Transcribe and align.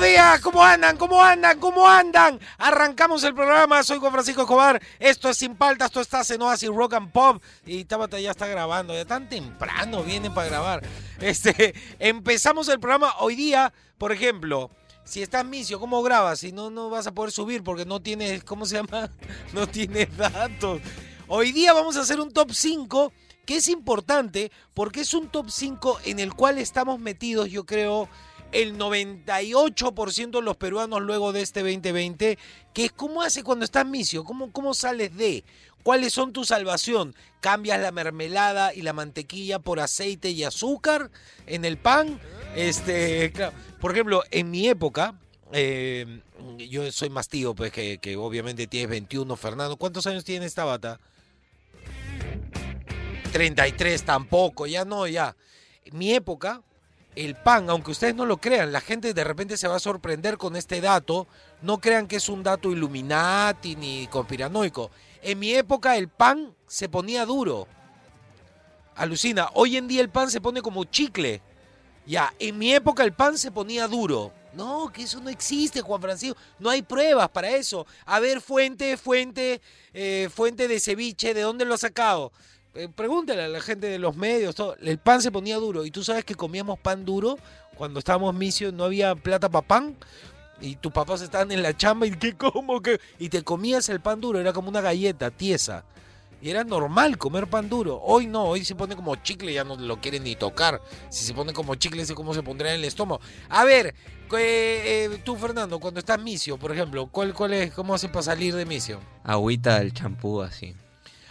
Días, 0.00 0.40
¿cómo 0.40 0.64
andan? 0.64 0.96
¿Cómo 0.96 1.22
andan? 1.22 1.60
¿Cómo 1.60 1.86
andan? 1.86 2.40
Arrancamos 2.56 3.22
el 3.22 3.34
programa, 3.34 3.82
soy 3.82 3.98
con 3.98 4.10
Francisco 4.10 4.42
Escobar. 4.42 4.80
Esto 4.98 5.28
es 5.28 5.36
Sin 5.36 5.56
Paltas, 5.56 5.88
esto 5.88 6.00
está 6.00 6.22
en 6.34 6.40
Oasis 6.40 6.70
Rock 6.70 6.94
and 6.94 7.12
Pop. 7.12 7.42
Y 7.66 7.84
Tabata 7.84 8.18
ya 8.18 8.30
está 8.30 8.46
grabando, 8.46 8.94
ya 8.94 9.04
tan 9.04 9.28
temprano 9.28 10.02
vienen 10.02 10.32
para 10.32 10.48
grabar. 10.48 10.82
Este, 11.20 11.74
empezamos 11.98 12.68
el 12.68 12.80
programa 12.80 13.12
hoy 13.18 13.36
día, 13.36 13.74
por 13.98 14.10
ejemplo, 14.10 14.70
si 15.04 15.20
estás 15.20 15.44
misio, 15.44 15.78
¿cómo 15.78 16.02
grabas? 16.02 16.40
Si 16.40 16.50
no, 16.50 16.70
no 16.70 16.88
vas 16.88 17.06
a 17.06 17.12
poder 17.12 17.30
subir 17.30 17.62
porque 17.62 17.84
no 17.84 18.00
tienes, 18.00 18.42
¿cómo 18.42 18.64
se 18.64 18.76
llama? 18.76 19.10
No 19.52 19.66
tienes 19.68 20.16
datos. 20.16 20.80
Hoy 21.28 21.52
día 21.52 21.74
vamos 21.74 21.98
a 21.98 22.00
hacer 22.00 22.20
un 22.20 22.32
top 22.32 22.52
5 22.52 23.12
que 23.44 23.56
es 23.56 23.68
importante 23.68 24.50
porque 24.72 25.02
es 25.02 25.12
un 25.12 25.28
top 25.28 25.50
5 25.50 26.00
en 26.04 26.20
el 26.20 26.32
cual 26.32 26.56
estamos 26.56 26.98
metidos, 26.98 27.50
yo 27.50 27.66
creo 27.66 28.08
el 28.52 28.76
98% 28.76 30.30
de 30.30 30.42
los 30.42 30.56
peruanos 30.56 31.02
luego 31.02 31.32
de 31.32 31.42
este 31.42 31.60
2020, 31.60 32.38
que 32.72 32.84
es 32.86 32.92
cómo 32.92 33.22
hace 33.22 33.42
cuando 33.42 33.64
estás 33.64 33.86
misio, 33.86 34.24
cómo, 34.24 34.52
cómo 34.52 34.74
sales 34.74 35.16
de, 35.16 35.44
cuáles 35.82 36.12
son 36.12 36.32
tu 36.32 36.44
salvación, 36.44 37.14
cambias 37.40 37.80
la 37.80 37.92
mermelada 37.92 38.74
y 38.74 38.82
la 38.82 38.92
mantequilla 38.92 39.58
por 39.58 39.80
aceite 39.80 40.30
y 40.30 40.44
azúcar 40.44 41.10
en 41.46 41.64
el 41.64 41.78
pan, 41.78 42.20
este, 42.56 43.32
por 43.80 43.92
ejemplo, 43.92 44.22
en 44.30 44.50
mi 44.50 44.68
época, 44.68 45.14
eh, 45.52 46.20
yo 46.58 46.90
soy 46.92 47.10
más 47.10 47.28
tío, 47.28 47.54
pues 47.54 47.72
que, 47.72 47.98
que 47.98 48.16
obviamente 48.16 48.66
tienes 48.66 48.90
21, 48.90 49.36
Fernando, 49.36 49.76
¿cuántos 49.76 50.06
años 50.06 50.24
tiene 50.24 50.46
esta 50.46 50.64
bata? 50.64 51.00
33 53.32 54.02
tampoco, 54.02 54.66
ya 54.66 54.84
no, 54.84 55.06
ya. 55.06 55.36
Mi 55.92 56.12
época, 56.12 56.62
el 57.24 57.34
pan, 57.36 57.68
aunque 57.68 57.90
ustedes 57.90 58.14
no 58.14 58.24
lo 58.24 58.38
crean, 58.38 58.72
la 58.72 58.80
gente 58.80 59.12
de 59.12 59.24
repente 59.24 59.56
se 59.56 59.68
va 59.68 59.76
a 59.76 59.80
sorprender 59.80 60.38
con 60.38 60.56
este 60.56 60.80
dato. 60.80 61.26
No 61.62 61.78
crean 61.78 62.06
que 62.06 62.16
es 62.16 62.28
un 62.28 62.42
dato 62.42 62.70
Illuminati 62.70 63.76
ni 63.76 64.06
conspiranoico. 64.06 64.90
En 65.22 65.38
mi 65.38 65.52
época 65.52 65.96
el 65.96 66.08
pan 66.08 66.54
se 66.66 66.88
ponía 66.88 67.26
duro. 67.26 67.68
Alucina, 68.96 69.50
hoy 69.54 69.76
en 69.76 69.86
día 69.86 70.00
el 70.00 70.10
pan 70.10 70.30
se 70.30 70.40
pone 70.40 70.62
como 70.62 70.84
chicle. 70.84 71.42
Ya, 72.06 72.32
en 72.38 72.58
mi 72.58 72.72
época 72.72 73.04
el 73.04 73.12
pan 73.12 73.36
se 73.36 73.50
ponía 73.50 73.86
duro. 73.86 74.32
No, 74.52 74.90
que 74.92 75.02
eso 75.02 75.20
no 75.20 75.30
existe, 75.30 75.80
Juan 75.80 76.00
Francisco. 76.00 76.38
No 76.58 76.70
hay 76.70 76.82
pruebas 76.82 77.28
para 77.28 77.50
eso. 77.50 77.86
A 78.04 78.18
ver, 78.18 78.40
fuente, 78.40 78.96
fuente, 78.96 79.60
eh, 79.92 80.28
fuente 80.34 80.66
de 80.66 80.80
ceviche, 80.80 81.34
¿de 81.34 81.42
dónde 81.42 81.64
lo 81.64 81.74
ha 81.74 81.78
sacado? 81.78 82.32
Eh, 82.74 82.88
pregúntale 82.94 83.42
a 83.42 83.48
la 83.48 83.60
gente 83.60 83.88
de 83.88 83.98
los 83.98 84.16
medios, 84.16 84.54
todo. 84.54 84.76
el 84.80 84.98
pan 84.98 85.20
se 85.22 85.32
ponía 85.32 85.56
duro. 85.56 85.84
Y 85.84 85.90
tú 85.90 86.04
sabes 86.04 86.24
que 86.24 86.34
comíamos 86.34 86.78
pan 86.78 87.04
duro 87.04 87.36
cuando 87.76 87.98
estábamos 87.98 88.34
misios, 88.34 88.72
no 88.72 88.84
había 88.84 89.14
plata 89.14 89.48
para 89.48 89.66
pan. 89.66 89.96
Y 90.60 90.76
tus 90.76 90.92
papás 90.92 91.22
estaban 91.22 91.50
en 91.52 91.62
la 91.62 91.76
chamba 91.76 92.06
y 92.06 92.10
que 92.10 92.34
como 92.36 92.82
que 92.82 93.00
y 93.18 93.28
te 93.30 93.42
comías 93.42 93.88
el 93.88 94.00
pan 94.00 94.20
duro, 94.20 94.38
era 94.38 94.52
como 94.52 94.68
una 94.68 94.80
galleta 94.80 95.30
tiesa. 95.30 95.84
Y 96.42 96.48
era 96.50 96.64
normal 96.64 97.18
comer 97.18 97.48
pan 97.48 97.68
duro. 97.68 98.00
Hoy 98.02 98.26
no, 98.26 98.44
hoy 98.44 98.64
se 98.64 98.74
pone 98.74 98.96
como 98.96 99.16
chicle, 99.16 99.52
ya 99.52 99.64
no 99.64 99.76
lo 99.76 100.00
quieren 100.00 100.24
ni 100.24 100.36
tocar. 100.36 100.80
Si 101.10 101.24
se 101.24 101.34
pone 101.34 101.52
como 101.52 101.74
chicle, 101.74 102.04
sé 102.06 102.14
cómo 102.14 102.34
se 102.34 102.42
pondrá 102.42 102.70
en 102.70 102.76
el 102.76 102.84
estómago. 102.84 103.20
A 103.48 103.64
ver, 103.64 103.94
eh, 104.38 105.20
tú 105.24 105.36
Fernando, 105.36 105.80
cuando 105.80 106.00
estás 106.00 106.20
misio, 106.20 106.56
por 106.56 106.72
ejemplo, 106.72 107.08
¿cuál, 107.08 107.34
cuál 107.34 107.52
es, 107.54 107.72
¿cómo 107.72 107.94
haces 107.94 108.10
para 108.10 108.22
salir 108.22 108.54
de 108.54 108.64
misio? 108.64 109.00
Agüita 109.24 109.80
del 109.80 109.92
champú 109.92 110.40
así. 110.40 110.74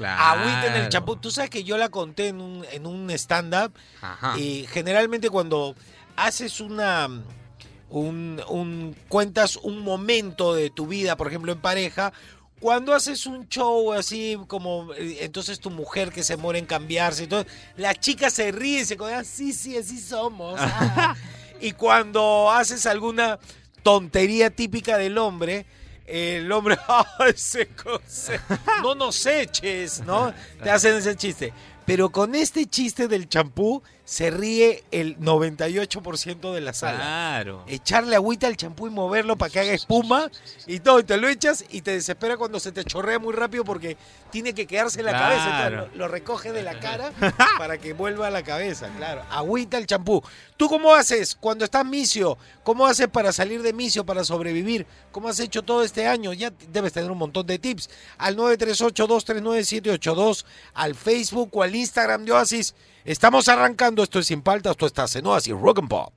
Agüita 0.06 0.68
en 0.68 0.84
el 0.84 0.90
champú. 0.90 1.16
Tú 1.16 1.32
sabes 1.32 1.50
que 1.50 1.64
yo 1.64 1.78
la 1.78 1.90
conté 1.90 2.30
en 2.30 2.42
un, 2.42 2.66
en 2.72 2.86
un 2.86 3.10
stand-up. 3.12 3.74
Y 4.38 4.66
generalmente 4.68 5.30
cuando 5.30 5.76
haces 6.16 6.60
una. 6.60 7.08
Un, 7.92 8.40
un, 8.48 8.96
cuentas 9.08 9.56
un 9.56 9.80
momento 9.80 10.54
de 10.54 10.70
tu 10.70 10.86
vida, 10.86 11.18
por 11.18 11.28
ejemplo, 11.28 11.52
en 11.52 11.60
pareja. 11.60 12.14
Cuando 12.60 12.94
haces 12.94 13.26
un 13.26 13.48
show 13.48 13.94
así 13.94 14.38
como 14.48 14.94
eh, 14.94 15.20
entonces 15.22 15.60
tu 15.60 15.72
mujer 15.72 16.12
que 16.12 16.24
se 16.24 16.38
muere 16.38 16.60
en 16.60 16.66
cambiarse 16.66 17.24
y 17.24 17.28
todo, 17.28 17.46
la 17.78 17.96
chica 17.96 18.30
se 18.30 18.52
ríe 18.52 18.82
y 18.82 18.86
se 18.86 18.98
ah, 19.02 19.24
sí, 19.24 19.54
sí, 19.54 19.76
así 19.78 20.00
somos. 20.00 20.60
Ah". 20.62 21.16
y 21.62 21.72
cuando 21.72 22.52
haces 22.52 22.86
alguna 22.86 23.40
tontería 23.82 24.50
típica 24.50 24.98
del 24.98 25.18
hombre, 25.18 25.66
el 26.10 26.52
hombre, 26.52 26.78
ese 27.28 27.70
no 28.82 28.96
nos 28.96 29.26
eches, 29.26 30.02
¿no? 30.02 30.34
Te 30.62 30.70
hacen 30.70 30.96
ese 30.96 31.16
chiste. 31.16 31.54
Pero 31.86 32.10
con 32.10 32.36
este 32.36 32.66
chiste 32.66 33.08
del 33.08 33.30
champú 33.30 33.82
se 34.10 34.32
ríe 34.32 34.84
el 34.90 35.20
98% 35.20 36.52
de 36.52 36.62
la 36.62 36.74
sala. 36.74 36.98
Claro. 36.98 37.64
Echarle 37.68 38.16
agüita 38.16 38.48
al 38.48 38.58
champú 38.58 38.88
y 38.88 38.90
moverlo 38.90 39.38
para 39.38 39.52
que 39.52 39.60
haga 39.60 39.72
espuma 39.72 40.32
y 40.66 40.80
todo, 40.80 41.00
y 41.00 41.04
te 41.04 41.16
lo 41.18 41.30
echas 41.30 41.64
y 41.70 41.82
te 41.82 41.92
desespera 41.92 42.36
cuando 42.36 42.60
se 42.60 42.72
te 42.72 42.84
chorrea 42.84 43.20
muy 43.20 43.36
rápido 43.36 43.64
porque 43.64 43.98
tiene 44.32 44.56
que 44.56 44.66
quedarse 44.66 45.02
en 45.02 45.06
la 45.06 45.12
cabeza. 45.12 45.70
lo, 45.70 45.90
lo, 45.94 46.08
recoge 46.08 46.52
de 46.52 46.64
la 46.64 46.80
cara 46.80 47.12
para 47.60 47.78
que 47.78 47.94
vuelva 47.94 48.26
a 48.26 48.32
la 48.32 48.42
cabeza, 48.42 48.90
claro. 48.98 49.22
Agüita 49.30 49.78
al 49.78 49.86
champú. 49.86 50.24
¿Tú 50.58 50.70
cómo 50.70 50.96
haces 50.96 51.38
cuando 51.40 51.64
estás 51.64 51.86
misio? 51.86 52.36
¿Cómo 52.64 52.88
haces 52.88 53.10
para 53.10 53.32
salir 53.32 53.62
de 53.62 53.74
misio, 53.74 54.08
para 54.08 54.24
sobrevivir? 54.24 54.88
¿Cómo 55.12 55.30
has 55.30 55.40
hecho 55.40 55.62
todo 55.62 55.84
este 55.84 56.08
año? 56.08 56.34
Ya 56.34 56.52
debes 56.72 56.94
tener 56.94 57.12
un 57.12 57.20
montón 57.20 57.46
de 57.46 57.60
tips. 57.60 57.92
Al 58.18 58.36
938-239-782, 58.38 60.46
al 60.74 60.96
Facebook 60.96 61.52
o 61.54 61.62
al 61.62 61.76
Instagram 61.76 62.26
de 62.26 62.32
Oasis. 62.32 62.74
Estamos 63.06 63.48
arrancando, 63.48 64.04
esto 64.04 64.20
es 64.20 64.28
Sin 64.28 64.42
Paltas, 64.42 64.72
esto 64.72 64.86
está 64.86 65.06
en 65.16 65.26
Oasis 65.26 65.54
Rock 65.54 65.80
and 65.80 65.90
Pop. 65.90 66.14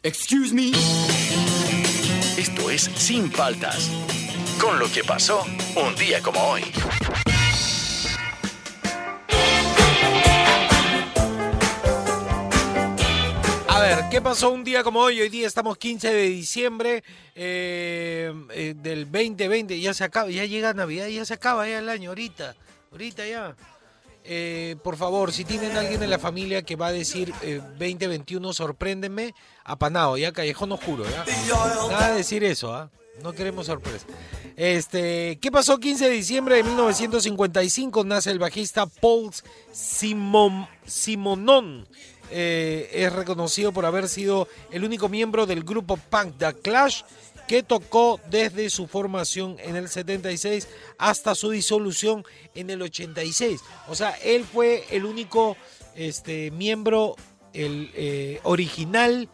Excuse 0.00 0.54
me. 0.54 0.70
Esto 2.38 2.70
es 2.70 2.82
Sin 2.82 3.32
Paltas. 3.32 3.90
Con 4.60 4.78
lo 4.78 4.88
que 4.92 5.02
pasó 5.02 5.44
un 5.74 5.96
día 5.96 6.22
como 6.22 6.40
hoy. 6.40 6.62
A 13.68 13.80
ver, 13.80 14.04
¿qué 14.08 14.20
pasó 14.22 14.50
un 14.50 14.62
día 14.62 14.84
como 14.84 15.00
hoy? 15.00 15.20
Hoy 15.20 15.30
día 15.30 15.48
estamos 15.48 15.76
15 15.76 16.14
de 16.14 16.22
diciembre 16.28 17.02
eh, 17.34 18.32
eh, 18.54 18.74
del 18.76 19.10
2020. 19.10 19.80
Ya 19.80 19.94
se 19.94 20.04
acaba, 20.04 20.30
ya 20.30 20.44
llega 20.44 20.74
Navidad, 20.74 21.08
ya 21.08 21.24
se 21.24 21.34
acaba 21.34 21.66
ya 21.66 21.80
el 21.80 21.88
año, 21.88 22.10
ahorita. 22.10 22.54
Ahorita 22.92 23.26
ya. 23.26 23.56
Eh, 24.22 24.76
por 24.84 24.96
favor, 24.96 25.32
si 25.32 25.44
tienen 25.44 25.76
alguien 25.76 26.02
en 26.04 26.10
la 26.10 26.20
familia 26.20 26.62
que 26.62 26.76
va 26.76 26.88
a 26.88 26.92
decir 26.92 27.32
2021, 27.78 28.52
sorpréndeme, 28.52 29.34
apanado, 29.68 30.16
ya 30.16 30.32
callejón 30.32 30.72
oscuro, 30.72 31.04
¿ya? 31.08 31.24
Nada 31.90 32.10
de 32.10 32.16
decir 32.16 32.42
eso, 32.42 32.74
¿ah? 32.74 32.90
No 33.22 33.32
queremos 33.32 33.66
sorpresa. 33.66 34.06
Este, 34.56 35.38
¿qué 35.40 35.50
pasó 35.50 35.78
15 35.78 36.04
de 36.04 36.10
diciembre 36.10 36.56
de 36.56 36.62
1955? 36.62 38.04
Nace 38.04 38.30
el 38.30 38.38
bajista 38.38 38.86
Paul 38.86 39.30
Simon, 39.72 40.66
Simonón. 40.86 41.86
Eh, 42.30 42.90
es 42.92 43.12
reconocido 43.12 43.72
por 43.72 43.86
haber 43.86 44.08
sido 44.08 44.48
el 44.70 44.84
único 44.84 45.08
miembro 45.08 45.46
del 45.46 45.64
grupo 45.64 45.96
punk 45.96 46.38
The 46.38 46.54
Clash 46.54 47.02
que 47.46 47.62
tocó 47.62 48.20
desde 48.30 48.68
su 48.70 48.86
formación 48.86 49.56
en 49.60 49.76
el 49.76 49.88
76 49.88 50.68
hasta 50.98 51.34
su 51.34 51.50
disolución 51.50 52.24
en 52.54 52.70
el 52.70 52.82
86. 52.82 53.60
O 53.88 53.94
sea, 53.94 54.10
él 54.22 54.44
fue 54.44 54.84
el 54.90 55.04
único 55.04 55.56
este, 55.94 56.50
miembro 56.50 57.16
el 57.54 57.90
eh, 57.94 58.40
original 58.44 59.28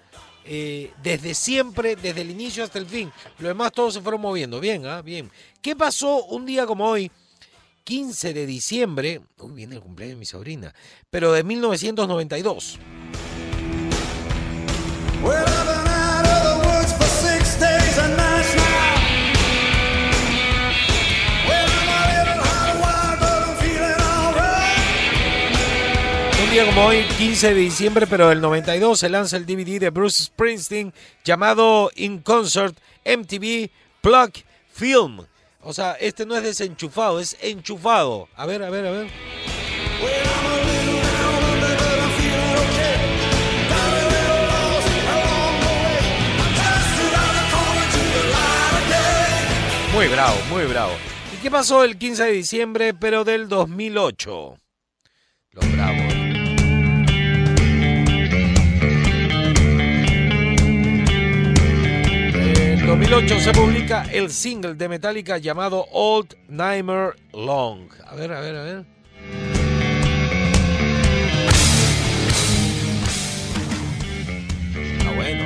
eh, 0.44 0.93
desde 1.02 1.35
siempre, 1.35 1.96
desde 1.96 2.20
el 2.20 2.31
inicio 2.31 2.64
hasta 2.64 2.79
el 2.79 2.87
fin. 2.87 3.12
Lo 3.38 3.49
demás 3.49 3.73
todos 3.73 3.94
se 3.94 4.00
fueron 4.00 4.20
moviendo. 4.20 4.61
Bien, 4.61 4.87
¿ah? 4.87 5.02
Bien. 5.02 5.31
¿Qué 5.62 5.75
pasó 5.75 6.25
un 6.26 6.46
día 6.46 6.67
como 6.67 6.87
hoy? 6.88 7.11
15 7.85 8.32
de 8.32 8.46
diciembre, 8.46 9.20
uy, 9.38 9.52
viene 9.52 9.75
el 9.76 9.82
cumpleaños 9.82 10.17
de 10.17 10.20
mi 10.20 10.25
sobrina, 10.25 10.75
pero 11.11 11.32
de 11.32 11.44
1992. 11.44 12.79
Well, 15.23 15.73
como 26.62 26.86
hoy, 26.86 27.02
15 27.18 27.48
de 27.48 27.60
diciembre, 27.60 28.06
pero 28.06 28.28
del 28.28 28.40
92, 28.40 29.00
se 29.00 29.08
lanza 29.08 29.36
el 29.36 29.44
DVD 29.44 29.80
de 29.80 29.90
Bruce 29.90 30.22
Springsteen 30.22 30.94
llamado 31.24 31.90
In 31.96 32.20
Concert 32.20 32.78
MTV 33.04 33.70
Plug 34.00 34.30
Film. 34.72 35.26
O 35.62 35.72
sea, 35.72 35.94
este 35.94 36.24
no 36.24 36.36
es 36.36 36.44
desenchufado, 36.44 37.18
es 37.18 37.36
enchufado. 37.40 38.28
A 38.36 38.46
ver, 38.46 38.62
a 38.62 38.70
ver, 38.70 38.86
a 38.86 38.90
ver. 38.92 39.08
Muy 49.92 50.06
bravo, 50.06 50.36
muy 50.50 50.64
bravo. 50.66 50.92
¿Y 51.32 51.42
qué 51.42 51.50
pasó 51.50 51.82
el 51.82 51.98
15 51.98 52.24
de 52.24 52.32
diciembre, 52.32 52.94
pero 52.94 53.24
del 53.24 53.48
2008? 53.48 54.56
Los 55.50 55.72
bravos. 55.72 56.23
2008 63.10 63.40
se 63.40 63.52
publica 63.52 64.06
el 64.10 64.30
single 64.30 64.74
de 64.76 64.88
Metallica 64.88 65.36
llamado 65.36 65.86
Old 65.92 66.36
Nightmare 66.48 67.12
Long. 67.34 67.90
A 68.06 68.14
ver, 68.14 68.32
a 68.32 68.40
ver, 68.40 68.56
a 68.56 68.62
ver. 68.62 68.86
Está 74.98 75.12
bueno. 75.12 75.44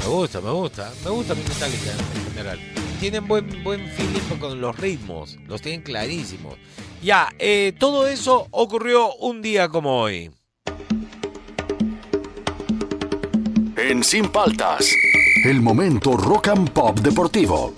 Me 0.00 0.06
gusta, 0.06 0.40
me 0.40 0.50
gusta. 0.50 0.92
Me 1.04 1.10
gusta 1.10 1.34
Metallica 1.36 1.92
en 1.92 2.32
general. 2.32 2.81
Tienen 3.02 3.26
buen, 3.26 3.64
buen 3.64 3.84
feeling 3.88 4.38
con 4.38 4.60
los 4.60 4.78
ritmos. 4.78 5.36
Los 5.48 5.60
tienen 5.60 5.82
clarísimos. 5.82 6.54
Ya, 7.02 7.30
eh, 7.40 7.72
todo 7.76 8.06
eso 8.06 8.46
ocurrió 8.52 9.12
un 9.16 9.42
día 9.42 9.68
como 9.68 10.00
hoy. 10.02 10.30
En 13.76 14.04
Sin 14.04 14.28
Paltas, 14.28 14.88
El 15.44 15.60
momento 15.60 16.16
rock 16.16 16.46
and 16.46 16.70
pop 16.70 17.00
deportivo. 17.00 17.74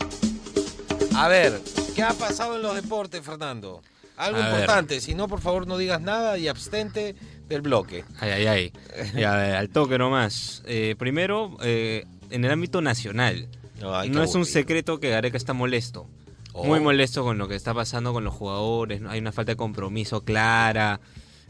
A 1.17 1.29
ver, 1.29 1.59
¿qué 1.97 2.03
ha 2.03 2.13
pasado 2.13 2.57
en 2.57 2.63
los 2.63 2.75
deportes, 2.75 3.23
Fernando? 3.23 3.81
Algo 4.19 4.37
A 4.41 4.43
ver. 4.43 4.51
importante. 4.51 5.01
Si 5.01 5.15
no, 5.15 5.27
por 5.27 5.41
favor, 5.41 5.67
no 5.67 5.79
digas 5.79 6.03
nada 6.03 6.37
y 6.37 6.49
abstente 6.49 7.15
del 7.49 7.63
bloque. 7.63 8.05
Ay, 8.21 8.31
ay, 8.31 8.47
ay. 8.47 8.73
Ya, 9.17 9.33
a 9.33 9.37
ver, 9.39 9.57
al 9.57 9.71
toque 9.71 9.97
nomás. 9.97 10.63
Eh, 10.67 10.97
primero, 10.99 11.57
eh, 11.63 12.05
en 12.29 12.45
el 12.45 12.51
ámbito 12.51 12.83
nacional. 12.83 13.49
Ay, 13.83 14.11
no 14.11 14.23
es 14.23 14.35
un 14.35 14.47
secreto 14.47 15.01
que 15.01 15.11
Gareca 15.11 15.37
está 15.37 15.53
molesto. 15.53 16.07
Oh. 16.53 16.65
Muy 16.65 16.79
molesto 16.81 17.25
con 17.25 17.37
lo 17.39 17.49
que 17.49 17.57
está 17.57 17.75
pasando 17.75 18.13
con 18.13 18.23
los 18.25 18.33
jugadores. 18.35 19.03
Hay 19.09 19.19
una 19.19 19.33
falta 19.33 19.53
de 19.53 19.57
compromiso 19.57 20.23
clara. 20.25 21.01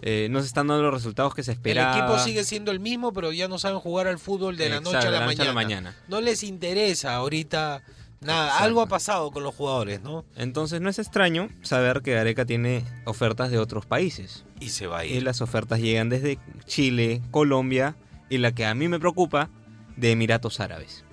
eh, 0.03 0.29
no 0.31 0.41
se 0.41 0.47
están 0.47 0.67
dando 0.67 0.83
los 0.83 0.95
resultados 0.95 1.35
que 1.35 1.43
se 1.43 1.53
El 1.53 1.57
esperaban. 1.59 1.99
equipo 1.99 2.19
sigue 2.19 2.45
siendo 2.45 2.71
el 2.73 2.81
mismo, 2.81 3.13
pero 3.13 3.33
ya 3.33 3.47
no 3.49 3.59
saben 3.59 3.79
jugar 3.79 4.07
al 4.07 4.19
fútbol 4.19 4.57
de 4.57 4.69
la 4.71 4.77
Exacto, 4.77 4.93
noche 4.97 5.09
a 5.09 5.11
la, 5.11 5.21
la 5.21 5.27
noche 5.27 5.43
a 5.43 5.45
la 5.47 5.53
mañana. 5.53 5.97
No 6.09 6.21
les 6.21 6.43
interesa 6.43 7.15
ahorita 7.17 7.83
nada. 8.21 8.45
Exacto. 8.47 8.65
Algo 8.65 8.81
ha 8.83 8.87
pasado 8.87 9.31
con 9.31 9.43
los 9.43 9.55
jugadores, 9.55 10.03
¿no? 10.03 10.25
Entonces 10.37 10.81
no 10.81 10.89
es 10.89 10.99
extraño 10.99 11.49
saber 11.63 12.01
que 12.03 12.15
Gareca 12.15 12.45
tiene 12.47 12.83
ofertas 13.05 13.51
de 13.51 13.59
otros 13.59 13.85
países. 13.87 14.45
Y 14.61 14.71
se 14.71 14.87
va 14.87 15.01
a 15.01 15.05
Y 15.07 15.21
las 15.21 15.43
ofertas 15.43 15.81
llegan 15.81 16.09
desde 16.09 16.39
Chile, 16.67 17.21
Colombia 17.31 17.95
y 18.31 18.39
la 18.39 18.53
que 18.53 18.65
a 18.65 18.75
mí 18.75 18.89
me 18.89 18.99
preocupa, 18.99 19.51
de 19.97 20.11
Emiratos 20.13 20.61
Árabes. 20.61 21.04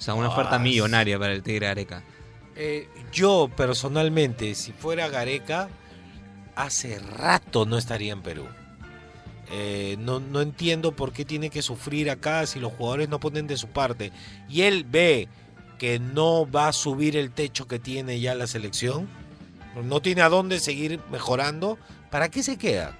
O 0.00 0.02
sea, 0.02 0.14
una 0.14 0.28
Ah, 0.28 0.30
oferta 0.30 0.58
millonaria 0.58 1.18
para 1.18 1.34
el 1.34 1.42
Tigre 1.42 1.66
Gareca. 1.66 2.02
Eh, 2.56 2.88
yo, 3.12 3.50
personalmente, 3.54 4.54
si 4.54 4.72
fuera 4.72 5.08
Gareca, 5.08 5.68
hace 6.56 6.98
rato 6.98 7.66
no 7.66 7.76
estaría 7.76 8.12
en 8.14 8.22
Perú. 8.22 8.46
Eh, 9.52 9.96
no, 9.98 10.18
no 10.20 10.40
entiendo 10.40 10.92
por 10.92 11.12
qué 11.12 11.24
tiene 11.24 11.50
que 11.50 11.60
sufrir 11.60 12.08
acá 12.10 12.46
si 12.46 12.60
los 12.60 12.72
jugadores 12.72 13.08
no 13.10 13.20
ponen 13.20 13.46
de 13.46 13.56
su 13.58 13.68
parte. 13.68 14.10
Y 14.48 14.62
él 14.62 14.84
ve 14.88 15.28
que 15.78 15.98
no 15.98 16.50
va 16.50 16.68
a 16.68 16.72
subir 16.72 17.16
el 17.16 17.30
techo 17.30 17.66
que 17.68 17.78
tiene 17.78 18.20
ya 18.20 18.34
la 18.34 18.46
selección. 18.46 19.06
No 19.84 20.00
tiene 20.00 20.22
a 20.22 20.28
dónde 20.30 20.60
seguir 20.60 20.98
mejorando. 21.10 21.78
¿Para 22.10 22.30
qué 22.30 22.42
se 22.42 22.56
queda? 22.56 22.96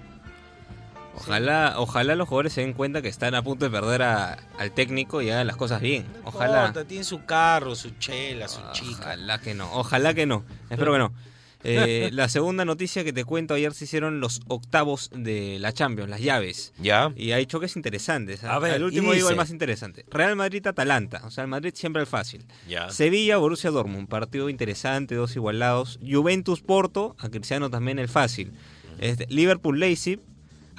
Ojalá, 1.21 1.75
ojalá 1.79 2.15
los 2.15 2.29
jugadores 2.29 2.53
se 2.53 2.61
den 2.63 2.73
cuenta 2.73 3.03
que 3.03 3.09
están 3.09 3.35
a 3.35 3.43
punto 3.43 3.65
de 3.65 3.71
perder 3.71 4.03
a- 4.03 4.39
al 4.59 4.73
técnico 4.73 5.23
y 5.23 5.31
hagan 5.31 5.47
las 5.47 5.57
cosas 5.57 5.81
bien. 5.81 6.07
Ojalá. 6.25 6.67
importa, 6.69 6.85
tiene 6.89 7.05
su 7.05 7.25
carro, 7.25 7.75
su 7.75 7.91
chela, 7.99 8.49
su 8.49 8.61
chica. 8.73 9.01
Ojalá 9.01 9.39
que 9.41 9.55
no, 9.55 9.73
ojalá 9.73 10.15
que 10.15 10.27
no. 10.27 10.45
Espero 10.71 10.93
que 10.93 10.99
no. 10.99 11.13
Eh, 11.63 12.09
la 12.15 12.31
segunda 12.31 12.65
noticia 12.65 13.05
que 13.05 13.13
te 13.13 13.27
cuento, 13.27 13.53
ayer 13.53 13.75
se 13.75 13.85
hicieron 13.85 14.19
los 14.19 14.41
octavos 14.49 15.11
de 15.15 15.59
la 15.61 15.75
Champions, 15.75 16.09
las 16.09 16.23
llaves. 16.23 16.73
¿Ya? 16.81 17.13
Y 17.17 17.33
hay 17.33 17.45
choques 17.45 17.77
interesantes. 17.77 18.43
¿eh? 18.43 18.47
A 18.49 18.59
ver, 18.59 18.77
el 18.77 18.85
último 18.85 19.13
digo 19.13 19.29
el 19.29 19.37
más 19.37 19.51
interesante. 19.51 20.07
Real 20.11 20.37
Madrid-Atalanta. 20.37 21.21
O 21.27 21.31
sea, 21.31 21.45
el 21.45 21.49
Madrid 21.49 21.73
siempre 21.75 22.01
el 22.01 22.07
fácil. 22.09 22.47
Ya. 22.67 22.89
Sevilla-Borussia 22.89 23.71
Dortmund. 23.71 24.09
Partido 24.09 24.49
interesante, 24.49 25.15
dos 25.15 25.37
igualados. 25.37 25.99
Juventus-Porto. 26.03 27.15
A 27.19 27.29
Cristiano 27.29 27.69
también 27.69 27.99
el 27.99 28.09
fácil. 28.09 28.53
Este, 28.99 29.27
Liverpool-Leipzig. 29.29 30.19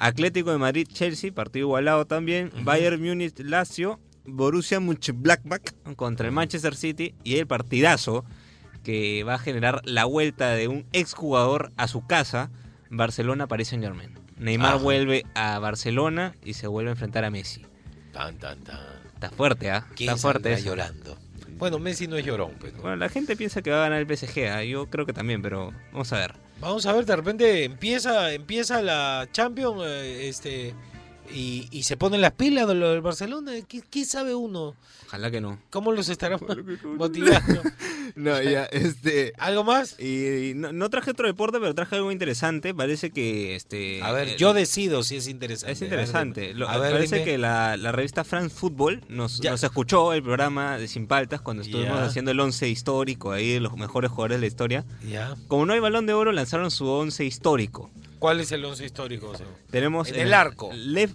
Atlético 0.06 0.50
de 0.50 0.58
Madrid-Chelsea. 0.58 1.32
Partido 1.32 1.66
igualado 1.66 2.06
también. 2.06 2.50
Bayern 2.62 3.00
Múnich-Lazio. 3.02 3.98
Borussia 4.24 4.80
Mönchengladbach 4.80 5.72
contra 5.96 6.26
el 6.26 6.32
Manchester 6.32 6.74
City. 6.74 7.14
Y 7.24 7.36
el 7.36 7.46
partidazo 7.46 8.24
que 8.82 9.22
va 9.24 9.34
a 9.34 9.38
generar 9.38 9.80
la 9.84 10.04
vuelta 10.04 10.50
de 10.50 10.68
un 10.68 10.86
exjugador 10.92 11.72
a 11.76 11.86
su 11.88 12.06
casa. 12.06 12.50
Barcelona-Paris 12.90 13.68
Saint-Germain. 13.68 14.10
Neymar 14.36 14.74
Ajá. 14.74 14.82
vuelve 14.82 15.24
a 15.34 15.58
Barcelona 15.60 16.34
y 16.44 16.54
se 16.54 16.66
vuelve 16.66 16.90
a 16.90 16.92
enfrentar 16.92 17.24
a 17.24 17.30
Messi. 17.30 17.64
Tan, 18.12 18.38
tan, 18.38 18.58
tan. 18.64 18.80
Está 19.14 19.30
fuerte, 19.30 19.70
¿ah? 19.70 19.86
¿Quién 19.94 20.10
Está 20.10 20.20
fuerte 20.20 20.52
eso. 20.52 20.64
llorando? 20.66 21.16
Bueno, 21.58 21.78
Messi 21.78 22.08
no 22.08 22.16
es 22.16 22.26
llorón, 22.26 22.54
pues. 22.58 22.74
¿no? 22.74 22.82
Bueno, 22.82 22.96
la 22.96 23.08
gente 23.08 23.36
piensa 23.36 23.62
que 23.62 23.70
va 23.70 23.76
a 23.78 23.88
ganar 23.88 24.00
el 24.04 24.16
PSG, 24.16 24.48
¿ah? 24.48 24.64
yo 24.64 24.90
creo 24.90 25.06
que 25.06 25.12
también, 25.12 25.42
pero 25.42 25.72
vamos 25.92 26.12
a 26.12 26.18
ver. 26.18 26.34
Vamos 26.60 26.86
a 26.86 26.92
ver, 26.92 27.04
de 27.04 27.16
repente 27.16 27.64
empieza, 27.64 28.32
empieza 28.32 28.82
la 28.82 29.28
Champions 29.32 29.82
eh, 29.84 30.28
este, 30.28 30.74
y, 31.30 31.68
y 31.70 31.82
se 31.84 31.96
ponen 31.96 32.20
las 32.20 32.32
pilas 32.32 32.66
de 32.68 32.74
lo 32.74 32.90
del 32.90 33.00
Barcelona. 33.02 33.52
¿Qué, 33.68 33.82
qué 33.90 34.04
sabe 34.04 34.34
uno? 34.34 34.74
Ojalá 35.06 35.30
que 35.30 35.40
no. 35.40 35.58
¿Cómo 35.70 35.92
los 35.92 36.08
estará 36.08 36.38
motivando? 36.96 37.62
No, 38.14 38.42
ya, 38.42 38.64
este... 38.64 39.32
¿Algo 39.38 39.64
más? 39.64 39.98
Y, 39.98 40.50
y 40.50 40.54
no, 40.54 40.70
no 40.72 40.90
traje 40.90 41.12
otro 41.12 41.26
deporte, 41.26 41.58
pero 41.58 41.74
traje 41.74 41.96
algo 41.96 42.12
interesante. 42.12 42.74
Parece 42.74 43.10
que 43.10 43.54
este. 43.56 44.02
A 44.02 44.12
ver, 44.12 44.28
el- 44.30 44.36
yo 44.36 44.52
decido 44.52 45.02
si 45.02 45.16
es 45.16 45.28
interesante. 45.28 45.72
Es 45.72 45.80
interesante. 45.80 46.40
A 46.42 46.46
ver, 46.48 46.56
Lo- 46.56 46.68
a 46.68 46.76
ver, 46.76 46.92
parece 46.92 47.16
dime. 47.20 47.24
que 47.24 47.38
la, 47.38 47.78
la 47.78 47.90
revista 47.90 48.22
France 48.24 48.54
Football 48.54 49.02
nos, 49.08 49.38
Ya. 49.40 49.52
nos 49.52 49.62
escuchó 49.64 50.12
el 50.12 50.22
programa 50.22 50.76
de 50.76 50.88
Sin 50.88 51.06
Paltas 51.06 51.40
cuando 51.40 51.62
estuvimos 51.62 51.96
Ya. 52.00 52.04
haciendo 52.04 52.32
el 52.32 52.40
once 52.40 52.68
histórico 52.68 53.32
ahí 53.32 53.52
de 53.54 53.60
los 53.60 53.76
mejores 53.78 54.10
jugadores 54.10 54.36
de 54.36 54.40
la 54.42 54.46
historia. 54.48 54.84
Ya. 55.08 55.34
Como 55.48 55.64
no 55.64 55.72
hay 55.72 55.80
balón 55.80 56.04
de 56.04 56.12
oro, 56.12 56.32
lanzaron 56.32 56.70
su 56.70 56.86
once 56.86 57.24
histórico. 57.24 57.90
¿Cuál 58.22 58.38
es 58.40 58.52
el 58.52 58.64
once 58.64 58.84
histórico? 58.84 59.32
Tenemos 59.70 60.08
En 60.08 60.20
el 60.20 60.32
arco. 60.32 60.70
Lev 60.72 61.10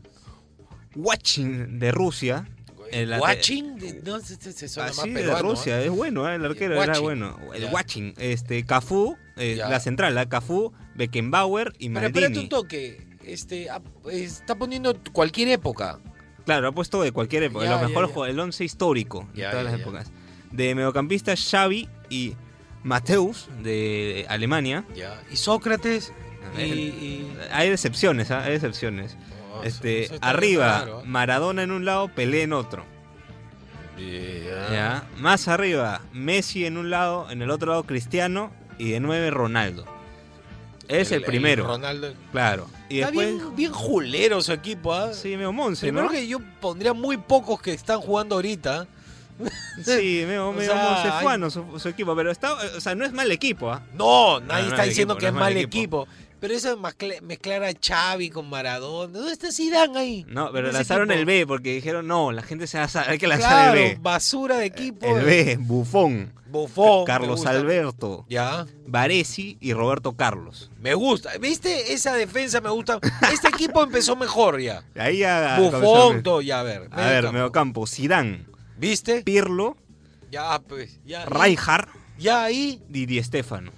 Watching 0.95 1.79
de 1.79 1.91
Rusia. 1.91 2.47
El 2.91 3.11
¿Watching? 3.19 4.01
No, 4.05 4.19
se, 4.19 4.35
se- 4.35 4.53
se 4.53 4.67
suena 4.69 4.89
Ah, 4.89 4.93
más 4.95 5.03
sí, 5.05 5.09
de. 5.11 5.39
Rusia, 5.41 5.81
¿eh? 5.81 5.85
es 5.85 5.91
bueno, 5.91 6.29
¿eh? 6.29 6.35
el 6.35 6.45
arquero 6.45 6.75
Watching. 6.77 6.91
era 6.91 6.99
bueno. 6.99 7.37
El 7.53 7.63
Ya. 7.63 7.71
Watching, 7.71 8.13
este, 8.17 8.65
Cafú, 8.65 9.17
eh, 9.35 9.55
la 9.57 9.79
central, 9.79 10.15
la 10.15 10.27
Cafú, 10.29 10.71
Beckenbauer 10.95 11.73
y 11.79 11.89
Pero 11.89 12.07
espérate 12.07 12.27
un 12.27 12.33
Maldini. 12.33 12.49
toque. 12.49 13.07
Este, 13.25 13.67
está 14.11 14.55
poniendo 14.55 14.95
cualquier 15.11 15.49
época. 15.49 15.99
Claro, 16.45 16.69
ha 16.69 16.71
puesto 16.71 17.01
de 17.01 17.11
cualquier 17.11 17.43
época, 17.43 17.65
ya. 17.65 17.87
jugadores, 17.87 18.33
el 18.33 18.39
once 18.39 18.63
histórico 18.63 19.27
de 19.33 19.43
todas 19.43 19.65
las 19.65 19.73
épocas. 19.79 20.11
De 20.51 20.73
mediocampista 20.75 21.35
Xavi 21.35 21.89
y 22.09 22.35
Mateus 22.83 23.49
de 23.63 24.25
Alemania. 24.29 24.85
¿Y 25.29 25.35
Sócrates? 25.35 26.13
Y, 26.57 26.61
El- 26.61 26.69
y- 26.71 27.27
Hay 27.51 27.69
excepciones, 27.69 28.31
¿ah? 28.31 28.43
hay 28.43 28.53
excepciones. 28.53 29.15
Oh, 29.53 29.63
este, 29.63 30.03
eso 30.03 30.15
está 30.15 30.29
arriba, 30.29 30.79
raro, 30.79 30.99
¿eh? 31.01 31.03
Maradona 31.07 31.63
en 31.63 31.71
un 31.71 31.83
lado, 31.85 32.09
Pelé 32.09 32.43
en 32.43 32.53
otro. 32.53 32.85
Ya. 33.97 34.71
¿ya? 34.71 35.03
Más 35.17 35.47
arriba, 35.47 36.01
Messi 36.13 36.65
en 36.65 36.77
un 36.77 36.89
lado, 36.89 37.29
en 37.31 37.41
el 37.41 37.49
otro 37.49 37.71
lado 37.71 37.83
Cristiano 37.83 38.51
y 38.77 38.91
de 38.91 38.99
9 38.99 39.31
Ronaldo. 39.31 39.85
Es 40.87 41.11
el, 41.11 41.23
primero, 41.23 41.65
Ronaldo. 41.67 42.13
claro. 42.31 42.69
Y 42.87 42.99
Está 42.99 43.07
después, 43.07 43.27
bien, 43.35 43.55
bien 43.57 43.71
julero 43.73 44.41
su 44.41 44.53
equipo, 44.53 44.93
¿ah? 44.93 45.11
sí, 45.13 45.29
medio 45.35 45.51
Monse, 45.51 45.87
Primero 45.87 46.05
¿no? 46.05 46.11
que 46.11 46.27
yo 46.27 46.39
pondría 46.61 46.93
muy 46.93 47.17
pocos 47.17 47.59
que 47.61 47.73
están 47.73 47.99
jugando 47.99 48.35
ahorita. 48.35 48.87
Sí, 49.83 50.23
medio, 50.25 50.53
medio 50.53 50.73
hay- 50.73 51.51
su, 51.51 51.77
su 51.79 51.89
equipo, 51.89 52.15
pero 52.15 52.31
está, 52.31 52.53
o 52.53 52.79
sea, 52.79 52.95
no 52.95 53.03
es 53.03 53.11
mal 53.11 53.29
equipo, 53.31 53.69
¿ah? 53.71 53.81
No, 53.95 54.39
nadie 54.39 54.61
no 54.61 54.67
es 54.67 54.73
está 54.73 54.83
diciendo 54.83 55.15
equipo, 55.15 55.25
que 55.25 55.31
no 55.31 55.37
es 55.39 55.43
mal 55.43 55.57
equipo. 55.57 56.03
equipo. 56.03 56.07
Pero 56.39 56.53
eso 56.53 56.71
es 56.73 56.77
mezcla- 56.77 57.19
mezclar 57.21 57.63
a 57.63 57.71
Xavi 57.73 58.29
con 58.29 58.47
Maradona. 58.49 59.11
¿Dónde 59.11 59.33
está 59.33 59.51
Zidane 59.51 59.97
ahí? 59.97 60.25
No, 60.29 60.51
pero 60.51 60.71
lanzaron 60.71 61.09
equipo. 61.09 61.19
el 61.19 61.25
B 61.25 61.47
porque 61.47 61.73
dijeron, 61.73 62.05
no, 62.07 62.31
la 62.31 62.43
gente 62.43 62.67
se 62.67 62.77
va 62.77 62.83
a 62.85 63.01
hay 63.09 63.17
que 63.17 63.27
lanzar 63.27 63.49
Claro, 63.49 63.79
el 63.79 63.95
B. 63.95 63.97
basura 64.01 64.57
de 64.57 64.65
equipo. 64.65 65.05
El 65.17 65.25
B, 65.25 65.57
Bufón, 65.59 66.33
Buffon. 66.47 66.99
me 67.01 67.05
Carlos. 67.05 67.45
Alberto, 67.45 68.25
Ya, 68.29 68.65
Varesi 68.85 69.57
y 69.59 69.73
Roberto 69.73 70.13
Carlos. 70.15 70.69
me 70.79 70.93
gusta. 70.93 71.35
¿Viste? 71.39 71.93
Esa 71.93 72.13
defensa 72.13 72.61
me 72.61 72.69
gusta. 72.69 72.99
Este 73.33 73.47
equipo 73.47 73.81
empezó 73.83 74.15
mejor 74.15 74.59
ya. 74.61 74.83
Ahí 74.95 75.19
ya 75.19 75.57
Buffon, 75.59 76.21
todo, 76.23 76.41
ya, 76.41 76.59
a 76.59 76.63
ver. 76.63 76.87
A 76.91 77.01
ver, 77.07 77.31
medio 77.31 77.51
campo, 77.51 77.87
Zidane, 77.87 78.45
¿Viste? 78.77 79.23
Pirlo, 79.23 79.75
Ya, 80.29 80.59
pues. 80.67 80.99
Ya, 81.03 81.25
Rijkaard 81.25 81.89
ya 82.19 82.43
ahí. 82.43 82.81
y 82.93 83.05
Di 83.07 83.23
Stefano. 83.23 83.71
vi- 83.71 83.76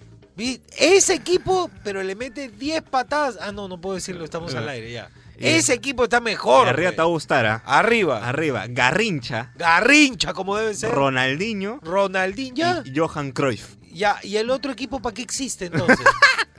Ese 0.77 1.13
equipo, 1.13 1.69
pero 1.84 2.01
le 2.03 2.15
mete 2.15 2.50
10 2.50 2.84
patadas. 2.84 3.38
Ah, 3.41 3.51
no, 3.51 3.67
no 3.67 3.79
puedo 3.79 3.96
decirlo, 3.96 4.24
estamos 4.24 4.55
al 4.55 4.67
aire 4.69 4.91
ya. 4.91 5.10
Ya. 5.38 5.48
Ese 5.48 5.74
equipo 5.74 6.03
está 6.03 6.19
mejor. 6.19 6.67
Arriba 6.67 6.91
te 6.91 6.98
va 6.98 7.03
a 7.03 7.08
gustar, 7.08 7.46
¿ah? 7.46 7.63
Arriba. 7.65 8.27
Arriba, 8.27 8.65
Garrincha, 8.67 9.53
Garrincha, 9.55 10.34
como 10.34 10.58
debe 10.58 10.74
ser. 10.74 10.91
Ronaldinho 10.91 11.79
Ronaldinho. 11.81 12.84
Y 12.84 12.98
Johan 12.98 13.31
Cruyff. 13.31 13.75
Ya, 13.93 14.19
¿y 14.22 14.36
el 14.36 14.50
otro 14.50 14.72
equipo 14.72 15.01
para 15.01 15.13
qué 15.13 15.22
existe 15.22 15.67
entonces? 15.67 16.05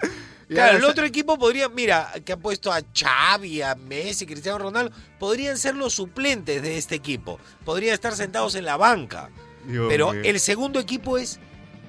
claro, 0.49 0.79
el 0.79 0.85
otro 0.85 1.05
equipo 1.05 1.39
podría, 1.39 1.69
mira, 1.69 2.11
que 2.25 2.33
han 2.33 2.41
puesto 2.41 2.73
a 2.73 2.81
Xavi, 2.81 3.63
a 3.63 3.75
Messi, 3.75 4.27
Cristiano 4.27 4.59
Ronaldo, 4.59 4.95
podrían 5.19 5.59
ser 5.59 5.77
los 5.77 5.93
suplentes 5.93 6.63
de 6.63 6.79
este 6.79 6.95
equipo. 6.95 7.39
Podrían 7.65 7.95
estar 7.95 8.15
sentados 8.15 8.55
en 8.55 8.65
la 8.65 8.77
banca. 8.77 9.31
Dios 9.67 9.87
Pero 9.89 10.13
el 10.13 10.41
segundo 10.41 10.81
equipo 10.81 11.19
es 11.19 11.39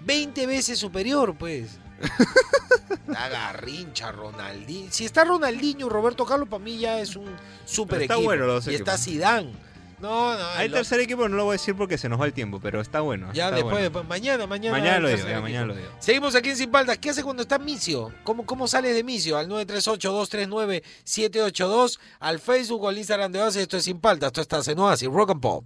20 0.05 0.45
veces 0.47 0.79
superior, 0.79 1.35
pues. 1.37 1.79
La 3.07 3.29
garrincha, 3.29 4.11
Ronaldinho. 4.11 4.91
Si 4.91 5.05
está 5.05 5.23
Ronaldinho, 5.23 5.87
Roberto 5.89 6.25
Carlos, 6.25 6.49
para 6.49 6.63
mí 6.63 6.77
ya 6.77 6.99
es 6.99 7.15
un 7.15 7.25
super 7.65 7.99
Pero 7.99 8.01
está 8.03 8.13
equipo. 8.15 8.25
bueno 8.25 8.45
los 8.45 8.67
y 8.67 8.75
está. 8.75 8.97
Zidane. 8.97 9.71
No, 9.99 10.35
no. 10.35 10.45
Hay 10.55 10.69
tercer 10.69 10.99
equipo, 10.99 11.29
no 11.29 11.37
lo 11.37 11.43
voy 11.43 11.51
a 11.51 11.57
decir 11.59 11.75
porque 11.75 11.95
se 11.97 12.09
nos 12.09 12.19
va 12.19 12.25
el 12.25 12.33
tiempo, 12.33 12.59
pero 12.59 12.81
está 12.81 13.01
bueno. 13.01 13.31
Ya 13.33 13.45
está 13.45 13.55
después, 13.57 13.73
bueno. 13.73 13.83
después, 13.83 14.07
mañana, 14.07 14.47
mañana. 14.47 14.75
Mañana 14.77 14.99
lo 14.99 15.09
digo, 15.09 15.27
ya, 15.27 15.41
mañana 15.41 15.65
equipo. 15.65 15.67
lo 15.67 15.75
digo. 15.75 15.89
Seguimos 15.99 16.33
aquí 16.33 16.49
en 16.49 16.57
Sin 16.57 16.71
Paltas. 16.71 16.97
¿Qué 16.97 17.11
hace 17.11 17.21
cuando 17.23 17.43
está 17.43 17.59
Micio? 17.59 18.11
¿Cómo, 18.23 18.43
cómo 18.45 18.67
sales 18.67 18.95
de 18.95 19.03
Micio? 19.03 19.37
Al 19.37 19.47
938-239-782, 19.49 21.99
al 22.19 22.39
Facebook 22.39 22.83
o 22.83 22.89
al 22.89 22.97
Instagram 22.97 23.31
de 23.31 23.41
Oasis. 23.41 23.61
Esto 23.61 23.77
es 23.77 23.83
Sin 23.83 23.99
Paltas, 23.99 24.31
esto 24.35 24.41
está 24.41 24.61
en 24.71 24.79
Oasis, 24.79 25.07
Rock 25.07 25.29
and 25.31 25.41
Pop. 25.41 25.65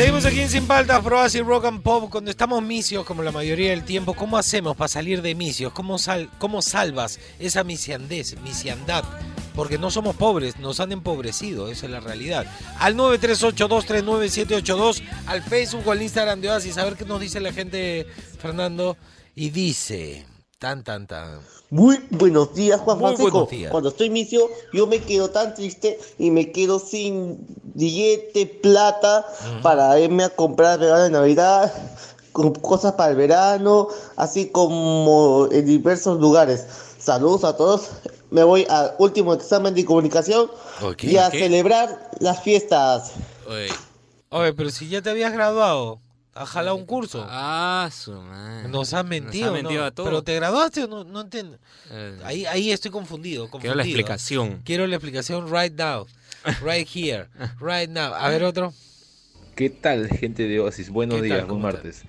Seguimos 0.00 0.24
aquí 0.24 0.40
en 0.40 0.48
Sin 0.48 0.66
Paltas, 0.66 1.04
Pro 1.04 1.20
Oasis, 1.20 1.44
Rock 1.44 1.66
and 1.66 1.82
Pop. 1.82 2.10
Cuando 2.10 2.30
estamos 2.30 2.62
misios, 2.62 3.04
como 3.04 3.22
la 3.22 3.32
mayoría 3.32 3.68
del 3.68 3.84
tiempo, 3.84 4.14
¿cómo 4.14 4.38
hacemos 4.38 4.74
para 4.74 4.88
salir 4.88 5.20
de 5.20 5.34
misios? 5.34 5.74
¿Cómo, 5.74 5.98
sal, 5.98 6.30
cómo 6.38 6.62
salvas 6.62 7.20
esa 7.38 7.64
misiandez, 7.64 8.40
misiandad? 8.40 9.04
Porque 9.54 9.76
no 9.76 9.90
somos 9.90 10.16
pobres, 10.16 10.58
nos 10.58 10.80
han 10.80 10.92
empobrecido, 10.92 11.68
esa 11.68 11.84
es 11.84 11.92
la 11.92 12.00
realidad. 12.00 12.46
Al 12.78 12.96
938-239-782, 12.96 15.02
al 15.26 15.42
Facebook 15.42 15.86
o 15.86 15.92
al 15.92 16.00
Instagram 16.00 16.40
de 16.40 16.48
Oasis, 16.48 16.78
a 16.78 16.84
ver 16.84 16.96
qué 16.96 17.04
nos 17.04 17.20
dice 17.20 17.38
la 17.38 17.52
gente, 17.52 18.06
Fernando. 18.40 18.96
Y 19.34 19.50
dice, 19.50 20.24
tan, 20.60 20.84
tan, 20.84 21.06
tan. 21.06 21.40
Muy 21.70 22.04
buenos 22.10 22.54
días, 22.54 22.78
Juan 22.82 22.98
Muy 22.98 23.06
Francisco. 23.06 23.30
buenos 23.30 23.50
días. 23.50 23.70
Cuando 23.70 23.88
estoy 23.88 24.10
misio, 24.10 24.46
yo 24.74 24.86
me 24.86 25.00
quedo 25.00 25.30
tan 25.30 25.54
triste 25.54 25.98
y 26.18 26.30
me 26.30 26.52
quedo 26.52 26.78
sin 26.78 27.38
billete, 27.74 28.44
plata 28.44 29.26
para 29.62 29.98
irme 29.98 30.24
a 30.24 30.28
comprar 30.28 30.78
regalo 30.78 31.04
de 31.04 31.10
Navidad, 31.10 31.72
cosas 32.60 32.92
para 32.92 33.12
el 33.12 33.16
verano, 33.16 33.88
así 34.16 34.50
como 34.50 35.48
en 35.50 35.64
diversos 35.64 36.20
lugares. 36.20 36.66
Saludos 36.98 37.44
a 37.44 37.56
todos. 37.56 37.88
Me 38.30 38.44
voy 38.44 38.66
al 38.68 38.94
último 38.98 39.32
examen 39.32 39.74
de 39.74 39.86
comunicación 39.86 40.50
y 41.00 41.16
a 41.16 41.30
celebrar 41.30 42.10
las 42.18 42.42
fiestas. 42.42 43.12
Oye, 43.48 43.72
oye, 44.28 44.52
pero 44.52 44.68
si 44.70 44.90
ya 44.90 45.00
te 45.00 45.08
habías 45.08 45.32
graduado, 45.32 46.00
has 46.34 46.48
jalado 46.48 46.76
un 46.76 46.86
curso. 46.86 47.24
Ah, 47.28 47.88
su 47.92 48.12
madre. 48.12 48.68
Nos 48.68 48.92
has 48.94 49.04
mentido, 49.04 49.46
Nos 49.46 49.50
ha 49.50 49.62
mentido 49.62 49.80
¿no? 49.80 49.86
a 49.86 49.90
todos. 49.90 50.08
Pero 50.08 50.22
te 50.22 50.34
graduaste 50.36 50.84
o 50.84 50.86
no, 50.88 51.04
no 51.04 51.20
entiendo. 51.22 51.58
Eh, 51.90 52.18
Ahí, 52.24 52.46
ahí 52.46 52.70
estoy 52.70 52.90
confundido, 52.90 53.44
confundido. 53.44 53.72
Quiero 53.72 53.76
la 53.76 53.82
explicación. 53.84 54.60
Quiero 54.64 54.86
la 54.86 54.96
explicación 54.96 55.50
right 55.52 55.72
now. 55.78 56.06
Right 56.62 56.88
here. 56.88 57.26
Right 57.60 57.90
now. 57.90 58.14
A 58.14 58.28
ver 58.30 58.44
otro. 58.44 58.72
¿Qué 59.54 59.68
tal, 59.68 60.08
gente 60.08 60.48
de 60.48 60.60
Oasis? 60.60 60.88
Buenos 60.88 61.20
días, 61.20 61.44
¿Cómo 61.44 61.60
buen 61.60 61.74
martes. 61.74 62.04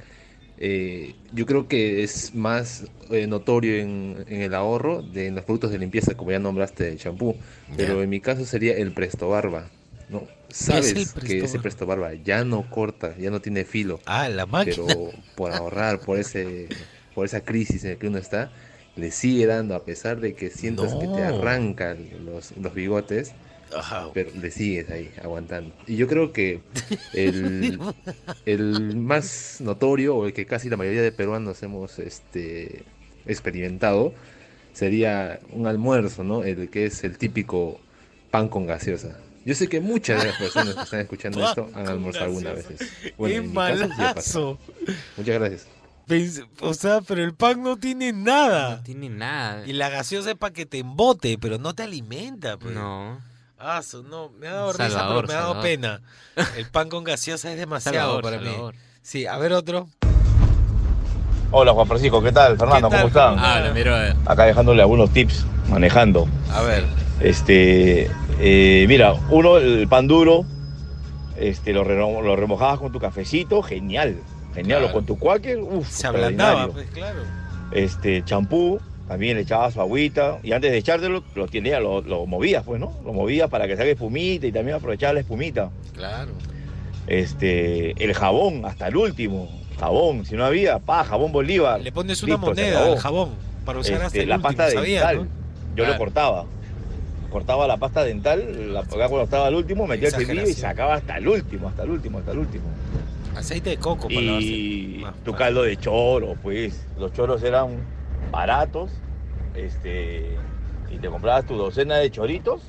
Eh, 0.64 1.16
yo 1.34 1.46
creo 1.48 1.68
que 1.68 2.04
es 2.04 2.36
más 2.36 2.86
eh, 3.10 3.26
notorio 3.26 3.78
en, 3.78 4.24
en 4.28 4.42
el 4.42 4.54
ahorro 4.54 5.02
de 5.02 5.28
en 5.28 5.36
los 5.36 5.44
productos 5.44 5.72
de 5.72 5.80
limpieza, 5.80 6.16
como 6.16 6.32
ya 6.32 6.40
nombraste 6.40 6.88
el 6.88 7.00
champú, 7.00 7.36
pero 7.76 8.04
en 8.04 8.10
mi 8.10 8.22
caso 8.22 8.46
sería 8.46 8.78
el 8.78 8.94
Presto 8.94 9.28
Barba. 9.28 9.70
¿No? 10.12 10.28
Sabes 10.50 11.14
que 11.14 11.40
ese? 11.40 11.60
Presto 11.60 11.86
Barba 11.86 12.14
ya 12.14 12.44
no 12.44 12.70
corta, 12.70 13.16
ya 13.18 13.32
no 13.32 13.42
tiene 13.42 13.66
filo, 13.66 14.00
Ah, 14.06 14.30
la 14.30 14.46
máquina. 14.46 14.76
pero 14.88 15.12
por 15.36 15.52
ahorrar, 15.52 16.00
por 16.02 16.20
ese, 16.20 16.68
por 17.16 17.26
esa 17.26 17.42
crisis 17.42 17.84
en 17.86 17.92
la 17.92 17.96
que 18.00 18.08
uno 18.08 18.18
está, 18.18 18.52
le 18.96 19.12
sigue 19.12 19.46
dando, 19.46 19.76
a 19.76 19.86
pesar 19.86 20.20
de 20.20 20.34
que 20.34 20.50
sientas 20.50 20.94
que 20.96 21.08
te 21.08 21.24
arrancan 21.24 22.26
los, 22.26 22.52
los 22.58 22.74
bigotes, 22.74 23.34
pero 24.14 24.30
le 24.36 24.52
sigues 24.52 24.90
ahí 24.90 25.10
aguantando. 25.24 25.74
Y 25.88 25.96
yo 25.96 26.08
creo 26.08 26.34
que 26.34 26.62
el, 27.14 27.80
el 28.46 28.98
más 28.98 29.58
notorio, 29.62 30.18
o 30.18 30.26
el 30.26 30.34
que 30.34 30.46
casi 30.46 30.70
la 30.70 30.76
mayoría 30.78 31.02
de 31.02 31.14
peruanos 31.14 31.64
hemos 31.64 31.98
este, 32.00 32.84
experimentado, 33.26 34.14
sería 34.74 35.40
un 35.52 35.68
almuerzo, 35.68 36.24
¿no? 36.26 36.44
El 36.44 36.70
que 36.70 36.86
es 36.86 37.04
el 37.06 37.18
típico 37.18 37.80
pan 38.30 38.50
con 38.50 38.66
gaseosa. 38.68 39.18
Yo 39.46 39.56
sé 39.56 39.68
que 39.68 39.80
muchas 39.82 40.22
de 40.22 40.30
las 40.30 40.38
personas 40.38 40.76
que 40.76 40.82
están 40.84 41.00
escuchando 41.02 41.44
esto 41.48 41.70
han 41.74 41.88
almorzado 41.88 42.26
alguna 42.26 42.52
vez. 42.52 42.66
Bueno, 43.18 43.36
¡Qué 43.36 43.42
sí 43.48 43.54
malazo! 43.54 44.58
Muchas 45.18 45.36
gracias. 45.40 45.68
O 46.60 46.74
sea, 46.74 47.00
pero 47.02 47.24
el 47.24 47.34
pan 47.34 47.64
no 47.64 47.78
tiene 47.78 48.12
nada. 48.12 48.78
No 48.78 48.84
tiene 48.84 49.10
nada. 49.10 49.66
Y 49.66 49.74
la 49.74 49.90
gaseosa 49.90 50.32
es 50.32 50.38
para 50.38 50.52
que 50.54 50.66
te 50.66 50.80
embote, 50.80 51.38
pero 51.40 51.58
no 51.58 51.74
te 51.74 51.84
alimenta. 51.84 52.58
Pues. 52.58 52.74
No. 52.76 53.20
Ah, 53.58 53.82
no, 54.10 54.30
me 54.30 54.48
ha 54.48 54.54
dado 54.54 54.74
risa, 54.74 54.90
Salvador, 54.90 55.26
pero 55.26 55.28
me 55.28 55.34
ha 55.34 55.42
dado 55.42 55.54
Salvador. 55.62 55.64
pena. 55.64 56.02
El 56.58 56.66
pan 56.70 56.90
con 56.90 57.04
gaseosa 57.04 57.52
es 57.52 57.58
demasiado 57.58 57.98
Salvador, 57.98 58.24
para 58.24 58.38
Salvador. 58.38 58.74
mí. 58.74 58.80
Sí, 59.02 59.26
a 59.26 59.38
ver 59.38 59.54
otro. 59.54 59.88
Hola 61.52 61.74
Juan 61.74 61.88
Francisco, 61.88 62.22
¿qué 62.24 62.32
tal? 62.32 62.58
Fernando, 62.58 62.90
¿Qué 62.90 62.96
tal, 62.96 63.02
¿cómo 63.02 63.08
están? 63.08 63.40
Habla, 63.40 63.74
miro. 63.74 64.02
eh. 64.04 64.16
Acá 64.26 64.46
dejándole 64.46 64.82
algunos 64.82 65.12
tips 65.12 65.46
manejando. 65.70 66.28
A 66.52 66.62
ver. 66.62 66.86
Este, 67.20 68.10
eh, 68.42 68.86
mira, 68.88 69.14
uno, 69.30 69.58
el 69.58 69.88
pan 69.88 70.08
duro, 70.08 70.46
este, 71.38 71.74
lo, 71.74 71.84
remo- 71.84 72.22
lo 72.22 72.36
remojabas 72.36 72.80
con 72.80 72.92
tu 72.92 73.00
cafecito, 73.00 73.62
genial, 73.62 74.18
genial, 74.56 74.80
Claro. 74.80 74.92
o 74.92 74.94
con 74.94 75.06
tu 75.06 75.18
cuáquer, 75.20 75.60
uff, 75.60 75.88
Se 75.88 76.08
ablandaba, 76.08 76.68
pues 76.70 76.88
claro. 76.90 77.20
Este, 77.72 78.24
champú, 78.26 78.80
también 79.08 79.36
le 79.38 79.44
echabas 79.44 79.74
su 79.76 79.82
agüita, 79.82 80.40
y 80.44 80.52
antes 80.54 80.72
de 80.72 80.78
echártelo, 80.78 81.24
lo, 81.36 81.48
lo, 81.82 82.02
lo 82.02 82.26
movías, 82.26 82.64
pues, 82.64 82.80
¿no? 82.80 82.92
Lo 83.06 83.14
movías 83.14 83.50
para 83.50 83.68
que 83.68 83.78
salga 83.78 83.92
espumita 83.92 84.48
y 84.48 84.52
también 84.52 84.76
aprovechabas 84.78 85.14
la 85.16 85.20
espumita. 85.22 85.70
Claro. 85.96 86.32
Este, 87.08 87.92
el 88.04 88.14
jabón, 88.14 88.66
hasta 88.66 88.88
el 88.88 88.96
último, 88.96 89.50
jabón, 89.80 90.26
si 90.26 90.36
no 90.36 90.46
había, 90.46 90.80
pa, 90.80 91.04
jabón 91.04 91.32
Bolívar. 91.32 91.82
Le 91.82 91.92
pones 91.92 92.22
una 92.24 92.36
Listo, 92.36 92.48
moneda 92.48 92.86
al 92.86 92.98
jabón 92.98 93.30
para 93.66 93.80
usar 93.80 93.96
hasta 93.96 94.08
Este, 94.08 94.22
el 94.24 94.30
la 94.30 94.36
último, 94.36 94.48
pasta 94.50 94.72
¿sabías, 94.72 95.08
dental. 95.08 95.18
no? 95.18 95.24
Yo 95.76 95.76
Claro. 95.76 95.92
lo 95.94 95.98
cortaba. 96.00 96.46
Cortaba 97.32 97.66
la 97.66 97.78
pasta 97.78 98.04
dental, 98.04 98.74
la, 98.74 98.82
estaba 98.82 99.48
al 99.48 99.56
último, 99.56 99.88
metía 99.88 100.10
el 100.10 100.14
cepillo 100.14 100.44
y 100.44 100.54
sacaba 100.54 100.96
hasta 100.96 101.18
el 101.18 101.28
último, 101.28 101.70
hasta 101.70 101.84
el 101.84 101.92
último, 101.92 102.20
hasta 102.20 102.32
el 102.32 102.40
último. 102.40 102.66
Aceite 103.36 103.70
de 103.72 103.78
coco 103.78 104.08
para. 104.10 104.20
Y 104.20 105.00
Más 105.02 105.14
tu 105.24 105.32
fácil. 105.32 105.36
caldo 105.38 105.64
de 105.64 105.78
choro, 105.78 106.36
pues. 106.44 106.86
Los 107.00 107.14
choros 107.14 107.42
eran 107.44 107.70
baratos. 108.32 108.92
Este. 109.56 110.38
Y 110.92 110.98
te 110.98 111.08
comprabas 111.08 111.46
tu 111.46 111.56
docena 111.56 111.96
de 111.98 112.12
choritos. 112.12 112.62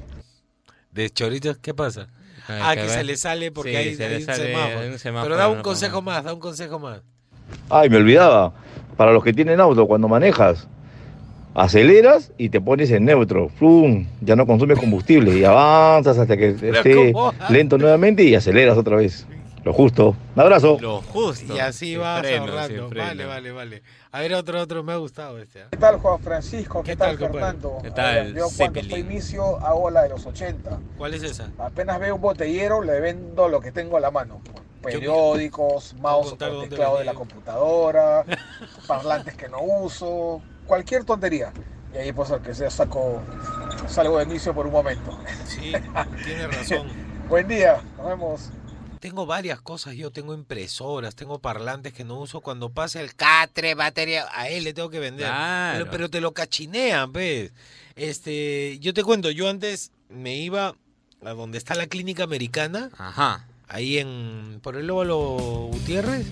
De 0.92 1.10
choritos, 1.10 1.58
¿qué 1.58 1.74
pasa? 1.74 2.06
Ah, 2.48 2.74
que 2.76 2.88
se 2.88 3.02
le 3.04 3.16
sale 3.16 3.50
porque 3.50 3.70
Sí, 3.70 3.76
hay, 3.76 3.94
se 3.96 4.04
hay 4.04 4.10
le 4.10 4.16
un 4.18 4.22
sale- 4.24 4.54
hay 4.56 4.88
un 4.90 4.98
semáforo, 4.98 5.28
Pero 5.30 5.36
da 5.36 5.48
un 5.48 5.58
no 5.58 5.62
consejo 5.62 6.02
más, 6.02 6.22
da 6.24 6.34
un 6.34 6.40
consejo 6.40 6.78
más. 6.78 7.00
Ay, 7.70 7.88
me 7.88 7.96
olvidaba. 7.96 8.52
Para 8.96 9.12
los 9.12 9.24
que 9.24 9.32
tienen 9.32 9.60
auto, 9.60 9.86
cuando 9.86 10.06
manejas, 10.08 10.68
aceleras 11.54 12.32
y 12.38 12.48
te 12.48 12.60
pones 12.60 12.90
en 12.90 13.04
neutro. 13.04 13.48
¡Fum! 13.48 14.06
Ya 14.20 14.36
no 14.36 14.46
consumes 14.46 14.78
combustible 14.78 15.36
y 15.36 15.44
avanzas 15.44 16.18
hasta 16.18 16.36
que 16.36 16.48
esté 16.50 17.12
lento 17.50 17.78
nuevamente 17.78 18.24
y 18.24 18.34
aceleras 18.34 18.78
otra 18.78 18.96
vez. 18.96 19.26
Lo 19.64 19.72
justo. 19.72 20.16
Un 20.34 20.42
abrazo. 20.42 20.76
Lo 20.80 21.00
justo. 21.02 21.54
Y 21.54 21.60
así 21.60 21.96
vas 21.96 22.20
freno, 22.20 22.44
ahorrando. 22.44 22.90
Vale, 22.90 23.24
vale, 23.24 23.52
vale. 23.52 23.82
A 24.10 24.20
ver, 24.20 24.34
otro, 24.34 24.60
otro, 24.60 24.82
me 24.82 24.92
ha 24.92 24.96
gustado 24.96 25.38
este. 25.38 25.62
¿ah? 25.62 25.68
¿Qué 25.70 25.76
tal 25.76 25.98
Juan 25.98 26.20
Francisco? 26.20 26.82
¿Qué, 26.82 26.92
¿Qué 26.92 26.96
tal? 26.96 27.16
Fernando? 27.16 27.78
¿Qué 27.80 27.90
tal, 27.92 28.14
ver, 28.14 28.34
yo 28.34 28.48
cuando 28.56 28.80
estoy 28.80 29.00
inicio 29.00 29.58
hago 29.58 29.88
la 29.90 30.02
de 30.02 30.08
los 30.08 30.26
80. 30.26 30.80
¿Cuál 30.98 31.14
es 31.14 31.22
esa? 31.22 31.50
Apenas 31.58 32.00
veo 32.00 32.16
un 32.16 32.20
botellero, 32.20 32.82
le 32.82 32.98
vendo 32.98 33.48
lo 33.48 33.60
que 33.60 33.70
tengo 33.70 33.96
a 33.96 34.00
la 34.00 34.10
mano. 34.10 34.40
Periódicos, 34.82 35.94
mouse 36.00 36.36
teclado 36.36 36.98
de 36.98 37.04
la 37.04 37.14
computadora, 37.14 38.24
parlantes 38.88 39.36
que 39.36 39.48
no 39.48 39.62
uso, 39.62 40.42
cualquier 40.72 41.04
tontería. 41.04 41.52
Y 41.94 41.98
ahí 41.98 42.12
pues 42.14 42.32
que 42.42 42.54
sea 42.54 42.70
saco, 42.70 43.22
salgo 43.88 44.16
de 44.16 44.24
inicio 44.24 44.54
por 44.54 44.66
un 44.66 44.72
momento. 44.72 45.20
Sí, 45.46 45.70
tiene 46.24 46.46
razón. 46.46 46.88
Buen 47.28 47.46
día, 47.46 47.82
nos 47.98 48.06
vemos. 48.06 48.50
Tengo 48.98 49.26
varias 49.26 49.60
cosas, 49.60 49.96
yo 49.96 50.10
tengo 50.10 50.32
impresoras, 50.32 51.14
tengo 51.14 51.40
parlantes 51.40 51.92
que 51.92 52.04
no 52.04 52.18
uso. 52.18 52.40
Cuando 52.40 52.70
pase 52.70 53.02
el 53.02 53.14
catre, 53.14 53.74
batería, 53.74 54.26
a 54.32 54.48
él 54.48 54.64
le 54.64 54.72
tengo 54.72 54.88
que 54.88 54.98
vender. 54.98 55.26
Claro. 55.26 55.78
Pero, 55.80 55.90
pero 55.90 56.08
te 56.08 56.22
lo 56.22 56.32
cachinean, 56.32 57.12
¿ves? 57.12 57.52
Este, 57.94 58.78
yo 58.78 58.94
te 58.94 59.04
cuento, 59.04 59.30
yo 59.30 59.50
antes 59.50 59.92
me 60.08 60.36
iba 60.36 60.74
a 61.22 61.30
donde 61.34 61.58
está 61.58 61.74
la 61.74 61.86
clínica 61.86 62.24
americana, 62.24 62.88
Ajá. 62.96 63.46
ahí 63.68 63.98
en 63.98 64.58
por 64.62 64.76
el 64.78 64.88
óvalo 64.88 65.68
Gutiérrez, 65.70 66.26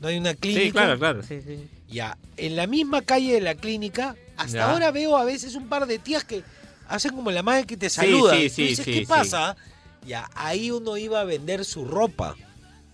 no 0.00 0.08
hay 0.08 0.18
una 0.18 0.34
clínica. 0.34 0.64
Sí, 0.64 0.72
claro, 0.72 0.98
claro. 0.98 1.22
Sí, 1.22 1.40
sí. 1.40 1.68
Ya, 1.88 2.16
en 2.36 2.56
la 2.56 2.66
misma 2.66 3.02
calle 3.02 3.32
de 3.34 3.40
la 3.40 3.54
clínica, 3.54 4.16
hasta 4.36 4.58
Ya. 4.58 4.70
ahora 4.70 4.90
veo 4.90 5.16
a 5.16 5.24
veces 5.24 5.54
un 5.54 5.68
par 5.68 5.86
de 5.86 5.98
tías 5.98 6.24
que 6.24 6.42
hacen 6.88 7.14
como 7.14 7.30
la 7.30 7.42
madre 7.42 7.64
que 7.66 7.76
te 7.76 7.88
saluda. 7.90 8.34
sí, 8.36 8.48
sí, 8.50 8.62
dices, 8.68 8.84
sí, 8.84 8.92
¿qué 8.92 8.98
sí. 9.00 9.06
pasa? 9.06 9.56
Ya, 10.06 10.28
ahí 10.34 10.70
uno 10.70 10.96
iba 10.96 11.20
a 11.20 11.24
vender 11.24 11.64
su 11.64 11.84
ropa. 11.84 12.36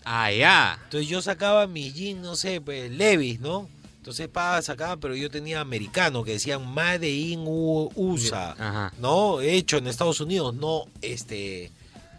Ah, 0.05 0.33
ya. 0.33 0.79
Entonces 0.85 1.09
yo 1.09 1.21
sacaba 1.23 1.67
mis 1.67 1.95
jeans, 1.95 2.21
no 2.23 2.35
sé, 2.37 2.61
pues 2.61 2.91
Levis, 2.91 3.39
¿no? 3.41 3.69
Entonces 3.99 4.27
pa, 4.29 4.61
sacaba, 4.63 4.97
pero 4.97 5.15
yo 5.15 5.31
tenía 5.31 5.61
americano 5.61 6.25
que 6.25 6.33
decían 6.33 6.67
Made 6.67 7.09
in 7.09 7.45
U- 7.47 7.91
USA, 7.95 8.51
Ajá. 8.59 8.93
¿no? 8.99 9.41
Hecho 9.41 9.77
en 9.79 9.87
Estados 9.87 10.21
Unidos, 10.21 10.55
no 10.57 10.87
este 11.03 11.71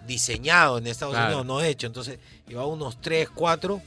diseñado 0.08 0.78
en 0.78 0.88
Estados 0.88 1.13
Claro. 1.13 1.28
Unidos, 1.28 1.46
no 1.46 1.62
hecho. 1.62 1.88
Entonces 1.88 2.20
llevaba 2.48 2.68
unos 2.68 3.02
3, 3.02 3.30
4 3.34 3.82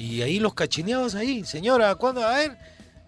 y 0.00 0.22
ahí 0.22 0.40
los 0.40 0.54
cachineabas 0.54 1.14
ahí. 1.14 1.44
Señora, 1.44 1.94
¿cuándo? 1.94 2.24
A 2.26 2.34
ver. 2.36 2.56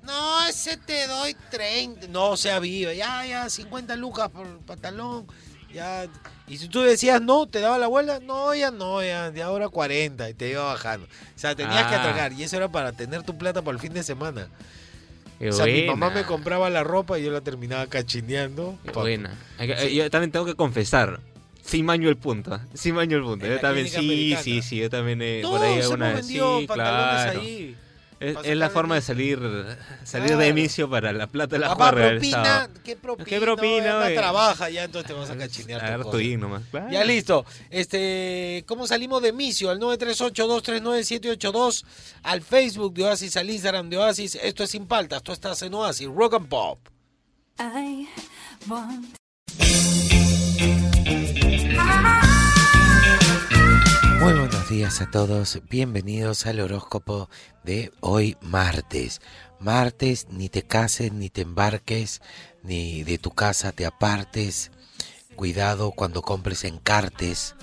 No, 0.03 0.47
ese 0.47 0.77
te 0.77 1.07
doy 1.07 1.37
30. 1.51 2.09
No, 2.09 2.37
sea 2.37 2.59
viva. 2.59 2.93
Ya, 2.93 3.25
ya, 3.25 3.49
50 3.49 3.95
lucas 3.97 4.29
por 4.31 4.47
el 4.47 4.57
pantalón. 4.59 5.27
Ya. 5.73 6.07
Y 6.49 6.59
si 6.59 6.69
tú 6.69 6.81
decías 6.83 7.23
no, 7.23 7.47
te 7.47 7.61
daba 7.61 7.79
la 7.79 7.87
vuelta. 7.87 8.19
No, 8.21 8.55
ya 8.55 8.71
no, 8.71 9.03
ya. 9.03 9.31
De 9.31 9.43
ahora 9.43 9.69
40. 9.69 10.29
Y 10.29 10.35
te 10.35 10.51
iba 10.51 10.65
bajando. 10.65 11.07
O 11.07 11.39
sea, 11.39 11.55
tenías 11.55 11.87
que 11.87 11.95
Ah. 11.95 12.01
atracar. 12.01 12.33
Y 12.33 12.43
eso 12.43 12.57
era 12.57 12.71
para 12.71 12.93
tener 12.93 13.23
tu 13.23 13.39
plata 13.39 13.63
para 13.63 13.75
el 13.77 13.81
fin 13.81 13.93
de 13.95 14.03
semana. 14.03 14.49
Qué 15.39 15.49
o 15.49 15.53
sea, 15.53 15.67
mi 15.67 15.87
mamá 15.87 16.11
me 16.11 16.25
compraba 16.25 16.69
la 16.69 16.85
ropa 16.85 17.19
y 17.19 17.25
yo 17.25 17.31
la 17.33 17.41
terminaba 17.41 17.87
cachineando. 17.87 18.79
Qué 18.85 18.91
buena. 18.91 19.39
Sí. 19.79 19.95
Yo 19.95 20.11
también 20.11 20.31
tengo 20.33 20.45
que 20.47 20.55
confesar. 20.55 21.21
Sí 21.65 21.83
maño 21.83 22.09
el 22.09 22.17
punto. 22.17 22.59
Sí 22.75 22.93
maño 22.93 23.17
el 23.19 23.23
punto. 23.23 23.47
En 23.47 23.53
Yo 23.53 23.61
también, 23.61 23.89
sí, 23.89 23.97
americana. 23.97 24.43
sí, 24.43 24.63
sí. 24.63 24.77
Yo 24.79 24.91
también 24.91 25.21
eh, 25.23 25.41
por 25.43 25.63
ahí 25.63 25.81
alguna 25.81 26.13
vez. 26.15 26.27
Sí, 26.27 26.39
claro. 26.67 27.41
ahí. 27.41 27.77
Es, 28.21 28.37
es 28.45 28.57
la 28.57 28.71
forma 28.71 28.95
de 28.95 29.03
salir, 29.03 29.41
salir 30.05 30.29
Claro. 30.29 30.43
de 30.43 30.49
inicio 30.51 30.89
para 30.89 31.13
la 31.13 31.27
plata 31.27 31.57
de 31.57 31.59
la 31.59 31.71
Papá, 31.71 31.91
propina, 31.91 32.71
¿qué 32.85 32.95
propina? 32.95 33.25
¿Qué 33.29 33.41
propina, 33.41 33.99
oye? 33.99 34.15
trabaja 34.15 34.71
ya, 34.71 34.85
entonces 34.85 35.09
te 35.09 35.13
vas 35.13 35.29
a 35.29 35.37
cachinear 35.37 35.81
tu 35.81 35.87
Agarra 35.87 36.05
tu 36.09 36.21
himno 36.21 36.47
nomás. 36.47 36.63
Claro. 36.71 36.87
Ya 36.93 37.03
listo. 37.03 37.45
Este, 37.69 38.63
¿cómo 38.69 38.87
salimos 38.87 39.23
de 39.23 39.33
Micio? 39.33 39.71
Al 39.71 39.81
938-239-782, 39.81 41.85
al 42.23 42.43
Facebook 42.43 42.95
de 42.95 43.03
Oasis, 43.07 43.37
al 43.37 43.51
Instagram 43.51 43.91
de 43.91 43.99
Oasis. 43.99 44.37
Esto 44.41 44.63
es 44.63 44.71
Sin 44.71 44.87
Paltas, 44.87 45.25
tú 45.25 45.33
estás 45.33 45.61
en 45.63 45.75
Oasis, 45.75 46.07
Rock 46.07 46.35
and 46.35 46.47
Pop. 46.49 46.79
I 47.59 48.07
want 48.69 49.17
Muy 54.21 54.35
buenos 54.35 54.69
días 54.69 55.01
a 55.01 55.11
todos, 55.11 55.61
bienvenidos 55.69 56.47
al 56.47 56.61
horóscopo 56.61 57.29
de 57.65 57.93
hoy 58.01 58.37
martes. 58.41 59.21
Martes, 59.59 60.29
ni 60.31 60.49
te 60.49 60.63
cases, 60.63 61.13
ni 61.13 61.31
te 61.31 61.43
embarques, 61.43 62.23
ni 62.63 63.03
de 63.03 63.19
tu 63.19 63.31
casa 63.31 63.73
te 63.73 63.87
apartes. 63.87 64.71
Cuidado 65.37 65.93
cuando 65.93 66.23
compres 66.23 66.65
encartes 66.65 67.55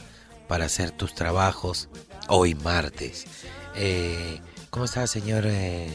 para 0.48 0.66
hacer 0.66 0.92
tus 0.92 1.16
trabajos. 1.16 1.90
Hoy 2.28 2.56
martes. 2.56 3.26
Eh, 3.76 4.42
¿Cómo 4.70 4.86
está, 4.86 5.08
señor 5.08 5.46
eh, 5.46 5.88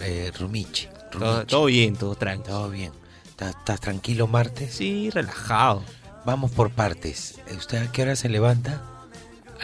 eh, 0.00 0.32
Rumichi? 0.38 0.88
Todo, 1.10 1.32
Rumichi. 1.32 1.46
todo 1.46 1.64
bien, 1.66 1.96
todo 1.96 2.14
tranquilo. 2.14 2.56
Todo 2.56 2.70
bien. 2.70 2.92
¿Estás 3.24 3.56
estás 3.56 3.80
tranquilo 3.80 4.26
martes? 4.26 4.74
Sí, 4.74 5.10
relajado. 5.10 5.82
Vamos 6.24 6.52
por 6.52 6.70
partes. 6.70 7.40
¿Usted 7.56 7.78
a 7.88 7.92
qué 7.92 8.02
hora 8.02 8.16
se 8.16 8.28
levanta? 8.28 8.82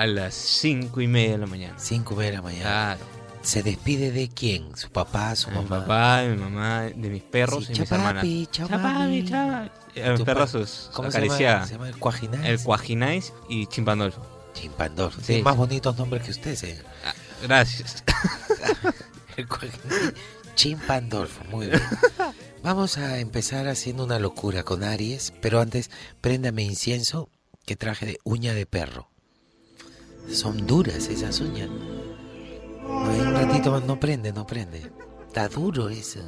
A 0.00 0.06
las 0.06 0.34
cinco 0.34 1.00
y 1.02 1.06
media 1.06 1.32
de 1.32 1.38
la 1.38 1.46
mañana. 1.46 1.74
Cinco 1.78 2.14
de 2.16 2.32
la 2.32 2.40
mañana. 2.40 2.62
Claro. 2.96 3.00
¿Se 3.42 3.62
despide 3.62 4.10
de 4.12 4.28
quién? 4.28 4.74
¿Su 4.76 4.90
papá, 4.90 5.36
su 5.36 5.50
De 5.50 5.56
mi 5.56 5.62
mamá? 5.64 5.80
papá, 5.82 6.20
de 6.22 6.28
mi 6.30 6.36
mamá, 6.42 6.82
de 6.84 7.10
mis 7.10 7.22
perros 7.22 7.66
Sí, 7.66 7.72
y 7.74 7.80
mis 7.80 7.90
hermanas. 7.92 8.22
chapapi. 8.22 8.48
chapapi. 8.50 9.32
A 9.34 9.70
¿Tu 10.04 10.12
mis 10.12 10.22
perros 10.22 10.52
pa- 10.52 10.58
sus 10.58 10.90
¿Cómo 10.94 11.10
se 11.10 11.18
llama? 11.20 11.26
acariciaba. 11.34 11.66
¿Se 11.66 11.72
llama 11.74 11.88
el 11.88 11.96
Cuajinais? 11.98 12.46
El 12.48 12.60
Cuajinais 12.62 13.32
y 13.50 13.66
Chimpandolfo. 13.66 14.26
Chimpandolfo. 14.54 15.20
Sí, 15.20 15.26
Tiene 15.26 15.42
más 15.42 15.56
bonitos 15.56 15.96
nombres 15.98 16.22
que 16.22 16.30
usted, 16.30 16.54
señor. 16.56 16.84
Ah, 17.04 17.12
gracias. 17.42 18.02
El 19.36 19.46
Cuajinais. 19.48 20.14
Chimpandolfo, 20.54 21.44
muy 21.50 21.66
bien. 21.66 21.80
Vamos 22.62 22.98
a 22.98 23.18
empezar 23.18 23.68
haciendo 23.68 24.04
una 24.04 24.18
locura 24.18 24.62
con 24.64 24.82
Aries, 24.84 25.32
pero 25.40 25.60
antes, 25.60 25.90
préndame 26.20 26.62
incienso 26.62 27.28
que 27.64 27.76
traje 27.76 28.04
de 28.06 28.18
uña 28.24 28.52
de 28.54 28.66
perro. 28.66 29.08
Son 30.32 30.66
duras 30.66 31.08
esas 31.08 31.40
uñas. 31.40 31.68
No, 32.82 33.02
un 33.02 33.34
ratito 33.34 33.72
más, 33.72 33.84
no 33.84 33.98
prende, 33.98 34.32
no 34.32 34.46
prende. 34.46 34.90
Está 35.26 35.48
duro 35.48 35.88
eso. 35.88 36.20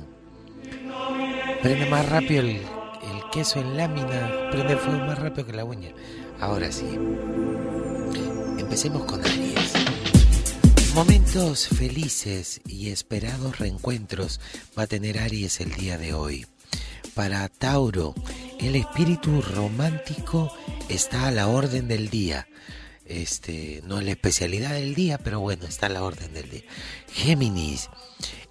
Prende 1.62 1.86
más 1.86 2.08
rápido 2.08 2.40
el, 2.40 2.48
el 2.50 3.30
queso 3.32 3.60
en 3.60 3.76
lámina, 3.76 4.48
prende 4.50 4.76
fuego 4.76 5.04
más 5.04 5.18
rápido 5.18 5.46
que 5.46 5.52
la 5.52 5.64
uña. 5.64 5.92
Ahora 6.40 6.72
sí. 6.72 6.98
Empecemos 8.58 9.04
con 9.04 9.20
Aries. 9.20 9.72
Momentos 10.94 11.68
felices 11.68 12.60
y 12.66 12.90
esperados 12.90 13.58
reencuentros 13.58 14.40
va 14.78 14.82
a 14.82 14.86
tener 14.86 15.18
Aries 15.18 15.60
el 15.60 15.72
día 15.74 15.96
de 15.96 16.12
hoy. 16.12 16.46
Para 17.14 17.48
Tauro, 17.48 18.14
el 18.58 18.76
espíritu 18.76 19.42
romántico 19.42 20.52
está 20.88 21.28
a 21.28 21.30
la 21.30 21.48
orden 21.48 21.88
del 21.88 22.10
día. 22.10 22.46
Este, 23.06 23.82
no 23.84 23.98
es 23.98 24.04
la 24.04 24.12
especialidad 24.12 24.72
del 24.72 24.94
día, 24.94 25.18
pero 25.18 25.40
bueno, 25.40 25.66
está 25.66 25.86
a 25.86 25.90
la 25.90 26.04
orden 26.04 26.32
del 26.32 26.48
día. 26.48 26.62
Géminis, 27.12 27.90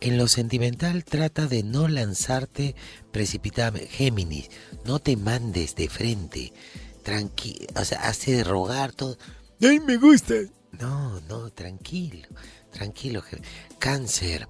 en 0.01 0.17
lo 0.17 0.27
sentimental 0.27 1.03
trata 1.05 1.47
de 1.47 1.63
no 1.63 1.87
lanzarte 1.87 2.75
precipitadamente. 3.11 3.87
Géminis, 3.87 4.49
no 4.85 4.99
te 4.99 5.15
mandes 5.15 5.75
de 5.75 5.89
frente. 5.89 6.53
Tranquilo, 7.03 7.67
o 7.75 7.85
sea, 7.85 8.01
hace 8.01 8.31
de 8.33 8.43
rogar 8.43 8.91
todo. 8.91 9.17
¡Ay, 9.61 9.79
me 9.79 9.97
gusta! 9.97 10.35
No, 10.79 11.19
no, 11.21 11.49
tranquilo, 11.51 12.27
tranquilo. 12.71 13.23
Cáncer, 13.79 14.47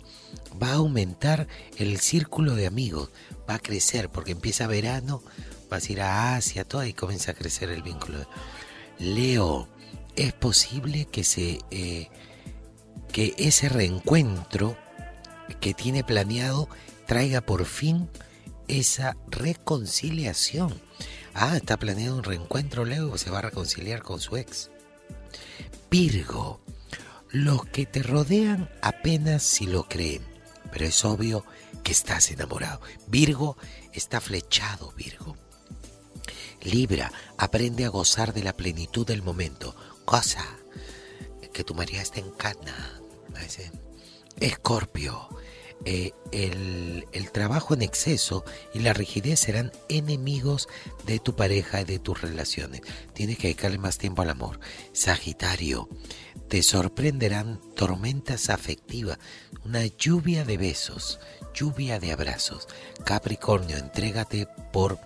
va 0.62 0.72
a 0.72 0.76
aumentar 0.76 1.48
el 1.78 2.00
círculo 2.00 2.56
de 2.56 2.68
amigos, 2.68 3.10
va 3.50 3.56
a 3.56 3.60
crecer 3.60 4.10
porque 4.10 4.32
empieza 4.32 4.68
verano, 4.68 5.24
vas 5.70 5.88
a 5.88 5.92
ir 5.92 6.02
a 6.02 6.36
Asia, 6.36 6.64
todo 6.66 6.86
y 6.86 6.94
comienza 6.94 7.32
a 7.32 7.36
crecer 7.36 7.70
el 7.70 7.82
vínculo. 7.82 8.26
Leo, 9.00 9.68
es 10.22 10.34
posible 10.34 11.06
que 11.06 11.24
se 11.24 11.62
eh, 11.72 12.10
que 13.12 13.34
ese 13.40 13.70
reencuentro 13.70 14.78
que 15.60 15.74
tiene 15.74 16.04
planeado 16.04 16.70
traiga 17.08 17.42
por 17.42 17.66
fin 17.66 18.08
esa 18.68 19.18
reconciliación. 19.28 20.80
Ah, 21.34 21.58
está 21.58 21.78
planeado 21.78 22.18
un 22.18 22.24
reencuentro, 22.24 22.86
Leo, 22.86 23.18
se 23.18 23.32
va 23.32 23.40
a 23.40 23.44
reconciliar 23.44 24.04
con 24.04 24.20
su 24.20 24.38
ex. 24.38 24.70
Virgo, 25.90 26.62
los 27.32 27.66
que 27.66 27.88
te 27.88 28.04
rodean 28.04 28.70
apenas 28.84 29.42
si 29.42 29.66
lo 29.66 29.90
creen, 29.90 30.22
pero 30.72 30.86
es 30.86 31.04
obvio 31.04 31.46
que 31.84 31.92
estás 31.92 32.30
enamorado. 32.30 32.80
Virgo 33.08 33.58
está 33.92 34.22
flechado, 34.22 34.92
Virgo. 34.92 35.36
Libra, 36.62 37.12
aprende 37.38 37.86
a 37.86 37.90
gozar 37.90 38.34
de 38.34 38.44
la 38.44 38.56
plenitud 38.56 39.06
del 39.06 39.24
momento. 39.24 39.76
Goza, 40.06 40.46
que 41.54 41.64
tu 41.64 41.74
María 41.74 42.02
está 42.02 42.20
en 42.20 42.32
cana. 42.32 42.98
Escorpio, 44.40 45.30
eh, 45.86 46.14
el, 46.32 47.08
el 47.12 47.32
trabajo 47.32 47.74
en 47.74 47.82
exceso 47.82 48.44
y 48.74 48.80
la 48.80 48.94
rigidez 48.94 49.40
serán 49.40 49.72
enemigos 49.90 50.68
de 51.06 51.20
tu 51.20 51.36
pareja 51.36 51.82
y 51.82 51.86
de 51.86 52.00
tus 52.00 52.22
relaciones. 52.22 52.82
Tienes 53.14 53.38
que 53.38 53.48
dedicarle 53.48 53.78
más 53.78 53.98
tiempo 53.98 54.22
al 54.22 54.30
amor. 54.30 54.60
Sagitario, 54.94 55.90
te 56.48 56.64
sorprenderán 56.64 57.60
tormentas 57.76 58.50
afectivas, 58.50 59.18
una 59.66 59.86
lluvia 59.86 60.44
de 60.44 60.58
besos, 60.58 61.20
lluvia 61.54 62.00
de 62.00 62.12
abrazos. 62.12 62.68
Capricornio, 63.06 63.78
entrégate 63.78 64.48
por 64.72 65.00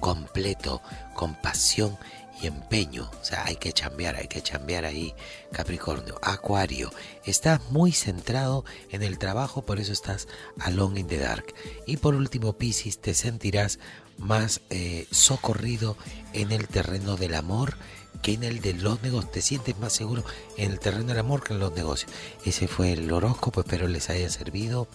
completo, 0.00 0.82
con 1.14 1.34
pasión 1.40 1.98
y 2.40 2.46
empeño. 2.46 3.10
O 3.20 3.24
sea, 3.24 3.44
hay 3.44 3.56
que 3.56 3.72
chambear, 3.72 4.16
hay 4.16 4.28
que 4.28 4.42
chambear 4.42 4.84
ahí, 4.84 5.14
Capricornio. 5.52 6.18
Acuario, 6.22 6.92
estás 7.24 7.60
muy 7.70 7.92
centrado 7.92 8.64
en 8.90 9.02
el 9.02 9.18
trabajo, 9.18 9.62
por 9.62 9.80
eso 9.80 9.92
estás 9.92 10.28
alone 10.60 11.00
in 11.00 11.06
the 11.06 11.18
dark. 11.18 11.54
Y 11.86 11.96
por 11.98 12.14
último, 12.14 12.54
Piscis, 12.54 12.98
te 12.98 13.14
sentirás 13.14 13.78
más 14.18 14.60
eh, 14.70 15.06
socorrido 15.10 15.96
en 16.32 16.52
el 16.52 16.68
terreno 16.68 17.16
del 17.16 17.34
amor 17.34 17.76
que 18.22 18.32
en 18.32 18.44
el 18.44 18.60
de 18.60 18.74
los 18.74 19.02
negocios. 19.02 19.32
Te 19.32 19.42
sientes 19.42 19.78
más 19.78 19.92
seguro 19.92 20.24
en 20.56 20.72
el 20.72 20.78
terreno 20.78 21.08
del 21.08 21.18
amor 21.18 21.42
que 21.42 21.54
en 21.54 21.60
los 21.60 21.72
negocios. 21.72 22.10
Ese 22.44 22.68
fue 22.68 22.92
el 22.92 23.12
horóscopo, 23.12 23.60
espero 23.60 23.88
les 23.88 24.10
haya 24.10 24.28
servido. 24.30 24.88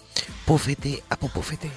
Pufete 0.45 1.03
a 1.09 1.17
popufete. 1.17 1.71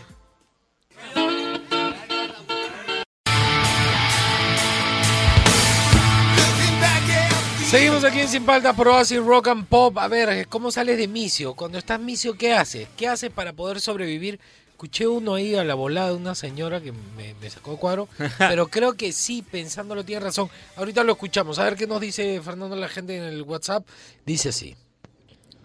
Seguimos 7.75 8.05
aquí 8.05 8.21
en 8.21 8.29
Sin 8.29 8.47
Paltas 8.47 8.77
por 8.77 8.87
Oasis 8.87 9.19
Rock 9.19 9.49
and 9.49 9.67
Pop. 9.67 9.99
A 9.99 10.07
ver, 10.07 10.47
¿cómo 10.47 10.71
sales 10.71 10.97
de 10.97 11.09
misio? 11.09 11.55
Cuando 11.55 11.77
estás 11.77 11.99
misio, 11.99 12.35
¿qué 12.39 12.53
haces? 12.53 12.87
¿Qué 12.97 13.09
haces 13.09 13.31
para 13.31 13.53
poder 13.53 13.81
sobrevivir? 13.81 14.39
Escuché 14.69 15.09
uno 15.09 15.35
ahí 15.35 15.57
a 15.57 15.65
la 15.65 15.75
volada 15.75 16.11
de 16.11 16.17
una 16.17 16.37
señora 16.37 16.81
que 16.81 16.93
me, 16.93 17.35
me 17.41 17.51
sacó 17.51 17.73
de 17.73 17.79
cuadro, 17.79 18.07
pero 18.39 18.69
creo 18.69 18.93
que 18.93 19.11
sí, 19.11 19.43
pensándolo, 19.43 20.05
tiene 20.05 20.21
razón. 20.21 20.47
Ahorita 20.77 21.03
lo 21.03 21.15
escuchamos. 21.15 21.59
A 21.59 21.65
ver 21.65 21.75
qué 21.75 21.89
nos 21.89 22.01
dice 22.01 22.41
Fernando 22.43 22.77
la 22.77 22.87
gente 22.87 23.17
en 23.17 23.25
el 23.25 23.43
WhatsApp. 23.43 23.85
Dice 24.25 24.51
así. 24.51 24.77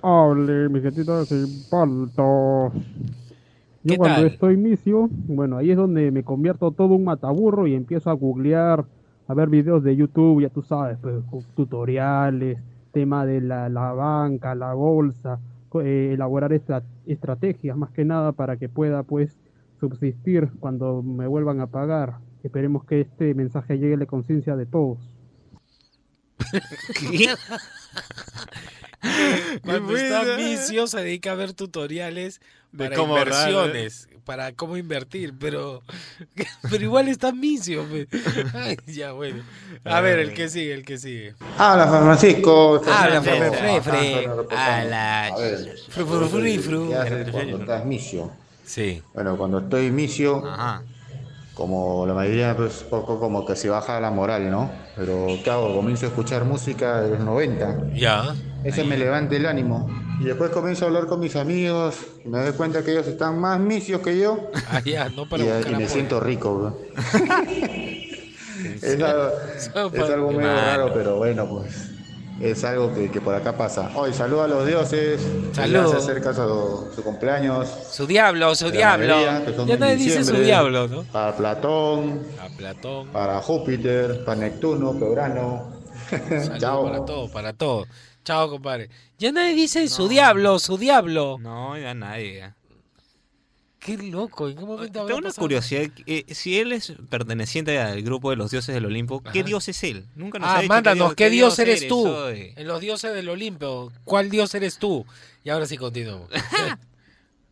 Hable, 0.01 0.67
mi 0.69 0.81
gentita 0.81 1.23
sin 1.25 1.69
palto. 1.69 2.73
Yo 3.83 3.93
¿Qué 3.93 3.97
cuando 3.97 4.23
tal? 4.23 4.25
estoy 4.25 4.57
misio, 4.57 5.09
bueno, 5.11 5.57
ahí 5.57 5.69
es 5.69 5.77
donde 5.77 6.09
me 6.09 6.23
convierto 6.23 6.71
todo 6.71 6.95
un 6.95 7.03
mataburro 7.03 7.67
y 7.67 7.75
empiezo 7.75 8.09
a 8.09 8.13
googlear, 8.13 8.83
a 9.29 9.33
ver 9.35 9.47
videos 9.47 9.83
de 9.83 9.95
YouTube, 9.95 10.41
ya 10.41 10.49
tú 10.49 10.63
sabes, 10.63 10.97
pues, 11.01 11.15
tutoriales, 11.55 12.57
tema 12.91 13.25
de 13.27 13.41
la, 13.41 13.69
la 13.69 13.93
banca, 13.93 14.55
la 14.55 14.73
bolsa, 14.73 15.39
eh, 15.83 16.11
elaborar 16.15 16.51
estra- 16.51 16.83
estrategias 17.05 17.77
más 17.77 17.91
que 17.91 18.03
nada 18.03 18.31
para 18.31 18.57
que 18.57 18.67
pueda 18.69 19.03
pues 19.03 19.37
subsistir 19.79 20.49
cuando 20.59 21.03
me 21.03 21.27
vuelvan 21.27 21.61
a 21.61 21.67
pagar. 21.67 22.15
Esperemos 22.43 22.85
que 22.85 23.01
este 23.01 23.35
mensaje 23.35 23.77
llegue 23.77 23.93
a 23.93 23.97
la 23.97 24.05
conciencia 24.07 24.55
de 24.55 24.65
todos. 24.65 24.97
Cuando 29.63 29.95
está 29.95 30.37
misio 30.37 30.87
se 30.87 30.99
dedica 31.01 31.31
a 31.31 31.35
ver 31.35 31.53
tutoriales 31.53 32.41
para 32.77 32.95
cómo 32.95 33.17
ahorrar, 33.17 33.49
inversiones, 33.49 34.07
para 34.25 34.51
cómo 34.53 34.77
invertir, 34.77 35.33
pero, 35.39 35.81
pero 36.69 36.83
igual 36.83 37.07
está 37.07 37.31
misio. 37.31 37.85
Ay, 38.53 38.77
ya, 38.87 39.11
bueno. 39.13 39.43
A 39.85 40.01
ver, 40.01 40.19
el 40.19 40.33
que 40.33 40.49
sigue, 40.49 40.73
el 40.73 40.85
que 40.85 40.97
sigue. 40.97 41.35
Habla 41.57 41.87
Francisco. 41.87 42.81
Habla, 42.87 43.21
Fernando. 43.21 43.57
Fre, 43.57 43.81
Fre, 43.81 44.25
Ajá, 44.25 44.33
Fre. 44.47 44.55
A 44.57 44.83
la- 44.85 45.25
A 45.27 45.37
ver, 45.37 45.75
Fru, 45.89 46.05
fru, 46.05 46.27
fru, 46.27 46.61
fru. 46.61 46.89
¿Qué 46.89 46.95
haces 46.95 47.29
cuando 47.31 47.57
estás 47.57 47.85
misio? 47.85 48.31
Sí. 48.65 49.01
Bueno, 49.15 49.35
cuando 49.35 49.59
estoy 49.59 49.89
misio, 49.91 50.43
como 51.55 52.05
la 52.05 52.13
mayoría, 52.13 52.55
pues 52.55 52.83
poco 52.89 53.19
como 53.19 53.45
que 53.45 53.55
se 53.55 53.67
baja 53.69 53.99
la 53.99 54.11
moral, 54.11 54.49
¿no? 54.49 54.71
Pero 54.95 55.27
¿qué 55.43 55.49
hago? 55.49 55.75
Comienzo 55.75 56.05
a 56.05 56.09
escuchar 56.09 56.45
música 56.45 57.01
de 57.01 57.09
los 57.09 57.19
90. 57.19 57.93
Ya. 57.95 58.33
Ese 58.63 58.83
me 58.83 58.95
levanta 58.95 59.35
el 59.35 59.45
ánimo. 59.45 59.89
Y 60.19 60.23
después 60.25 60.49
comienzo 60.51 60.85
a 60.85 60.87
hablar 60.89 61.05
con 61.07 61.19
mis 61.19 61.35
amigos 61.35 61.95
y 62.25 62.27
me 62.27 62.39
doy 62.43 62.51
cuenta 62.53 62.83
que 62.83 62.91
ellos 62.91 63.07
están 63.07 63.39
más 63.39 63.59
misios 63.59 64.01
que 64.01 64.17
yo. 64.17 64.49
Ah, 64.71 64.81
ya, 64.85 65.09
no 65.09 65.27
para 65.27 65.43
y, 65.43 65.47
buscar 65.47 65.71
y 65.71 65.75
me 65.75 65.87
siento 65.87 66.19
rico. 66.19 66.55
bro. 66.55 66.77
es 68.81 69.01
algo, 69.01 69.31
es 69.93 70.09
algo 70.09 70.31
medio 70.31 70.55
raro, 70.55 70.91
pero 70.93 71.15
bueno, 71.17 71.47
pues 71.49 71.89
es 72.41 72.63
algo 72.63 72.93
que, 72.93 73.09
que 73.09 73.19
por 73.21 73.33
acá 73.35 73.57
pasa. 73.57 73.91
Hoy 73.95 74.13
saludo 74.13 74.43
a 74.43 74.47
los 74.47 74.65
dioses. 74.67 75.21
que 75.49 75.55
Salud. 75.55 75.83
Ya 75.85 75.87
se 75.87 75.97
acerca 75.97 76.33
su, 76.33 76.87
su 76.95 77.03
cumpleaños. 77.03 77.67
Su 77.91 78.05
diablo, 78.05 78.53
su 78.55 78.69
diablo. 78.71 79.15
mayoría, 79.15 79.65
Ya 79.65 79.77
nadie 79.77 79.95
dice 79.95 80.23
su 80.23 80.35
diablo, 80.35 80.87
¿no? 80.87 81.03
Para 81.03 81.35
Platón, 81.35 82.21
A 82.41 82.47
Platón. 82.55 83.07
para 83.07 83.41
Júpiter, 83.41 84.23
para 84.25 84.39
Neptuno, 84.41 84.93
para 84.93 85.11
Urano. 85.11 85.79
Saludos 86.09 86.59
Chao. 86.59 86.83
para 86.85 87.05
todo, 87.05 87.31
para 87.31 87.53
todo. 87.53 87.85
Chao, 88.29 88.47
compadre. 88.47 88.91
Ya 89.17 89.31
nadie 89.31 89.55
dice 89.55 89.87
su 89.87 90.07
diablo, 90.07 90.59
su 90.59 90.77
diablo. 90.77 91.37
No, 91.39 91.75
ya 91.79 91.95
nadie. 91.95 92.37
ya. 92.37 92.55
Qué 93.79 93.97
loco, 93.97 94.47
¿en 94.47 94.55
qué 94.55 94.65
momento 94.65 95.03
Tengo 95.05 95.17
una 95.17 95.29
pasado? 95.29 95.41
curiosidad. 95.45 95.89
eh, 96.05 96.25
si 96.35 96.59
él 96.59 96.73
es 96.73 96.93
perteneciente 97.09 97.79
al 97.79 98.03
grupo 98.03 98.29
de 98.29 98.35
los 98.35 98.51
dioses 98.51 98.75
del 98.75 98.85
Olimpo, 98.85 99.21
¿qué 99.23 99.39
Ajá. 99.39 99.47
dios 99.47 99.67
es 99.67 99.83
él? 99.83 100.05
Nunca 100.15 100.37
nos 100.37 100.47
ha 100.47 100.57
Ah, 100.57 100.61
dicho 100.61 100.67
mándanos, 100.73 101.15
¿qué 101.15 101.31
dios 101.31 101.57
eres 101.57 101.87
tú? 101.87 102.07
hoy. 102.07 102.53
En 102.55 102.67
los 102.67 102.79
dioses 102.81 103.15
del 103.15 103.29
Olimpo, 103.29 103.91
¿cuál 104.03 104.29
dios 104.29 104.53
eres 104.53 104.77
tú? 104.77 105.07
Y 105.43 105.49
ahora 105.49 105.65
sí 105.65 105.75
continuamos. 105.77 106.29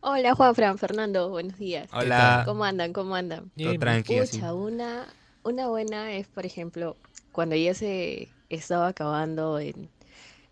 Hola 0.00 0.36
Juan 0.36 0.54
Fran, 0.54 0.78
Fernando, 0.78 1.28
buenos 1.28 1.58
días. 1.58 1.88
Hola. 1.92 2.44
¿Cómo 2.46 2.62
andan? 2.64 2.92
¿Cómo 2.92 3.16
andan? 3.16 3.50
Todo 3.60 3.76
tranqui, 3.80 4.18
así. 4.18 4.36
Pucha, 4.36 4.54
una, 4.54 5.06
una 5.42 5.66
buena 5.66 6.12
es, 6.12 6.28
por 6.28 6.46
ejemplo, 6.46 6.96
cuando 7.32 7.56
ya 7.56 7.74
se 7.74 8.28
estaba 8.48 8.86
acabando 8.88 9.58
en 9.58 9.88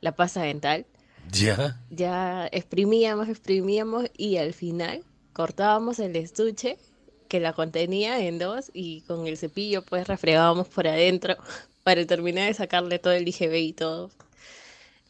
la 0.01 0.13
pasta 0.13 0.43
dental, 0.43 0.87
¿Ya? 1.31 1.81
ya 1.91 2.49
exprimíamos, 2.53 3.29
exprimíamos 3.29 4.07
y 4.17 4.37
al 4.37 4.53
final 4.53 5.03
cortábamos 5.33 5.99
el 5.99 6.15
estuche 6.17 6.79
que 7.29 7.41
la 7.41 7.53
contenía 7.53 8.21
en 8.21 8.39
dos 8.39 8.71
y 8.73 9.03
con 9.03 9.27
el 9.27 9.37
cepillo 9.37 9.83
pues 9.83 10.07
refregábamos 10.07 10.69
por 10.69 10.87
adentro 10.87 11.37
para 11.83 12.05
terminar 12.07 12.49
de 12.49 12.55
sacarle 12.55 12.99
todo 12.99 13.13
el 13.13 13.29
IGB 13.29 13.55
y 13.55 13.73
todo. 13.73 14.11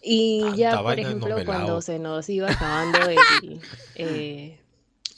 Y 0.03 0.41
Tanta 0.43 0.57
ya, 0.57 0.83
por 0.83 0.99
ejemplo, 0.99 1.37
cuando 1.45 1.81
se 1.81 1.99
nos 1.99 2.29
iba 2.29 2.51
acabando 2.51 2.99
el, 3.09 3.61
eh, 3.97 4.61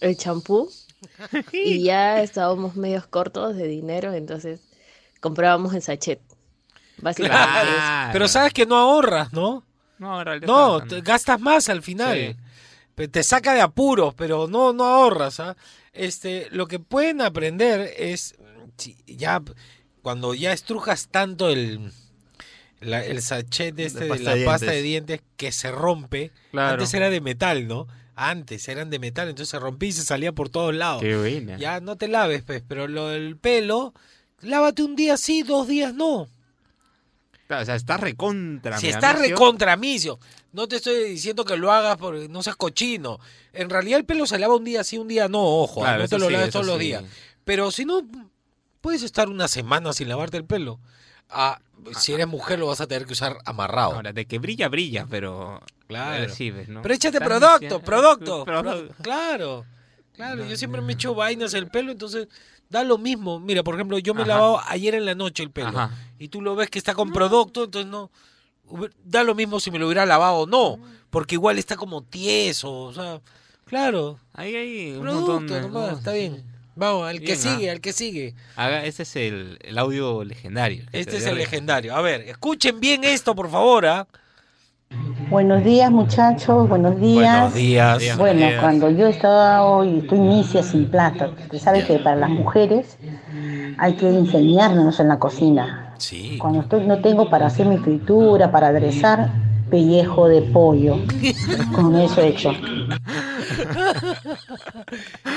el 0.00 0.16
champú 0.16 0.70
y 1.52 1.82
ya 1.82 2.22
estábamos 2.22 2.76
medios 2.76 3.06
cortos 3.06 3.56
de 3.56 3.66
dinero, 3.66 4.12
entonces 4.12 4.60
comprábamos 5.20 5.74
en 5.74 5.82
sachet. 5.82 6.20
Básicamente 7.00 7.70
eso. 7.70 8.10
Pero 8.12 8.28
sabes 8.28 8.52
que 8.52 8.66
no 8.66 8.76
ahorras, 8.76 9.32
¿no? 9.32 9.64
No, 9.98 10.18
en 10.20 10.26
realidad 10.26 10.46
No, 10.46 10.78
está- 10.78 10.88
te 10.88 11.00
gastas 11.00 11.40
más 11.40 11.68
al 11.68 11.82
final. 11.82 12.36
Sí. 12.96 13.06
Te 13.08 13.22
saca 13.22 13.54
de 13.54 13.60
apuros, 13.60 14.14
pero 14.14 14.48
no, 14.48 14.72
no 14.72 14.84
ahorras. 14.84 15.38
¿ah? 15.40 15.56
Este, 15.92 16.48
lo 16.50 16.66
que 16.66 16.78
pueden 16.80 17.20
aprender 17.20 17.92
es, 17.96 18.34
ya 19.06 19.40
cuando 20.02 20.34
ya 20.34 20.52
estrujas 20.52 21.08
tanto 21.08 21.48
el, 21.50 21.92
la- 22.80 23.04
el 23.04 23.22
sachet 23.22 23.74
de 23.74 23.84
este 23.86 24.04
de 24.04 24.08
pasta 24.08 24.24
la 24.24 24.34
de 24.34 24.44
pasta 24.44 24.66
de 24.70 24.82
dientes. 24.82 25.18
dientes 25.18 25.34
que 25.36 25.52
se 25.52 25.70
rompe. 25.70 26.32
Claro. 26.50 26.72
Antes 26.74 26.94
era 26.94 27.10
de 27.10 27.20
metal, 27.20 27.66
¿no? 27.68 27.86
Antes 28.16 28.66
eran 28.68 28.90
de 28.90 28.98
metal, 28.98 29.28
entonces 29.28 29.50
se 29.50 29.60
rompía 29.60 29.90
y 29.90 29.92
se 29.92 30.02
salía 30.02 30.32
por 30.32 30.48
todos 30.48 30.74
lados. 30.74 31.00
Qué 31.02 31.16
buena. 31.16 31.56
Ya 31.56 31.80
no 31.80 31.94
te 31.96 32.08
laves, 32.08 32.42
pues, 32.42 32.62
pero 32.66 32.88
lo 32.88 33.08
del 33.08 33.36
pelo, 33.36 33.94
lávate 34.40 34.82
un 34.82 34.96
día 34.96 35.16
sí, 35.16 35.42
dos 35.44 35.68
días 35.68 35.94
no. 35.94 36.26
Claro, 37.48 37.62
o 37.62 37.66
sea, 37.66 37.74
está 37.76 37.96
recontra. 37.96 38.78
Si 38.78 38.88
estás 38.88 39.18
recontra 39.18 39.76
no 40.52 40.68
te 40.68 40.76
estoy 40.76 41.04
diciendo 41.10 41.44
que 41.46 41.56
lo 41.56 41.72
hagas 41.72 41.96
porque 41.96 42.28
no 42.28 42.42
seas 42.42 42.56
cochino. 42.56 43.18
En 43.54 43.70
realidad 43.70 43.98
el 43.98 44.04
pelo 44.04 44.26
se 44.26 44.38
lava 44.38 44.54
un 44.54 44.64
día 44.64 44.84
sí, 44.84 44.98
un 44.98 45.08
día 45.08 45.28
no, 45.28 45.42
ojo, 45.42 45.80
Claro, 45.80 46.02
no 46.02 46.08
te 46.08 46.18
lo 46.18 46.26
sí, 46.26 46.32
laves 46.32 46.50
todos 46.50 46.66
los 46.66 46.78
días. 46.78 47.04
Pero 47.44 47.70
si 47.70 47.86
no, 47.86 48.02
puedes 48.82 49.02
estar 49.02 49.30
una 49.30 49.48
semana 49.48 49.94
sin 49.94 50.08
lavarte 50.10 50.36
el 50.36 50.44
pelo. 50.44 50.78
Ah, 51.30 51.58
si 51.98 52.12
eres 52.12 52.26
mujer 52.26 52.58
lo 52.58 52.66
vas 52.66 52.82
a 52.82 52.86
tener 52.86 53.06
que 53.06 53.14
usar 53.14 53.38
amarrado. 53.46 53.92
Ahora, 53.94 54.12
de 54.12 54.26
que 54.26 54.38
brilla, 54.38 54.68
brilla, 54.68 55.06
pero. 55.08 55.60
Claro. 55.86 56.26
Pero 56.82 56.94
échate 56.94 57.18
producto, 57.18 57.80
producto. 57.80 58.44
Producto. 58.44 58.44
pro- 58.44 58.94
Claro, 59.02 59.64
claro. 60.12 60.44
Yo 60.44 60.56
siempre 60.58 60.82
me 60.82 60.92
echo 60.92 61.14
vainas 61.14 61.54
el 61.54 61.68
pelo, 61.68 61.92
entonces 61.92 62.28
da 62.70 62.84
lo 62.84 62.98
mismo. 62.98 63.40
Mira, 63.40 63.62
por 63.62 63.74
ejemplo, 63.74 63.98
yo 63.98 64.14
me 64.14 64.22
he 64.22 64.26
lavado 64.26 64.60
ayer 64.68 64.94
en 64.94 65.04
la 65.04 65.14
noche 65.14 65.42
el 65.42 65.50
pelo. 65.50 65.68
Ajá. 65.68 65.90
Y 66.18 66.28
tú 66.28 66.40
lo 66.42 66.54
ves 66.56 66.70
que 66.70 66.78
está 66.78 66.94
con 66.94 67.12
producto, 67.12 67.64
entonces 67.64 67.90
no. 67.90 68.10
Da 69.04 69.22
lo 69.24 69.34
mismo 69.34 69.60
si 69.60 69.70
me 69.70 69.78
lo 69.78 69.86
hubiera 69.86 70.04
lavado 70.06 70.36
o 70.40 70.46
no. 70.46 70.78
Porque 71.10 71.36
igual 71.36 71.58
está 71.58 71.76
como 71.76 72.02
tieso. 72.02 72.70
O 72.72 72.92
sea, 72.92 73.20
claro. 73.64 74.18
Ahí 74.34 74.54
hay 74.54 74.92
un 74.92 75.00
Producto 75.02 75.32
montón 75.32 75.46
de- 75.48 75.60
nomás, 75.62 75.92
no, 75.92 75.98
está 75.98 76.12
sí, 76.12 76.18
bien. 76.18 76.36
sí. 76.36 76.42
Vamos, 76.76 77.08
al 77.08 77.18
que 77.18 77.24
Bien, 77.26 77.38
sigue, 77.38 77.68
ah. 77.70 77.72
al 77.72 77.80
que 77.80 77.92
sigue. 77.92 78.34
Haga, 78.54 78.84
ese 78.84 79.02
es 79.02 79.16
el, 79.16 79.58
el 79.62 79.78
audio 79.78 80.22
legendario. 80.22 80.84
Este 80.92 81.10
te 81.12 81.16
es 81.16 81.26
el 81.26 81.36
legendario. 81.36 81.96
A 81.96 82.00
ver, 82.02 82.20
escuchen 82.28 82.78
bien 82.78 83.02
esto, 83.02 83.34
por 83.34 83.50
favor. 83.50 83.84
¿ah? 83.86 84.06
Buenos 85.30 85.62
días 85.62 85.90
muchachos, 85.90 86.68
buenos 86.68 86.98
días. 86.98 87.52
Buenos 87.52 87.54
días. 87.54 87.98
Bueno, 87.98 88.18
Buenos 88.18 88.38
días. 88.38 88.60
cuando 88.60 88.90
yo 88.90 89.06
estaba 89.06 89.62
hoy, 89.64 89.98
estoy 89.98 90.18
inicia 90.18 90.62
sin 90.62 90.90
plata, 90.90 91.30
porque 91.38 91.58
sabes 91.58 91.84
que 91.84 91.98
para 91.98 92.16
las 92.16 92.30
mujeres 92.30 92.96
hay 93.76 93.94
que 93.96 94.08
enseñarnos 94.08 94.98
en 95.00 95.08
la 95.08 95.18
cocina. 95.18 95.94
Sí. 95.98 96.38
Cuando 96.40 96.60
estoy, 96.60 96.86
no 96.86 97.00
tengo 97.00 97.28
para 97.28 97.46
hacer 97.46 97.66
mi 97.66 97.76
fritura, 97.76 98.50
para 98.50 98.68
aderezar, 98.68 99.30
pellejo 99.68 100.28
de 100.28 100.40
pollo. 100.42 100.96
Con 101.74 101.94
eso 101.96 102.22
he 102.22 102.28
hecho. 102.28 102.52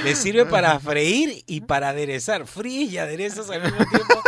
Le 0.06 0.16
sirve 0.16 0.46
para 0.46 0.80
freír 0.80 1.44
y 1.48 1.62
para 1.62 1.90
aderezar. 1.90 2.46
Fríes 2.48 2.94
y 2.94 2.98
aderezas 2.98 3.50
al 3.50 3.62
mismo 3.64 3.86
tiempo 3.86 4.22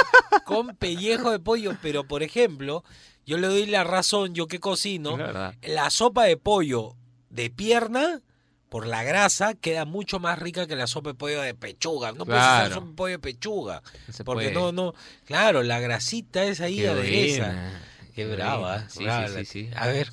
con 0.43 0.75
pellejo 0.75 1.31
de 1.31 1.39
pollo. 1.39 1.73
Pero, 1.81 2.03
por 2.03 2.23
ejemplo, 2.23 2.83
yo 3.25 3.37
le 3.37 3.47
doy 3.47 3.65
la 3.65 3.83
razón, 3.83 4.33
yo 4.33 4.47
que 4.47 4.59
cocino, 4.59 5.17
la 5.61 5.89
sopa 5.89 6.23
de 6.25 6.37
pollo 6.37 6.95
de 7.29 7.49
pierna, 7.49 8.21
por 8.69 8.87
la 8.87 9.03
grasa, 9.03 9.53
queda 9.53 9.85
mucho 9.85 10.19
más 10.19 10.39
rica 10.39 10.65
que 10.65 10.75
la 10.75 10.87
sopa 10.87 11.11
de 11.11 11.13
pollo 11.15 11.41
de 11.41 11.53
pechuga. 11.53 12.11
No 12.11 12.25
puedes 12.25 12.41
hacer 12.41 12.67
Claro. 12.69 12.75
sopa 12.75 12.87
de 12.87 12.93
pollo 12.95 13.11
de 13.11 13.19
pechuga. 13.19 13.83
No 14.19 14.25
porque 14.25 14.49
puede. 14.49 14.53
no, 14.53 14.71
no. 14.71 14.93
Claro, 15.25 15.61
la 15.63 15.79
grasita 15.79 16.43
es 16.43 16.59
ahí 16.59 16.77
Qué 16.77 16.87
adereza. 16.89 17.71
Qué 18.07 18.13
Qué 18.15 18.25
brava. 18.27 18.69
buena. 18.73 18.89
Sí, 18.89 19.03
brava 19.03 19.27
sí, 19.27 19.33
la- 19.33 19.39
sí, 19.39 19.45
sí. 19.45 19.69
A 19.75 19.87
ver. 19.87 20.09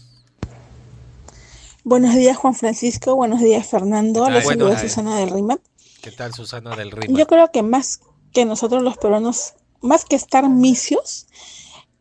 Buenos 1.85 2.15
días, 2.15 2.37
Juan 2.37 2.55
Francisco. 2.55 3.17
Buenos 3.17 3.41
días, 3.41 3.67
Fernando. 3.67 4.29
Les 4.29 4.45
Buenos 4.45 4.69
días. 4.69 4.83
Susana 4.83 5.17
del 5.19 5.31
RIMAP. 5.31 5.61
¿Qué 6.03 6.11
tal, 6.13 6.35
Susana 6.35 6.77
del 6.77 6.91
Rima? 6.91 7.19
Yo 7.19 7.27
creo 7.27 7.51
que 7.51 7.63
más 7.63 8.01
que 8.33 8.45
nosotros 8.45 8.83
los 8.83 8.97
peruanos, 8.99 9.55
más 9.81 10.05
que 10.05 10.17
estar 10.17 10.49
misios, 10.49 11.27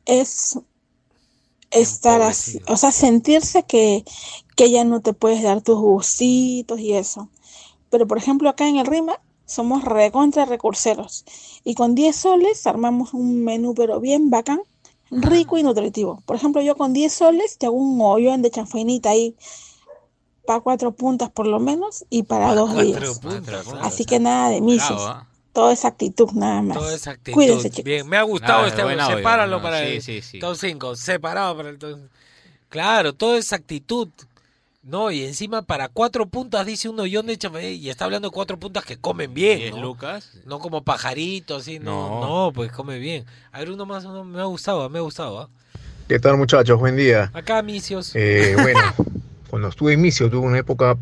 es 0.05 0.59
estar 1.71 2.21
así, 2.21 2.60
o 2.67 2.77
sea, 2.77 2.91
sentirse 2.91 3.63
que, 3.63 4.03
que 4.55 4.71
ya 4.71 4.84
no 4.84 5.01
te 5.01 5.13
puedes 5.13 5.43
dar 5.43 5.62
tus 5.62 5.77
gustitos 5.79 6.79
y 6.79 6.93
eso. 6.93 7.29
Pero, 7.89 8.08
por 8.08 8.17
ejemplo, 8.17 8.49
acá 8.49 8.67
en 8.67 8.77
el 8.77 8.86
RIMA 8.86 9.19
somos 9.45 9.84
recontra 9.84 10.45
recurseros 10.45 11.25
y 11.63 11.73
con 11.75 11.95
10 11.95 12.15
soles 12.15 12.67
armamos 12.67 13.13
un 13.13 13.43
menú 13.43 13.73
pero 13.73 13.99
bien 13.99 14.29
bacán, 14.29 14.62
rico 15.10 15.58
y 15.58 15.63
nutritivo. 15.63 16.21
Por 16.25 16.36
ejemplo, 16.36 16.62
yo 16.62 16.75
con 16.75 16.93
10 16.93 17.12
soles 17.12 17.58
te 17.58 17.65
hago 17.65 17.75
un 17.75 17.99
hoyón 18.01 18.41
de 18.43 18.51
chanfainita 18.51 19.10
ahí 19.10 19.36
para 20.45 20.62
cuatro 20.62 20.91
puntas 20.93 21.29
por 21.29 21.45
lo 21.47 21.60
menos 21.60 22.05
y 22.10 22.23
para 22.23 22.55
dos 22.55 22.71
Cuatro 22.73 22.84
días. 22.84 23.19
puntas, 23.19 23.67
¿no? 23.67 23.82
Así 23.82 24.05
que 24.05 24.19
nada 24.19 24.49
de 24.49 24.62
misios. 24.62 25.03
Bravo, 25.03 25.08
¿ah? 25.08 25.28
Toda 25.53 25.73
esa 25.73 25.88
actitud 25.89 26.29
nada 26.33 26.62
más. 26.62 26.77
Toda 26.77 26.93
esa 26.95 27.12
actitud. 27.12 27.33
Cuídense, 27.33 27.69
chicos. 27.69 27.83
Bien, 27.85 28.07
me 28.07 28.17
ha 28.17 28.23
gustado 28.23 28.63
Ah, 28.63 28.67
este 28.67 28.83
buen 28.83 28.99
audio. 28.99 29.05
audio, 29.13 29.17
Sepáralo 29.17 29.57
no, 29.57 29.63
para 29.63 29.79
sí, 29.79 29.85
el 29.95 30.01
sí, 30.01 30.21
sí. 30.21 30.39
top 30.39 30.55
5. 30.55 30.95
Separado 30.95 31.57
para 31.57 31.69
el 31.69 31.77
top 31.79 31.99
Claro, 32.69 33.13
toda 33.13 33.38
esa 33.38 33.55
actitud. 33.55 34.09
No, 34.83 35.12
y 35.12 35.25
encima 35.25 35.62
para 35.63 35.89
cuatro 35.89 36.25
puntas 36.27 36.65
dice 36.65 36.88
uno 36.88 37.05
yo 37.05 37.21
de 37.21 37.38
chafe- 37.38 37.75
y 37.75 37.89
está 37.89 38.05
hablando 38.05 38.29
de 38.29 38.33
cuatro 38.33 38.57
puntas 38.57 38.85
que 38.85 38.97
comen 38.97 39.33
bien, 39.33 39.71
¿no? 39.75 39.81
lucas. 39.81 40.31
No 40.45 40.59
como 40.59 40.83
pajaritos, 40.83 41.63
así, 41.63 41.79
no, 41.79 42.21
No. 42.21 42.45
no, 42.45 42.51
pues 42.53 42.71
come 42.71 42.97
bien. 42.97 43.25
A 43.51 43.59
ver, 43.59 43.71
uno 43.71 43.85
más, 43.85 44.05
uno 44.05 44.23
me 44.23 44.39
ha 44.39 44.45
gustado, 44.45 44.88
me 44.89 44.99
ha 44.99 45.01
gustado. 45.01 45.41
¿ah? 45.41 45.49
¿Qué 46.07 46.17
tal 46.19 46.38
muchachos? 46.38 46.79
Buen 46.79 46.95
día. 46.95 47.29
Acá, 47.33 47.62
misios. 47.62 48.12
Eh, 48.15 48.55
bueno, 48.62 48.79
cuando 49.49 49.67
estuve 49.67 49.93
en 49.93 50.01
Micio 50.01 50.29
tuve 50.29 50.47
una 50.47 50.57
época 50.59 50.95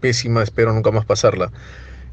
pésima, 0.00 0.42
espero 0.42 0.72
nunca 0.72 0.90
más 0.92 1.04
pasarla. 1.04 1.50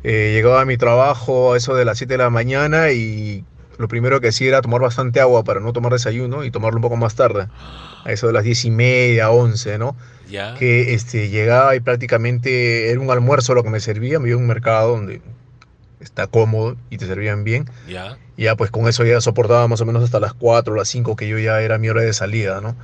Eh, 0.03 0.31
llegaba 0.33 0.61
a 0.61 0.65
mi 0.65 0.77
trabajo 0.77 1.53
a 1.53 1.57
eso 1.57 1.75
de 1.75 1.85
las 1.85 1.97
7 1.97 2.15
de 2.15 2.17
la 2.17 2.29
mañana 2.29 2.91
y 2.91 3.45
lo 3.77 3.87
primero 3.87 4.19
que 4.21 4.29
hacía 4.29 4.49
era 4.49 4.61
tomar 4.61 4.81
bastante 4.81 5.19
agua 5.19 5.43
para 5.43 5.59
no 5.59 5.73
tomar 5.73 5.93
desayuno 5.93 6.43
y 6.43 6.51
tomarlo 6.51 6.77
un 6.77 6.83
poco 6.83 6.97
más 6.97 7.15
tarde, 7.15 7.47
a 8.03 8.11
eso 8.11 8.27
de 8.27 8.33
las 8.33 8.43
10 8.43 8.65
y 8.65 8.71
media, 8.71 9.31
11, 9.31 9.77
¿no? 9.77 9.95
Ya. 10.29 10.55
Que 10.55 10.93
este, 10.93 11.29
llegaba 11.29 11.75
y 11.75 11.79
prácticamente 11.79 12.91
era 12.91 12.99
un 12.99 13.09
almuerzo 13.11 13.53
lo 13.53 13.63
que 13.63 13.69
me 13.69 13.79
servía, 13.79 14.19
me 14.19 14.29
iba 14.29 14.37
a 14.37 14.39
un 14.39 14.47
mercado 14.47 14.91
donde 14.91 15.21
está 15.99 16.27
cómodo 16.27 16.75
y 16.89 16.97
te 16.97 17.07
servían 17.07 17.43
bien. 17.43 17.69
Ya. 17.87 18.17
Ya 18.35 18.55
pues 18.55 18.71
con 18.71 18.87
eso 18.87 19.05
ya 19.05 19.21
soportaba 19.21 19.67
más 19.67 19.79
o 19.81 19.85
menos 19.85 20.03
hasta 20.03 20.19
las 20.19 20.33
4 20.33 20.73
o 20.73 20.77
las 20.77 20.89
5 20.89 21.15
que 21.15 21.27
yo 21.27 21.37
ya 21.39 21.61
era 21.61 21.77
mi 21.77 21.89
hora 21.89 22.01
de 22.01 22.13
salida, 22.13 22.61
¿no? 22.61 22.75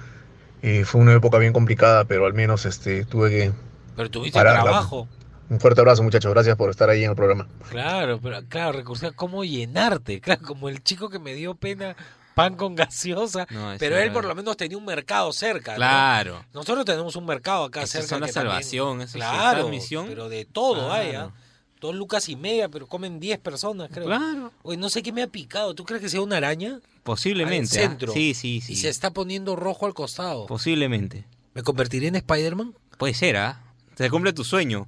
Y 0.62 0.84
fue 0.84 1.02
una 1.02 1.14
época 1.14 1.38
bien 1.38 1.54
complicada, 1.54 2.06
pero 2.06 2.26
al 2.26 2.34
menos 2.34 2.66
este, 2.66 3.06
tuve 3.06 3.30
que... 3.30 3.52
Pero 3.96 4.10
tuviste 4.10 4.38
pararla. 4.38 4.64
trabajo. 4.64 5.08
Un 5.50 5.60
fuerte 5.60 5.82
abrazo 5.82 6.04
muchachos, 6.04 6.32
gracias 6.32 6.56
por 6.58 6.70
estar 6.70 6.90
ahí 6.90 7.04
en 7.04 7.10
el 7.12 7.16
programa. 7.16 7.48
Claro, 7.70 8.20
pero 8.22 8.40
claro, 8.48 8.72
recursos 8.74 9.12
cómo 9.14 9.44
llenarte, 9.44 10.22
claro, 10.22 10.42
como 10.46 10.70
el 10.70 10.84
chico 10.84 11.10
que 11.10 11.18
me 11.20 11.34
dio 11.34 11.56
pena 11.56 11.96
pan 12.36 12.56
con 12.56 12.76
gaseosa, 12.76 13.48
No, 13.50 13.74
pero 13.80 13.98
él 13.98 14.12
por 14.14 14.24
lo 14.26 14.34
menos 14.36 14.56
tenía 14.56 14.78
un 14.78 14.86
mercado 14.86 15.34
cerca. 15.34 15.72
¿no? 15.72 15.78
Claro. 15.78 16.46
Nosotros 16.54 16.86
tenemos 16.86 17.16
un 17.16 17.26
mercado 17.26 17.66
acá 17.66 17.82
Esas 17.82 17.92
cerca. 18.04 18.08
son 18.08 18.22
la 18.22 18.28
que 18.28 18.34
también- 18.34 18.52
salvación, 18.54 19.08
sí, 19.08 19.18
claro, 19.18 19.68
misión. 19.70 20.06
pero 20.08 20.30
de 20.30 20.46
todo 20.46 20.76
Claro. 20.88 20.94
hay, 20.94 21.16
¿ah? 21.16 21.32
Dos 21.82 21.96
lucas 21.96 22.28
y 22.30 22.36
media, 22.36 22.68
pero 22.70 22.88
comen 22.88 23.20
10 23.20 23.40
personas, 23.40 23.90
creo. 23.92 24.06
Claro. 24.06 24.52
Oye, 24.64 24.78
no 24.78 24.90
sé 24.90 25.02
qué 25.02 25.12
me 25.14 25.24
ha 25.24 25.28
picado. 25.28 25.74
¿Tú 25.74 25.86
crees 25.86 26.02
que 26.02 26.10
sea 26.10 26.22
una 26.22 26.38
araña? 26.38 26.80
Posiblemente. 27.04 27.80
Al 27.80 27.86
¿ah? 27.86 27.90
centro. 27.90 28.12
Sí, 28.14 28.34
sí, 28.34 28.60
sí. 28.62 28.74
Y 28.74 28.76
se 28.76 28.90
está 28.90 29.12
poniendo 29.12 29.56
rojo 29.56 29.86
al 29.86 29.94
costado. 29.94 30.46
Posiblemente. 30.46 31.24
¿Me 31.54 31.64
convertiré 31.64 32.08
en 32.08 32.18
Spider-Man? 32.18 32.74
Puede 32.98 33.14
ser, 33.14 33.38
¿ah? 33.38 33.62
Se 33.98 34.10
cumple 34.10 34.34
tu 34.34 34.44
sueño. 34.44 34.88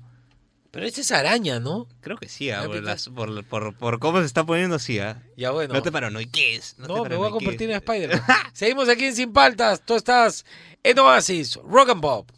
Pero 0.71 0.86
esa 0.86 1.01
es 1.01 1.12
araña, 1.12 1.60
¿no? 1.60 1.86
Creo 1.99 2.15
que 2.17 2.29
sí, 2.29 2.49
¿ah? 2.49 2.63
Por, 2.65 2.77
pica- 2.77 2.91
las- 2.91 3.10
por, 3.10 3.43
por- 3.45 3.75
por 3.75 3.99
cómo 3.99 4.19
se 4.19 4.25
está 4.25 4.45
poniendo 4.45 4.77
así, 4.77 4.99
¿ah? 4.99 5.21
Ya 5.36 5.51
bueno. 5.51 5.73
No 5.73 5.81
te 5.81 5.91
paranoiques. 5.91 6.75
No, 6.77 6.88
No, 6.88 7.03
te 7.03 7.10
me 7.10 7.15
voy 7.17 7.27
a 7.27 7.31
convertir 7.31 7.69
en 7.69 7.75
Spider-Man. 7.77 8.21
Seguimos 8.53 8.88
aquí 8.88 9.05
en 9.05 9.15
Sin 9.15 9.34
Paltas. 9.34 9.81
Tú 9.86 9.95
estás 9.95 10.45
en 10.81 10.97
Oasis, 10.99 11.55
Rock 11.65 11.89
and 11.89 12.01
Pop. 12.01 12.29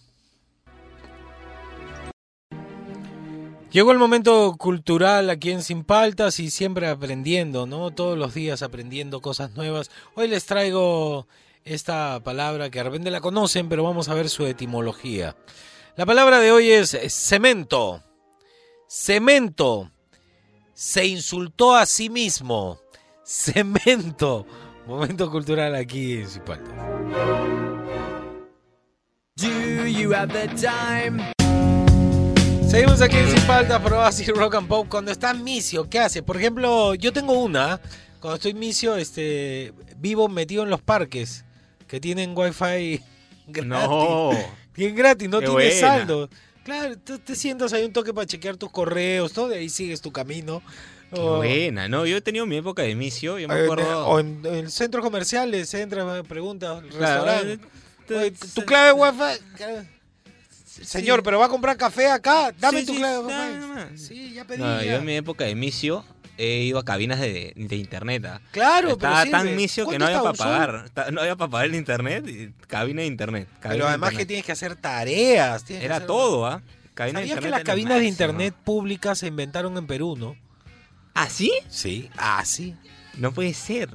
Llegó 3.71 3.91
el 3.91 3.97
momento 3.97 4.55
cultural 4.57 5.29
aquí 5.31 5.51
en 5.51 5.63
Sin 5.63 5.83
Paltas 5.83 6.39
y 6.39 6.51
siempre 6.51 6.87
aprendiendo, 6.87 7.65
¿no? 7.65 7.89
Todos 7.91 8.17
los 8.17 8.33
días 8.33 8.61
aprendiendo 8.61 9.19
cosas 9.21 9.51
nuevas. 9.55 9.89
Hoy 10.15 10.27
les 10.27 10.45
traigo 10.45 11.27
esta 11.65 12.19
palabra 12.23 12.69
que 12.69 12.79
de 12.79 12.83
repente 12.83 13.09
la 13.11 13.21
conocen, 13.21 13.69
pero 13.69 13.83
vamos 13.83 14.09
a 14.09 14.13
ver 14.13 14.29
su 14.29 14.45
etimología. 14.45 15.35
La 15.95 16.05
palabra 16.05 16.39
de 16.39 16.51
hoy 16.51 16.69
es 16.71 16.95
cemento. 17.09 18.03
Cemento. 18.95 19.89
Se 20.75 21.03
insultó 21.03 21.75
a 21.75 21.88
sí 21.88 22.12
mismo. 22.12 22.77
Cemento. 23.25 24.45
Momento 24.88 25.32
cultural 25.32 25.73
aquí 25.73 26.19
en 26.19 26.29
Sin 26.29 26.43
Paltas. 26.43 26.71
Do 29.36 29.88
you 29.88 30.13
have 30.13 30.32
the 30.32 30.47
time? 30.49 31.34
Seguimos 32.69 33.01
aquí 33.01 33.17
en 33.17 33.32
Sin 33.32 33.39
Falta, 33.39 33.82
por 33.82 33.93
Oasis 33.93 34.27
Rock 34.27 34.53
and 34.56 34.67
Pop. 34.67 34.86
Cuando 34.88 35.12
está 35.12 35.34
misio, 35.34 35.89
¿qué 35.89 35.97
hace? 35.97 36.21
Por 36.21 36.38
ejemplo, 36.38 36.93
yo 36.93 37.12
tengo 37.12 37.34
una. 37.34 37.82
Cuando 38.19 38.36
estoy 38.36 38.53
misio, 38.53 38.95
este, 38.95 39.73
vivo 39.97 40.29
metido 40.29 40.62
en 40.62 40.69
los 40.69 40.84
parques 40.84 41.45
que 41.88 41.99
tienen 41.99 42.38
wifi 42.38 43.01
gratis. 43.47 43.67
No. 43.67 44.29
Bien 44.75 44.95
gratis, 44.95 45.27
no 45.29 45.39
Qué 45.39 45.49
buena. 45.49 45.79
saldo. 45.79 46.29
Claro, 46.63 46.97
tú 46.97 47.19
te 47.19 47.36
sientas 47.36 47.73
ahí 47.73 47.84
un 47.84 47.91
toque 47.93 48.13
para 48.13 48.26
chequear 48.26 48.56
tus 48.58 48.71
correos, 48.71 49.34
todo, 49.34 49.52
y 49.54 49.58
ahí 49.58 49.69
sigues 49.69 50.02
tu 50.02 50.12
camino. 50.12 50.62
Qué 51.13 51.19
O- 51.19 51.38
buena, 51.38 51.88
¿no? 51.88 52.06
Yo 52.06 52.17
he 52.17 52.21
tenido 52.21 52.45
mi 52.45 52.56
época 52.58 52.82
de 52.84 52.95
misio, 52.95 53.38
yo 53.38 53.47
me 53.47 53.56
en- 53.56 53.63
acuerdo... 53.65 54.08
O 54.08 54.19
en, 54.19 54.41
en 54.45 54.71
centros 54.71 55.04
comerciales, 55.04 55.73
entra, 55.73 56.23
pregunta, 56.23 56.82
Claro, 56.89 57.26
restaurante. 57.26 57.60
¿Tu 58.56 58.62
clave 58.65 58.93
wifi? 58.93 59.41
Señor, 60.65 61.21
pero 61.21 61.38
va 61.39 61.45
a 61.45 61.49
comprar 61.49 61.78
café 61.78 62.08
acá. 62.08 62.52
Dame 62.60 62.80
Sí, 62.80 62.86
tu 62.88 62.93
sí, 62.93 62.97
clave 62.99 63.28
nada 63.28 63.86
wifi. 63.91 63.97
Sí, 63.97 64.34
ya 64.34 64.45
pedí. 64.45 64.60
No, 64.60 64.82
ya. 64.82 64.91
yo 64.93 64.97
en 64.97 65.06
mi 65.06 65.15
época 65.15 65.43
de 65.45 65.54
misio 65.56 66.04
he 66.37 66.63
ido 66.63 66.79
a 66.79 66.85
cabinas 66.85 67.19
de, 67.19 67.53
de 67.55 67.75
internet. 67.75 68.25
¿ah? 68.25 68.41
Claro, 68.51 68.97
pero 68.97 69.13
Estaba 69.13 69.25
tan 69.25 69.41
sirve. 69.43 69.55
misio 69.55 69.83
que 69.85 69.97
¿Cuánto 69.97 69.99
no 69.99 70.05
había 70.05 70.17
para 70.19 70.29
un 70.31 70.35
sol? 70.37 70.47
pagar. 70.47 70.89
Ta- 70.89 71.11
No 71.11 71.21
había 71.21 71.35
para 71.35 71.51
pagar 71.51 71.67
el 71.67 71.75
internet 71.75 72.27
y 72.27 72.51
cabina 72.67 73.01
de 73.01 73.07
internet. 73.07 73.47
cabina 73.59 73.69
Pero 73.73 73.85
de 73.85 73.89
además 73.89 74.09
que 74.09 74.13
internet. 74.13 74.27
tienes 74.27 74.45
que 74.45 74.51
hacer 74.51 74.75
tareas. 74.75 75.63
tienes 75.63 75.81
que 75.81 75.85
Era 75.85 75.95
hacer- 75.97 76.07
todo, 76.07 76.45
¿ah? 76.45 76.61
Cabina 76.93 77.19
de 77.21 77.25
¿Sabías 77.27 77.43
que 77.43 77.49
las 77.49 77.59
era 77.61 77.65
cabinas 77.65 77.89
de 77.93 77.95
máximo. 78.05 78.11
internet 78.11 78.53
públicas 78.63 79.17
se 79.17 79.27
inventaron 79.27 79.77
en 79.77 79.87
Perú, 79.87 80.15
no? 80.17 80.35
¿Ah, 81.15 81.29
sí? 81.29 81.51
Sí, 81.69 82.09
ah, 82.17 82.43
sí. 82.45 82.75
No 83.17 83.31
puede 83.31 83.53
ser. 83.53 83.89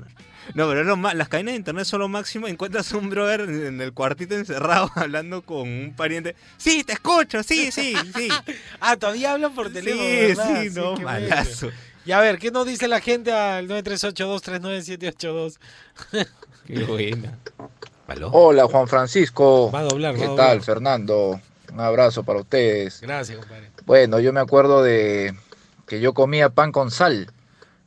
No, 0.54 0.66
pero 0.66 0.80
es 0.80 0.86
lo 0.86 0.96
ma- 0.96 1.12
las 1.14 1.28
cabinas 1.28 1.52
de 1.52 1.58
internet 1.58 1.84
son 1.84 2.00
lo 2.00 2.08
máximo. 2.08 2.48
Encuentras 2.48 2.90
un 2.92 3.10
brother 3.10 3.42
en 3.42 3.66
en 3.66 3.80
el 3.82 3.92
cuartito 3.92 4.34
encerrado 4.34 4.90
hablando 4.96 5.42
con 5.42 5.68
un 5.68 5.92
pariente. 5.94 6.34
Sí, 6.56 6.84
te 6.84 6.94
escucho, 6.94 7.42
sí, 7.42 7.70
sí, 7.70 7.94
sí. 8.16 8.28
ah, 8.80 8.96
todavía 8.96 9.32
hablan 9.32 9.54
por 9.54 9.70
teléfono. 9.72 10.02
Sí, 10.02 10.16
¿verdad? 10.16 10.62
sí, 10.62 10.70
no, 10.74 10.94
qué 10.94 11.04
malazo. 11.04 11.70
Y 12.08 12.12
a 12.12 12.20
ver, 12.20 12.38
¿qué 12.38 12.50
nos 12.50 12.64
dice 12.64 12.88
la 12.88 13.00
gente 13.02 13.30
al 13.34 13.68
938239782? 13.68 15.58
Qué 16.66 16.84
buena. 16.84 17.36
Hola 18.32 18.64
Juan 18.66 18.88
Francisco. 18.88 19.70
Va 19.70 19.80
a 19.80 19.82
doblar, 19.82 20.14
va 20.14 20.18
¿Qué 20.18 20.28
tal. 20.34 20.62
Fernando? 20.62 21.38
Un 21.70 21.80
abrazo 21.80 22.22
para 22.22 22.38
ustedes. 22.40 23.02
Gracias, 23.02 23.36
compadre. 23.36 23.70
Bueno, 23.84 24.20
yo 24.20 24.32
me 24.32 24.40
acuerdo 24.40 24.82
de 24.82 25.34
que 25.86 26.00
yo 26.00 26.14
comía 26.14 26.48
pan 26.48 26.72
con 26.72 26.90
sal. 26.90 27.30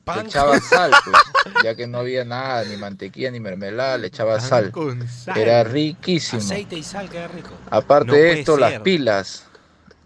Pan 0.03 0.19
le 0.19 0.25
echaba 0.25 0.59
sal, 0.59 0.91
pues, 1.03 1.17
ya 1.63 1.73
que 1.73 1.87
no 1.87 1.97
había 1.97 2.23
nada, 2.23 2.63
ni 2.65 2.77
mantequilla 2.77 3.31
ni 3.31 3.39
mermelada, 3.39 3.97
le 3.97 4.05
echaba 4.05 4.37
Pan 4.37 4.47
sal. 4.47 4.69
con 4.71 5.09
sal. 5.09 5.35
Era 5.35 5.63
riquísimo. 5.63 6.43
Aceite 6.43 6.75
y 6.75 6.83
sal, 6.83 7.09
queda 7.09 7.27
rico. 7.27 7.49
Aparte 7.71 8.05
No 8.11 8.13
de 8.13 8.39
esto, 8.39 8.55
las 8.55 8.81
pilas. 8.81 9.47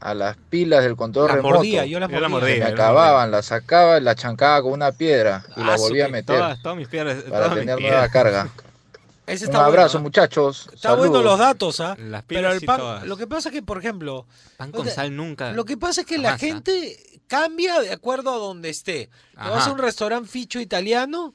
A 0.06 0.14
las 0.14 0.38
pilas 0.50 0.84
del 0.84 0.96
control 0.96 1.28
Las 1.28 1.36
remoto. 1.38 1.56
mordía, 1.56 1.86
yo 1.86 2.00
las 2.00 2.12
Yo 2.12 2.20
las 2.20 2.30
mordía. 2.30 2.48
Se 2.56 2.60
mordía, 2.60 2.76
me 2.76 2.82
acababan, 2.82 3.32
las 3.32 3.46
sacaba, 3.48 4.00
las 4.00 4.16
chancaba 4.18 4.62
con 4.62 4.74
una 4.74 4.92
piedra 4.92 5.44
y 5.58 5.62
Ah, 5.62 5.66
la 5.66 5.78
volvía 5.78 6.06
a 6.06 6.10
meter 6.10 6.36
todas- 6.38 6.62
todas 6.62 6.78
mis 6.78 6.88
piedras- 6.88 7.24
para 7.24 7.30
todas 7.46 7.50
mis 7.52 7.60
tener 7.62 7.78
piedras. 7.78 7.94
nueva 7.98 8.10
carga. 8.12 8.50
Ese 9.28 9.48
Un 9.48 9.56
abrazo, 9.56 9.94
bueno, 9.94 9.98
¿ah? 9.98 10.02
muchachos. 10.04 10.70
Está 10.72 10.90
bueno 10.94 11.14
Saludos. 11.14 11.24
los 11.26 11.40
datos, 11.40 11.80
¿ah? 11.80 11.98
Las 12.00 12.24
Pero 12.26 12.42
pilas 12.42 12.56
el 12.62 12.66
pan, 12.68 12.78
todas. 12.80 13.08
lo 13.08 13.18
que 13.18 13.26
pasa 13.26 13.50
es 13.50 13.54
que, 13.56 13.64
por 13.64 13.80
ejemplo, 13.80 14.28
Pan 14.58 14.72
con 14.72 14.82
o 14.82 14.84
sea, 14.84 14.94
sal 14.94 15.16
nunca. 15.16 15.52
Lo 15.54 15.66
que 15.66 15.76
pasa 15.78 16.02
es 16.02 16.08
que 16.08 16.20
la 16.20 16.38
gente 16.38 17.00
cambia 17.28 17.80
de 17.80 17.92
acuerdo 17.92 18.32
a 18.32 18.38
donde 18.38 18.70
esté. 18.70 19.10
Te 19.32 19.50
vas 19.50 19.66
a 19.68 19.72
un 19.72 19.80
restaurante 19.80 20.30
ficho 20.30 20.60
italiano 20.60 21.34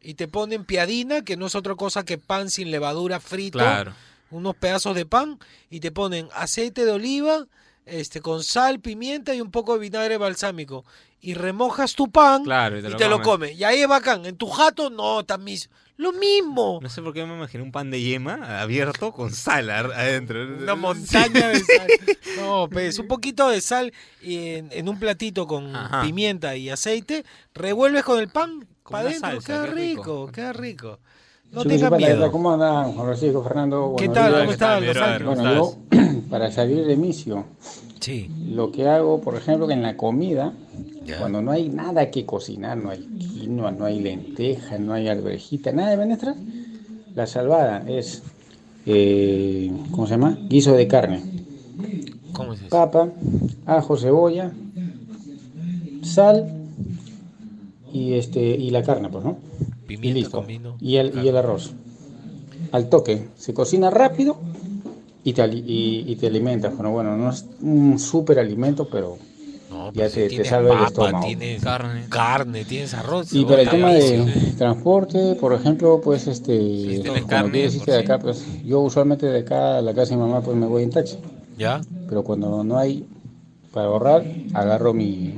y 0.00 0.14
te 0.14 0.28
ponen 0.28 0.64
piadina, 0.64 1.22
que 1.24 1.36
no 1.36 1.46
es 1.46 1.56
otra 1.56 1.74
cosa 1.74 2.04
que 2.04 2.18
pan 2.18 2.48
sin 2.50 2.70
levadura 2.70 3.18
frito, 3.18 3.58
Claro. 3.58 3.92
unos 4.30 4.54
pedazos 4.54 4.94
de 4.94 5.04
pan, 5.04 5.40
y 5.70 5.80
te 5.80 5.90
ponen 5.90 6.28
aceite 6.36 6.84
de 6.84 6.92
oliva, 6.92 7.46
este, 7.86 8.20
con 8.20 8.42
sal, 8.42 8.80
pimienta 8.80 9.34
y 9.34 9.40
un 9.40 9.50
poco 9.50 9.74
de 9.74 9.80
vinagre 9.80 10.16
balsámico. 10.16 10.84
Y 11.20 11.34
remojas 11.34 11.94
tu 11.94 12.10
pan 12.10 12.44
Claro, 12.44 12.78
y 12.78 12.82
te 12.82 12.88
y 12.88 12.90
lo 12.90 12.96
te 12.98 13.08
lo 13.08 13.22
comes. 13.22 13.56
Y 13.58 13.64
ahí 13.64 13.80
es 13.80 13.88
bacán. 13.88 14.26
En 14.26 14.36
tu 14.36 14.46
jato, 14.48 14.90
no, 14.90 15.24
también. 15.24 15.58
Lo 15.96 16.12
mismo. 16.12 16.80
No 16.82 16.88
sé 16.90 17.00
por 17.02 17.14
qué 17.14 17.24
me 17.24 17.34
imaginé 17.36 17.62
un 17.62 17.70
pan 17.70 17.90
de 17.90 18.02
yema 18.02 18.60
abierto 18.60 19.12
con 19.12 19.32
sal 19.32 19.70
adentro. 19.70 20.42
Una 20.58 20.74
montaña 20.74 21.48
de 21.48 21.60
sal. 21.60 21.86
No, 22.38 22.68
pues 22.68 22.98
un 22.98 23.06
poquito 23.06 23.48
de 23.48 23.60
sal 23.60 23.92
y 24.20 24.48
en, 24.56 24.68
en 24.72 24.88
un 24.88 24.98
platito 24.98 25.46
con 25.46 25.74
Ajá. 25.74 26.02
pimienta 26.02 26.56
y 26.56 26.68
aceite, 26.68 27.24
revuelves 27.54 28.02
con 28.02 28.18
el 28.18 28.28
pan 28.28 28.66
para 28.82 29.08
adentro, 29.08 29.30
salsa, 29.40 29.46
queda 29.46 29.64
qué 29.66 29.70
rico, 29.70 30.02
rico. 30.02 30.32
queda 30.32 30.52
rico. 30.52 30.98
No 31.54 31.96
miedo. 31.96 32.32
¿Cómo 32.32 32.52
andan? 32.52 32.92
Juan 32.92 33.06
Francisco, 33.06 33.42
Fernando. 33.42 33.94
¿Qué 33.96 34.08
tal? 34.08 34.40
¿Cómo 34.40 34.52
están? 34.52 34.82
Bueno, 35.24 35.54
yo 35.54 35.76
para 36.30 36.50
salir 36.50 36.84
de 36.84 36.96
misio, 36.96 37.44
Sí. 38.00 38.28
lo 38.50 38.70
que 38.72 38.88
hago, 38.88 39.20
por 39.20 39.36
ejemplo, 39.36 39.66
que 39.66 39.74
en 39.74 39.82
la 39.82 39.96
comida, 39.96 40.52
cuando 41.18 41.40
no 41.40 41.52
hay 41.52 41.68
nada 41.68 42.10
que 42.10 42.26
cocinar, 42.26 42.76
no 42.76 42.90
hay 42.90 43.00
quinoa, 43.00 43.70
no 43.70 43.84
hay 43.84 44.00
lenteja, 44.00 44.78
no 44.78 44.92
hay 44.92 45.08
alverjita, 45.08 45.72
nada 45.72 45.90
de 45.90 45.96
menestras, 45.96 46.36
la 47.14 47.26
salvada 47.26 47.84
es, 47.86 48.22
eh, 48.86 49.70
¿cómo 49.92 50.06
se 50.06 50.14
llama? 50.14 50.36
Guiso 50.48 50.74
de 50.74 50.88
carne. 50.88 51.22
¿Cómo 52.32 52.52
es 52.52 52.60
eso? 52.60 52.68
Papa, 52.68 53.10
ajo, 53.64 53.96
cebolla, 53.96 54.52
sal 56.02 56.52
y 57.92 58.14
este 58.14 58.40
y 58.40 58.70
la 58.70 58.82
carne, 58.82 59.08
pues, 59.08 59.24
¿no? 59.24 59.38
Pimienta 59.96 60.18
y 60.18 60.22
listo. 60.22 60.38
con 60.38 60.46
vino, 60.46 60.76
Y 60.80 60.96
el, 60.96 61.24
y 61.24 61.28
el 61.28 61.36
arroz. 61.36 61.72
Al 62.72 62.88
toque. 62.88 63.28
Se 63.36 63.54
cocina 63.54 63.90
rápido 63.90 64.36
y 65.22 65.32
te, 65.32 65.46
y, 65.46 66.04
y 66.06 66.16
te 66.16 66.26
alimentas. 66.26 66.74
Bueno, 66.74 66.90
bueno, 66.92 67.16
no 67.16 67.30
es 67.30 67.46
un 67.62 67.98
super 67.98 68.38
alimento, 68.38 68.88
pero 68.90 69.16
No, 69.70 69.92
ya 69.92 70.08
si 70.08 70.16
te, 70.16 70.22
te 70.22 70.28
tienes 70.28 70.48
salva 70.48 70.70
el 70.70 70.86
papa, 70.86 70.86
estómago. 70.88 71.26
tienes 71.26 71.62
Carne. 71.62 72.06
carne, 72.08 72.64
tienes 72.64 72.94
arroz. 72.94 73.32
Y 73.32 73.44
para 73.44 73.62
el 73.62 73.68
tema 73.70 73.92
de 73.92 74.52
transporte, 74.58 75.34
por 75.36 75.52
ejemplo, 75.52 76.00
pues 76.02 76.26
este, 76.26 77.02
como 77.06 77.26
carne, 77.26 77.68
tú 77.68 77.78
de 77.78 77.80
sí. 77.84 77.90
acá, 77.92 78.18
pues 78.18 78.44
yo 78.64 78.80
usualmente 78.80 79.26
de 79.26 79.40
acá 79.40 79.78
a 79.78 79.82
la 79.82 79.94
casa 79.94 80.10
de 80.10 80.16
mi 80.16 80.22
mamá 80.22 80.40
pues 80.42 80.56
me 80.56 80.66
voy 80.66 80.82
en 80.82 80.90
taxi. 80.90 81.18
¿Ya? 81.56 81.80
Pero 82.08 82.22
cuando 82.24 82.64
no 82.64 82.76
hay 82.78 83.06
para 83.72 83.86
ahorrar, 83.88 84.24
agarro 84.52 84.92
mi 84.94 85.34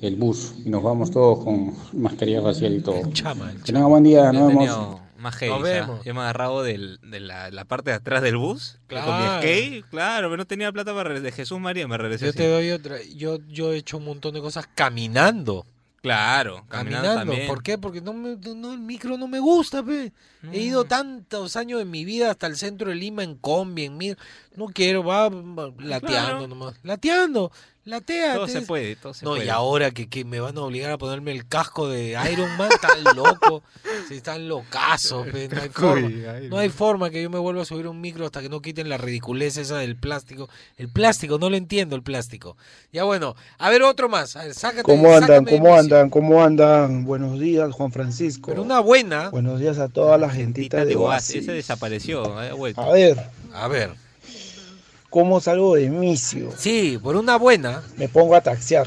el 0.00 0.16
bus 0.16 0.54
y 0.64 0.70
nos 0.70 0.82
vamos 0.82 1.10
todos 1.10 1.44
con 1.44 1.74
mascarilla 1.92 2.42
facial 2.42 2.74
y 2.74 2.80
todo. 2.80 3.10
Chama, 3.12 3.52
Que 3.64 3.72
tengan 3.72 3.88
buen 3.90 4.04
día, 4.04 4.32
nos 4.32 4.48
vemos. 4.48 5.00
más 5.18 5.34
heavy, 5.36 5.52
Nos 5.52 5.62
vemos. 5.62 6.04
Yo 6.04 6.14
me 6.14 6.20
agarrado 6.20 6.62
del- 6.62 7.00
de 7.02 7.20
la, 7.20 7.50
la 7.50 7.64
parte 7.64 7.90
de 7.90 7.96
atrás 7.96 8.22
del 8.22 8.36
bus. 8.36 8.78
Con 8.88 8.98
mi 8.98 9.04
Claro. 9.04 9.42
skate, 9.42 9.84
claro, 9.90 10.28
pero 10.28 10.36
no 10.36 10.46
tenía 10.46 10.70
plata 10.72 10.92
para 10.92 11.04
regresar. 11.10 11.24
De 11.24 11.32
Jesús 11.32 11.58
María 11.58 11.88
me 11.88 11.98
regresé 11.98 12.26
Yo 12.26 12.30
así. 12.30 12.38
te 12.38 12.48
doy 12.48 12.70
otra. 12.70 12.96
Yo, 13.16 13.38
yo 13.48 13.72
he 13.72 13.76
hecho 13.78 13.96
un 13.98 14.04
montón 14.04 14.34
de 14.34 14.40
cosas 14.40 14.68
caminando. 14.74 15.66
Claro, 16.00 16.64
caminando, 16.68 17.08
Caminando. 17.08 17.32
también. 17.32 17.48
¿Por 17.48 17.62
qué? 17.64 17.76
Porque 17.76 18.00
no 18.00 18.12
me, 18.12 18.36
no, 18.36 18.72
el 18.72 18.78
micro 18.78 19.18
no 19.18 19.26
me 19.26 19.40
gusta, 19.40 19.82
pe. 19.82 20.12
He 20.52 20.60
ido 20.60 20.84
Mm. 20.84 20.88
tantos 20.88 21.56
años 21.56 21.80
de 21.80 21.84
mi 21.84 22.04
vida 22.04 22.30
hasta 22.30 22.46
el 22.46 22.56
centro 22.56 22.90
de 22.90 22.94
Lima 22.94 23.24
en 23.24 23.34
combi, 23.34 23.86
en 23.86 23.96
micro. 23.96 24.16
No 24.54 24.66
quiero, 24.66 25.02
va, 25.02 25.28
va 25.28 25.72
lateando 25.80 26.06
Claro. 26.06 26.46
nomás. 26.46 26.74
Lateando, 26.84 27.50
latea. 27.88 28.34
Todo 28.34 28.46
te- 28.46 28.52
se 28.52 28.62
puede, 28.62 28.96
todo 28.96 29.14
se 29.14 29.24
no, 29.24 29.32
puede. 29.32 29.46
y 29.46 29.48
ahora 29.48 29.90
que, 29.90 30.08
que 30.08 30.24
me 30.24 30.40
van 30.40 30.56
a 30.56 30.60
obligar 30.62 30.90
a 30.92 30.98
ponerme 30.98 31.32
el 31.32 31.46
casco 31.48 31.88
de 31.88 32.16
Iron 32.32 32.56
Man, 32.56 32.68
están 32.72 33.02
locos. 33.16 33.62
Si 34.08 34.14
están 34.14 34.48
locazos, 34.48 35.26
no 35.26 35.60
hay 35.60 35.68
forma. 35.72 36.08
No 36.48 36.58
hay 37.06 37.10
que 37.10 37.22
yo 37.22 37.30
me 37.30 37.38
vuelva 37.38 37.62
a 37.62 37.64
subir 37.64 37.86
un 37.88 38.00
micro 38.00 38.24
hasta 38.26 38.40
que 38.40 38.48
no 38.48 38.62
quiten 38.62 38.88
la 38.88 38.96
ridiculez 38.96 39.56
esa 39.56 39.78
del 39.78 39.96
plástico. 39.96 40.48
El 40.76 40.88
plástico, 40.88 41.38
no 41.38 41.50
lo 41.50 41.56
entiendo 41.56 41.96
el 41.96 42.02
plástico. 42.02 42.56
Ya 42.92 43.04
bueno, 43.04 43.34
a 43.58 43.70
ver 43.70 43.82
otro 43.82 44.08
más. 44.08 44.36
A 44.36 44.44
ver, 44.44 44.54
sácate, 44.54 44.82
¿Cómo 44.82 45.12
andan? 45.14 45.44
¿Cómo 45.44 45.74
andan? 45.76 46.10
¿Cómo 46.10 46.42
andan? 46.42 47.04
Buenos 47.04 47.38
días, 47.40 47.72
Juan 47.72 47.92
Francisco. 47.92 48.50
Pero 48.50 48.62
una 48.62 48.80
buena. 48.80 49.30
Buenos 49.30 49.60
días 49.60 49.78
a 49.78 49.88
toda 49.88 50.16
la 50.18 50.30
gentita 50.30 50.78
de 50.78 50.86
de 50.86 50.96
Oasis, 50.96 51.30
Oasis. 51.36 51.42
ese 51.42 51.52
desapareció, 51.52 52.38
ha 52.38 52.52
vuelto. 52.54 52.80
A 52.80 52.92
ver, 52.92 53.18
A 53.52 53.68
ver. 53.68 54.07
¿Cómo 55.10 55.40
salgo 55.40 55.74
de 55.74 55.88
misio? 55.90 56.50
Sí, 56.56 56.98
por 57.02 57.16
una 57.16 57.36
buena. 57.36 57.82
Me 57.96 58.08
pongo 58.08 58.34
a 58.34 58.40
taxiar. 58.40 58.86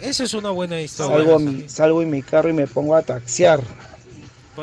Esa 0.00 0.24
es 0.24 0.34
una 0.34 0.50
buena 0.50 0.80
historia. 0.80 1.16
Salgo, 1.16 1.34
a 1.36 1.38
mi- 1.38 1.68
salgo 1.68 2.02
en 2.02 2.10
mi 2.10 2.22
carro 2.22 2.48
y 2.48 2.52
me 2.54 2.66
pongo 2.66 2.94
a 2.96 3.02
taxiar. 3.02 3.60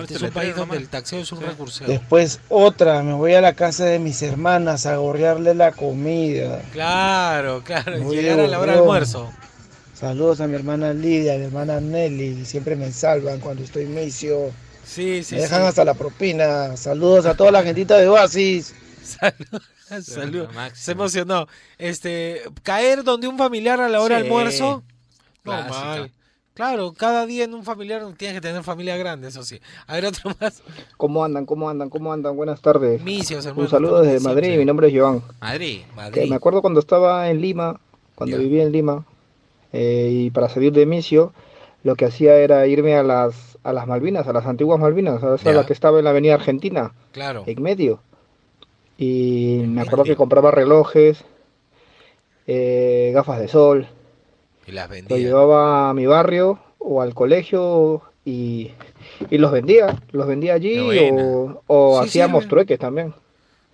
Este 0.01 0.15
es 0.15 0.21
un 0.21 0.31
país 0.31 0.55
donde 0.55 0.77
el 0.77 0.89
taxeo 0.89 1.21
es 1.21 1.31
un 1.31 1.41
recurso. 1.41 1.85
Después 1.85 2.39
otra, 2.49 3.01
me 3.01 3.13
voy 3.13 3.33
a 3.33 3.41
la 3.41 3.53
casa 3.53 3.85
de 3.85 3.97
mis 3.97 4.21
hermanas 4.21 4.85
a 4.85 4.95
gorrearle 4.97 5.55
la 5.55 5.71
comida. 5.71 6.61
Claro, 6.71 7.63
claro. 7.63 7.97
Muy 7.99 8.17
Llegar 8.17 8.39
a 8.39 8.47
la 8.47 8.59
hora 8.59 8.73
de 8.73 8.79
almuerzo. 8.79 9.31
Saludos 9.99 10.41
a 10.41 10.47
mi 10.47 10.53
hermana 10.55 10.93
Lidia, 10.93 11.33
a 11.33 11.37
mi 11.37 11.45
hermana 11.45 11.79
Nelly, 11.79 12.45
siempre 12.45 12.75
me 12.75 12.91
salvan 12.91 13.39
cuando 13.39 13.63
estoy 13.63 13.85
misio. 13.87 14.51
Sí, 14.85 15.23
sí, 15.23 15.35
me 15.35 15.41
dejan 15.41 15.61
sí. 15.61 15.67
hasta 15.67 15.83
la 15.83 15.95
propina. 15.95 16.77
Saludos 16.77 17.25
a 17.25 17.33
toda 17.33 17.51
la 17.51 17.63
gentita 17.63 17.97
de 17.97 18.07
Oasis. 18.07 18.75
Salud. 19.07 19.61
Salud. 20.01 20.47
Se 20.73 20.91
emocionó. 20.91 21.47
Este, 21.77 22.41
caer 22.63 23.03
donde 23.03 23.27
un 23.27 23.37
familiar 23.37 23.79
a 23.81 23.89
la 23.89 24.01
hora 24.01 24.17
de 24.17 24.21
Sí, 24.23 24.27
almuerzo. 24.27 24.83
Normal. 25.43 26.11
Claro, 26.53 26.91
cada 26.93 27.27
día 27.27 27.43
en 27.43 27.53
un 27.53 27.63
familiar 27.63 28.01
tienes 28.17 28.35
que 28.35 28.41
tener 28.41 28.63
familia 28.63 28.97
grande, 28.97 29.27
eso 29.27 29.43
sí. 29.43 29.59
A 29.85 29.93
ver, 29.93 30.07
otro 30.07 30.35
más. 30.41 30.63
¿Cómo 30.97 31.23
andan? 31.23 31.45
¿Cómo 31.45 31.69
andan? 31.69 31.89
¿Cómo 31.89 32.11
andan? 32.11 32.35
Buenas 32.35 32.61
tardes. 32.61 33.01
Misios, 33.03 33.45
hermano, 33.45 33.63
Un 33.63 33.69
saludo 33.69 34.01
desde 34.01 34.19
siempre. 34.19 34.33
Madrid, 34.41 34.57
mi 34.57 34.65
nombre 34.65 34.87
es 34.87 34.93
Joan. 34.99 35.21
Madrid. 35.39 35.81
Que 35.87 35.95
Madrid. 35.95 36.29
me 36.29 36.35
acuerdo 36.35 36.61
cuando 36.61 36.79
estaba 36.79 37.29
en 37.29 37.41
Lima, 37.41 37.79
cuando 38.15 38.39
vivía 38.39 38.63
en 38.63 38.71
Lima, 38.71 39.05
eh, 39.71 40.09
y 40.11 40.31
para 40.31 40.49
salir 40.49 40.73
de 40.73 40.87
misio, 40.87 41.31
lo 41.83 41.95
que 41.95 42.05
hacía 42.05 42.35
era 42.37 42.65
irme 42.65 42.95
a 42.95 43.03
las, 43.03 43.59
a 43.63 43.71
las 43.71 43.85
Malvinas, 43.85 44.27
a 44.27 44.33
las 44.33 44.47
antiguas 44.47 44.79
Malvinas, 44.79 45.21
a 45.23 45.51
la 45.53 45.65
que 45.65 45.73
estaba 45.73 45.99
en 45.99 46.05
la 46.05 46.09
avenida 46.09 46.33
Argentina, 46.33 46.91
Claro. 47.11 47.43
en 47.45 47.61
medio. 47.61 48.01
Y 48.97 49.61
me 49.67 49.81
acuerdo 49.81 50.03
que 50.05 50.15
compraba 50.15 50.51
relojes, 50.51 51.23
eh, 52.47 53.11
gafas 53.13 53.39
de 53.39 53.47
sol, 53.47 53.87
Y 54.65 54.71
las 54.71 54.87
lo 54.87 54.93
vendía. 54.95 55.17
llevaba 55.17 55.89
a 55.89 55.93
mi 55.93 56.05
barrio 56.05 56.59
o 56.79 57.01
al 57.01 57.13
colegio 57.13 58.01
y, 58.25 58.71
y 59.29 59.37
los 59.37 59.51
vendía, 59.51 59.95
los 60.11 60.27
vendía 60.27 60.53
allí 60.55 60.97
o, 61.11 61.63
o 61.67 62.01
Sí, 62.01 62.07
hacíamos 62.07 62.43
sirve. 62.43 62.49
trueques 62.49 62.79
también. 62.79 63.13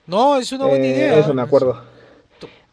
No, 0.05 0.37
es 0.37 0.51
una 0.51 0.67
buena 0.67 0.85
Eh, 0.85 0.89
idea. 0.89 1.19
Eso 1.19 1.33
me 1.33 1.41
acuerdo. 1.41 1.81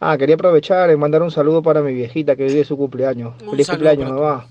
Ah, 0.00 0.16
quería 0.18 0.34
aprovechar 0.36 0.90
y 0.90 0.96
mandar 0.96 1.22
un 1.22 1.30
saludo 1.30 1.62
para 1.62 1.82
mi 1.82 1.92
viejita 1.92 2.34
que 2.36 2.44
vive 2.46 2.64
su 2.64 2.76
cumpleaños. 2.76 3.34
Un 3.42 3.50
Feliz 3.50 3.68
cumpleaños, 3.68 4.10
mamá. 4.10 4.46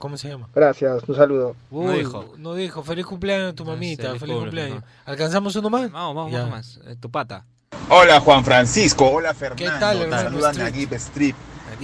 ¿Cómo 0.00 0.16
se 0.16 0.30
llama? 0.30 0.48
Gracias, 0.54 1.02
un 1.06 1.14
saludo. 1.14 1.54
Uy, 1.70 2.08
no 2.38 2.54
dijo. 2.54 2.82
Feliz 2.82 3.04
cumpleaños 3.04 3.52
a 3.52 3.54
tu 3.54 3.66
mamita. 3.66 4.04
feliz 4.04 4.20
Feliz 4.20 4.34
cumple, 4.34 4.50
cumpleaños. 4.62 4.84
¿Alcanzamos 5.04 5.54
uno 5.56 5.68
más? 5.68 5.92
Vamos, 5.92 6.14
vamos, 6.16 6.32
Ya. 6.32 6.40
uno 6.44 6.50
más. 6.52 6.80
Eh, 6.86 6.96
tu 6.98 7.10
pata. 7.10 7.44
Hola 7.90 8.18
Juan 8.20 8.42
Francisco, 8.42 9.10
hola 9.10 9.34
Fernando, 9.34 9.62
¿Qué 9.62 9.78
tal, 9.78 9.98
te? 10.54 10.58
Nagib 10.58 10.94
Strip. 10.94 11.36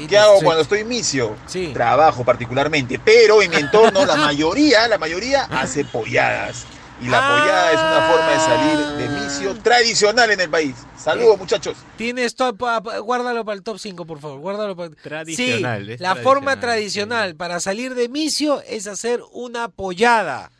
¿Qué 0.08 0.16
hago 0.16 0.40
cuando 0.42 0.62
estoy 0.62 0.82
misio? 0.84 1.36
Sí. 1.46 1.72
Trabajo 1.74 2.24
particularmente, 2.24 2.98
pero 2.98 3.42
en 3.42 3.50
mi 3.50 3.56
entorno 3.56 4.06
la 4.06 4.16
mayoría, 4.16 4.88
la 4.88 4.96
mayoría 4.96 5.44
hace 5.44 5.84
polladas. 5.84 6.66
Y 7.00 7.08
la 7.08 7.18
pollada 7.20 7.72
es 7.72 7.78
una 7.80 8.08
forma 8.10 8.30
de 8.30 8.38
salir 8.40 8.78
de 8.96 9.20
misio 9.20 9.54
tradicional 9.62 10.30
en 10.30 10.40
el 10.40 10.48
país. 10.48 10.74
Saludos 10.96 11.38
muchachos. 11.38 11.76
Tienes 11.98 12.34
todo, 12.34 12.54
pa- 12.56 12.82
pa- 12.82 12.98
guárdalo 12.98 13.44
para 13.44 13.56
el 13.56 13.62
top 13.62 13.78
5, 13.78 14.06
por 14.06 14.18
favor. 14.18 14.38
Guárdalo 14.40 14.74
para... 14.74 14.90
Tradicional, 14.90 15.86
Sí, 15.86 15.96
la 15.98 16.16
forma 16.16 16.58
tradicional 16.58 17.36
para 17.36 17.60
salir 17.60 17.94
de 17.94 18.08
misio 18.08 18.62
es 18.66 18.86
hacer 18.86 19.20
una 19.32 19.68
pollada. 19.68 20.50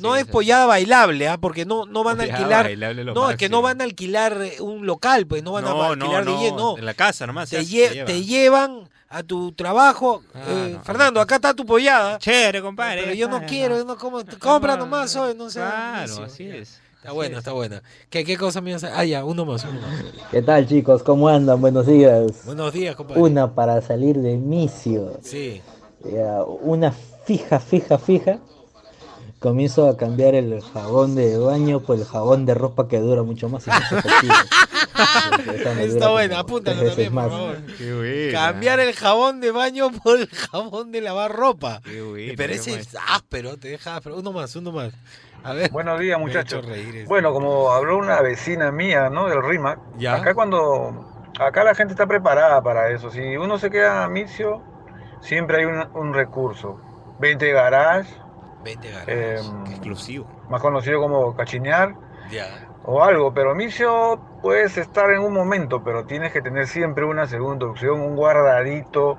No 0.00 0.16
es 0.16 0.26
pollada 0.26 0.66
bailable, 0.66 1.28
¿ah? 1.28 1.38
porque 1.38 1.64
no, 1.64 1.86
no 1.86 2.02
van 2.02 2.20
a 2.20 2.24
Pollada 2.24 2.58
alquilar. 2.60 3.14
No, 3.14 3.30
es 3.30 3.36
que 3.36 3.48
no 3.48 3.62
van 3.62 3.80
a 3.80 3.84
alquilar 3.84 4.36
eh, 4.42 4.60
un 4.60 4.84
local, 4.84 5.26
pues 5.28 5.42
no 5.44 5.52
van 5.52 5.64
a 5.64 5.70
alquilar 5.70 6.24
no, 6.24 6.36
DJ, 6.36 6.50
no, 6.50 6.56
no. 6.56 6.78
en 6.78 6.84
la 6.84 6.94
casa 6.94 7.26
nomás 7.26 7.52
lle- 7.52 8.04
te 8.04 8.24
llevan 8.24 8.88
a 9.08 9.22
tu 9.22 9.52
trabajo. 9.52 10.22
Eh, 10.34 10.72
no, 10.74 10.84
Fernando, 10.84 11.20
acá 11.20 11.36
está 11.36 11.54
tu 11.54 11.64
pollada. 11.64 12.18
Chévere, 12.18 12.60
compadre. 12.62 13.02
Pero 13.02 13.14
yo 13.14 13.28
no 13.28 13.40
quiero, 13.46 13.76
yo 13.78 13.84
no 13.84 13.96
como. 13.96 14.20
Compra 14.40 14.76
nomás 14.76 15.14
hoy, 15.16 15.34
no 15.36 15.48
sé. 15.50 15.60
Claro, 15.60 16.24
así 16.24 16.48
es. 16.48 16.80
Está 16.96 17.12
buena, 17.12 17.38
está 17.38 17.52
buena. 17.52 17.82
¿Qué, 18.10 18.24
qué 18.24 18.36
cosa 18.36 18.60
me 18.60 18.74
a- 18.74 18.78
Ah, 18.94 19.04
ya, 19.04 19.24
uno 19.24 19.44
más, 19.44 19.62
uno 19.64 19.80
más. 19.80 20.02
¿Qué 20.32 20.42
tal 20.42 20.66
chicos? 20.66 21.04
¿Cómo 21.04 21.28
andan? 21.28 21.60
Buenos 21.60 21.86
días. 21.86 22.44
Buenos 22.44 22.72
días, 22.72 22.96
compadre. 22.96 23.22
Una 23.22 23.54
para 23.54 23.80
salir 23.80 24.16
de 24.18 24.36
misio. 24.36 25.20
Sí. 25.22 25.62
Ya, 26.04 26.42
una 26.44 26.90
fija, 26.90 27.60
fija, 27.60 27.98
fija. 27.98 28.38
Comienzo 29.38 29.88
a 29.88 29.96
cambiar 29.96 30.34
el 30.34 30.62
jabón 30.62 31.14
de 31.14 31.36
baño 31.38 31.80
por 31.80 31.98
el 31.98 32.04
jabón 32.06 32.46
de 32.46 32.54
ropa 32.54 32.88
que 32.88 32.98
dura 33.00 33.22
mucho 33.22 33.48
más 33.48 33.66
y 33.66 33.70
más 33.70 33.92
efectivo. 33.92 34.34
Está 35.80 36.08
buena, 36.10 36.38
apúntalo 36.38 36.84
también, 36.88 37.12
por 37.12 37.30
favor. 37.30 37.56
Qué 37.76 37.94
buena. 37.94 38.32
Cambiar 38.32 38.80
el 38.80 38.94
jabón 38.94 39.40
de 39.40 39.50
baño 39.50 39.90
por 40.02 40.18
el 40.20 40.28
jabón 40.28 40.90
de 40.90 41.00
lavar 41.02 41.32
ropa. 41.32 41.80
Qué 41.84 42.00
buena, 42.00 42.32
Pero 42.36 42.52
ese 42.54 42.78
es 42.78 42.96
áspero, 43.08 43.56
te 43.58 43.68
deja 43.68 43.96
áspero. 43.96 44.16
Uno 44.16 44.32
más, 44.32 44.56
uno 44.56 44.72
más. 44.72 44.92
A 45.44 45.52
ver. 45.52 45.70
Buenos 45.70 46.00
días, 46.00 46.18
muchachos. 46.18 46.64
Bueno, 47.06 47.32
como 47.32 47.70
habló 47.72 47.98
una 47.98 48.20
vecina 48.22 48.72
mía, 48.72 49.10
¿no? 49.10 49.28
Del 49.28 49.42
RIMAC, 49.42 49.78
Ya. 49.98 50.14
acá 50.16 50.34
cuando... 50.34 51.12
Acá 51.38 51.62
la 51.62 51.74
gente 51.74 51.92
está 51.92 52.06
preparada 52.06 52.62
para 52.62 52.90
eso. 52.90 53.10
Si 53.10 53.36
uno 53.36 53.58
se 53.58 53.70
queda 53.70 54.08
misio, 54.08 54.62
siempre 55.20 55.58
hay 55.58 55.64
un, 55.66 55.86
un 55.94 56.14
recurso. 56.14 56.80
20 57.20 57.52
garage, 57.52 58.08
20 58.66 58.88
eh, 59.06 59.40
exclusivo. 59.70 60.26
más 60.50 60.60
conocido 60.60 61.00
como 61.00 61.34
cachinear, 61.36 61.94
Ya. 62.30 62.46
o 62.84 63.02
algo. 63.02 63.32
Pero 63.32 63.54
misio 63.54 64.20
puedes 64.42 64.76
estar 64.76 65.10
en 65.10 65.20
un 65.20 65.32
momento, 65.32 65.82
pero 65.82 66.04
tienes 66.04 66.32
que 66.32 66.42
tener 66.42 66.66
siempre 66.66 67.04
una 67.04 67.26
segunda 67.26 67.66
opción, 67.66 68.00
un 68.00 68.16
guardadito 68.16 69.18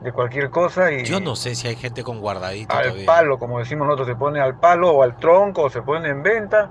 de 0.00 0.12
cualquier 0.12 0.50
cosa 0.50 0.92
y 0.92 1.04
Yo 1.04 1.20
no 1.20 1.34
sé 1.36 1.54
si 1.54 1.68
hay 1.68 1.74
gente 1.76 2.04
con 2.04 2.20
guardadito 2.20 2.74
al 2.74 2.82
todavía. 2.84 3.06
palo, 3.06 3.38
como 3.38 3.58
decimos 3.58 3.86
nosotros, 3.86 4.08
se 4.08 4.14
pone 4.14 4.40
al 4.40 4.58
palo 4.60 4.90
o 4.90 5.02
al 5.02 5.16
tronco, 5.16 5.62
o 5.64 5.70
se 5.70 5.82
pone 5.82 6.08
en 6.08 6.22
venta 6.22 6.70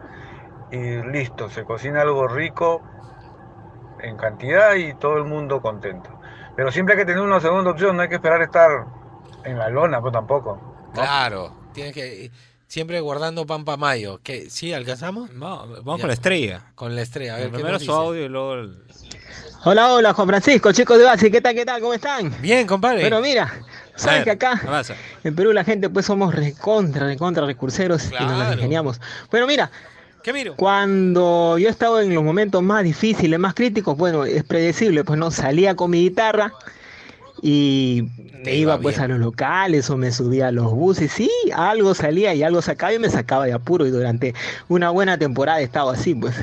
y 0.71 1.01
listo, 1.11 1.49
se 1.49 1.63
cocina 1.65 2.01
algo 2.01 2.27
rico 2.27 2.81
en 3.99 4.15
cantidad 4.17 4.73
y 4.75 4.93
todo 4.93 5.17
el 5.17 5.25
mundo 5.25 5.61
contento. 5.61 6.09
Pero 6.55 6.71
siempre 6.71 6.93
hay 6.93 6.99
que 6.99 7.05
tener 7.05 7.21
una 7.21 7.39
segunda 7.41 7.71
opción, 7.71 7.95
no 7.97 8.03
hay 8.03 8.09
que 8.09 8.15
esperar 8.15 8.41
estar 8.41 8.85
en 9.43 9.57
la 9.57 9.69
lona, 9.69 9.99
pues 10.01 10.13
tampoco. 10.13 10.57
Claro, 10.93 11.51
tienes 11.75 11.93
que 11.93 12.31
siempre 12.67 12.99
guardando 13.01 13.45
pan 13.45 13.63
pa' 13.65 13.77
mayo. 13.77 14.19
¿Qué? 14.23 14.49
¿Sí 14.49 14.73
alcanzamos? 14.73 15.29
vamos 15.37 15.69
Ya. 15.85 16.01
con 16.01 16.07
la 16.07 16.13
estrella. 16.13 16.61
Con 16.73 16.95
la 16.95 17.01
estrella. 17.03 17.35
A 17.35 17.37
ver, 17.37 17.47
¿qué 17.47 17.53
Primero 17.53 17.77
su 17.77 17.83
dice? 17.85 17.93
audio 17.93 18.25
y 18.25 18.29
luego 18.29 18.53
el... 18.55 18.75
Hola, 19.65 19.93
hola, 19.93 20.13
Juan 20.13 20.27
Francisco, 20.27 20.71
chicos 20.71 20.97
de 20.99 21.03
base, 21.05 21.31
¿qué 21.31 21.41
tal, 21.41 21.55
qué 21.55 21.65
tal? 21.65 21.81
¿Cómo 21.81 21.93
están? 21.93 22.35
Bien, 22.41 22.67
compadre. 22.67 23.01
Pero 23.01 23.19
mira, 23.19 23.51
¿sabes 23.95 24.19
ver, 24.19 24.23
que 24.25 24.45
acá 24.45 24.85
en 25.23 25.35
Perú 25.35 25.53
la 25.53 25.63
gente 25.63 25.89
pues 25.89 26.05
somos 26.05 26.35
recontra, 26.35 27.07
recontra 27.07 27.45
recurseros 27.47 28.05
y 28.05 28.09
nos 28.11 28.19
las 28.19 28.29
Claro. 28.37 28.53
ingeniamos? 28.53 29.01
Bueno, 29.31 29.47
mira, 29.47 29.71
¿Qué 30.21 30.33
miro? 30.33 30.55
cuando 30.55 31.57
yo 31.57 31.67
estaba 31.69 32.03
en 32.03 32.13
los 32.13 32.23
momentos 32.23 32.61
más 32.61 32.83
difíciles, 32.83 33.39
más 33.39 33.55
críticos, 33.55 33.97
bueno, 33.97 34.23
es 34.25 34.43
predecible, 34.43 35.03
pues 35.03 35.17
no, 35.17 35.31
salía 35.31 35.75
con 35.75 35.89
mi 35.89 36.01
guitarra 36.01 36.53
y 37.41 38.03
me 38.43 38.55
iba 38.55 38.77
pues 38.79 38.99
a 38.99 39.07
los 39.07 39.19
locales 39.19 39.89
o 39.89 39.97
me 39.97 40.11
subía 40.11 40.47
a 40.47 40.51
los 40.51 40.71
buses, 40.71 41.11
sí, 41.11 41.29
algo 41.55 41.93
salía 41.95 42.33
y 42.33 42.43
algo 42.43 42.61
sacaba 42.61 42.93
y 42.93 42.99
me 42.99 43.09
sacaba 43.09 43.45
de 43.45 43.53
apuro 43.53 43.85
y 43.85 43.91
durante 43.91 44.33
una 44.67 44.89
buena 44.89 45.17
temporada 45.17 45.59
he 45.59 45.63
estado 45.63 45.89
así, 45.89 46.15
pues. 46.15 46.35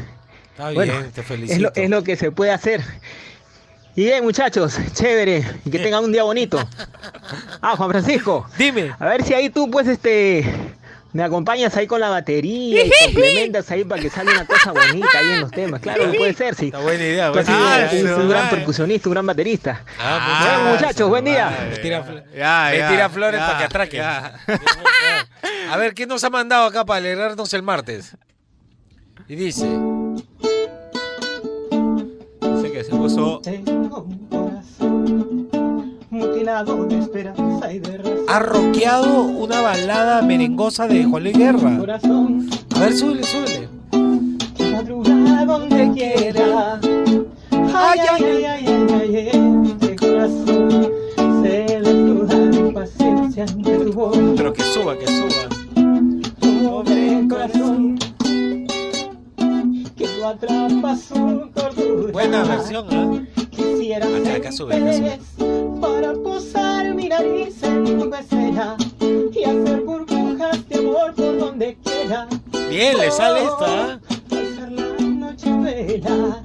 Está 0.53 0.70
Bueno, 0.72 0.93
bien, 0.93 1.11
te 1.12 1.20
Es 1.22 1.26
felicito. 1.26 1.61
lo, 1.61 1.72
es 1.74 1.90
lo 1.90 2.03
que 2.05 2.16
se 2.16 2.30
puede 2.30 2.51
hacer. 2.51 2.82
Y 3.95 4.05
bien, 4.05 4.24
muchachos, 4.24 4.78
chévere, 4.95 5.45
y 5.64 5.70
que 5.70 5.78
tengan 5.78 6.05
un 6.05 6.12
día 6.12 6.22
bonito. 6.24 6.59
Ah, 7.61 7.76
Juan 7.76 7.90
Francisco. 7.90 8.47
Dime. 8.59 8.90
A 8.99 9.07
ver 9.07 9.22
si 9.22 9.34
ahí 9.34 9.49
tú, 9.49 9.70
pues, 9.70 9.86
este, 9.86 10.45
me 11.13 11.23
acompañas 11.23 11.77
ahí 11.77 11.87
con 11.87 12.01
la 12.01 12.09
batería 12.09 12.85
y 12.87 12.91
complementas 13.05 13.71
ahí 13.71 13.85
para 13.85 14.01
que 14.01 14.09
salga 14.11 14.33
una 14.33 14.47
cosa 14.47 14.73
bonita 14.73 15.19
ahí 15.19 15.31
en 15.33 15.41
los 15.43 15.51
temas. 15.51 15.81
Claro 15.83 16.11
que 16.11 16.17
puede 16.19 16.35
ser, 16.35 16.55
sí. 16.55 16.67
Está 16.67 16.79
buena 16.79 17.05
idea. 17.05 17.29
Has 17.29 17.33
buena 17.47 17.91
idea. 17.93 18.15
un, 18.17 18.23
un 18.23 18.29
gran 18.31 18.51
percusionista, 18.51 19.09
un 19.09 19.13
gran 19.15 19.27
baterista. 19.27 19.85
Ah, 19.99 20.41
Bueno, 20.41 20.71
muchas 20.71 20.81
muchachos, 20.87 21.09
buen 21.09 21.25
día. 21.25 21.67
Me 21.71 21.77
tira, 21.79 22.05
fl- 22.05 22.25
Ya, 22.37 22.69
me 22.71 22.79
ya, 22.79 22.89
tira 22.89 23.09
flores 23.11 23.41
para 23.41 23.59
que 23.59 23.65
atraquen. 23.65 24.03
A 25.71 25.77
ver, 25.77 25.95
¿qué 25.95 26.07
nos 26.07 26.23
ha 26.25 26.31
mandado 26.31 26.65
acá 26.67 26.85
para 26.85 26.99
alegrarnos 26.99 27.53
el 27.55 27.63
martes? 27.63 28.17
Y 29.29 29.35
dice, 29.37 29.67
Dice 32.41 32.73
que 32.73 32.85
se 32.85 32.91
puso... 32.91 33.41
Mutilado 36.53 36.85
de 36.85 36.99
esperanza 36.99 37.73
y 37.73 37.79
de 37.79 37.97
razón. 37.97 38.17
ha 38.29 38.39
rockeado 38.41 39.23
una 39.23 39.63
balada 39.63 40.21
merengosa 40.21 40.87
de 40.87 41.03
Juan 41.05 41.23
Luis 41.23 41.39
Guerra. 41.39 41.79
A 41.79 42.79
ver, 42.79 42.95
súbele, 42.95 43.23
súbele. 43.23 43.69
Madrugada 44.71 45.47
donde 45.47 45.93
quiera. 45.93 46.79
Ay, 47.75 48.01
ay, 48.11 48.23
ay, 48.23 48.45
ay, 48.45 48.67
ay, 48.67 49.31
ay, 49.33 49.63
este 49.65 49.97
corazón 49.97 50.91
se 51.43 51.81
desnuda 51.81 52.37
de 52.37 52.73
paciencia 52.73 53.45
ante 53.45 53.79
tu 53.79 53.93
voz. 53.95 54.19
Pero 54.37 54.53
que 54.53 54.63
suba, 54.63 54.99
que 54.99 55.07
suba. 55.07 55.49
Pobre 56.69 57.29
corazón 57.31 57.99
que 59.97 60.07
lo 60.19 60.29
atrapa 60.29 60.97
su 60.97 61.51
tortura. 61.55 62.13
Buena 62.13 62.45
versión, 62.45 62.87
¿ah? 62.91 63.23
Quisiera 63.51 64.05
Acá, 64.07 64.35
acá 64.37 64.53
sube, 64.53 64.75
acá 64.75 64.93
sube. 64.93 65.52
Para 66.03 66.15
posar 66.15 66.95
mi 66.95 67.09
nariz 67.09 67.63
en 67.63 67.85
tu 67.85 68.11
pecera 68.11 68.77
y 69.01 69.45
hacer 69.45 69.83
burbujas 69.83 70.69
de 70.69 70.79
amor 70.79 71.15
por 71.15 71.39
donde 71.39 71.79
quiera. 71.85 72.27
Bien, 72.69 72.99
le 72.99 73.11
sale 73.11 73.45
esta. 73.45 73.67
¿ah? 73.67 74.01
Pasar 74.29 74.73
la 74.73 75.05
noche 75.07 75.51
vela 75.61 76.43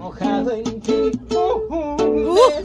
mojado 0.00 0.50
en 0.50 0.80
ti. 0.80 1.12
Uh, 1.30 1.94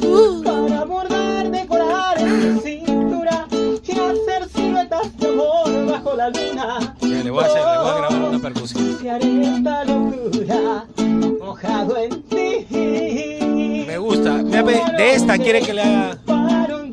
uh, 0.08 0.44
para 0.44 0.84
bordar, 0.86 1.52
decorar 1.52 2.20
en 2.20 2.56
tu 2.56 2.62
cintura 2.62 3.48
y 3.52 3.92
hacer 3.92 4.50
siluetas 4.50 5.16
de 5.20 5.28
amor 5.28 5.86
bajo 5.92 6.16
la 6.16 6.30
luna. 6.30 6.96
Ya, 7.02 7.24
le 7.24 7.30
voy 7.30 7.44
a 7.44 7.48
hacer, 7.48 7.58
le 7.60 7.78
voy 7.78 7.88
a 7.88 7.98
grabar 7.98 8.30
una 8.30 8.40
percusión. 8.40 8.98
Si 9.00 9.08
haré 9.08 9.44
esta 9.44 9.86
locura 9.86 10.86
mojado 11.40 11.98
en 11.98 12.24
ti. 12.24 12.66
Me 13.86 13.98
gusta. 14.00 14.42
De 14.42 15.14
esta 15.14 15.38
quiere 15.38 15.62
que 15.62 15.74
le 15.74 15.82
haga. 15.82 16.21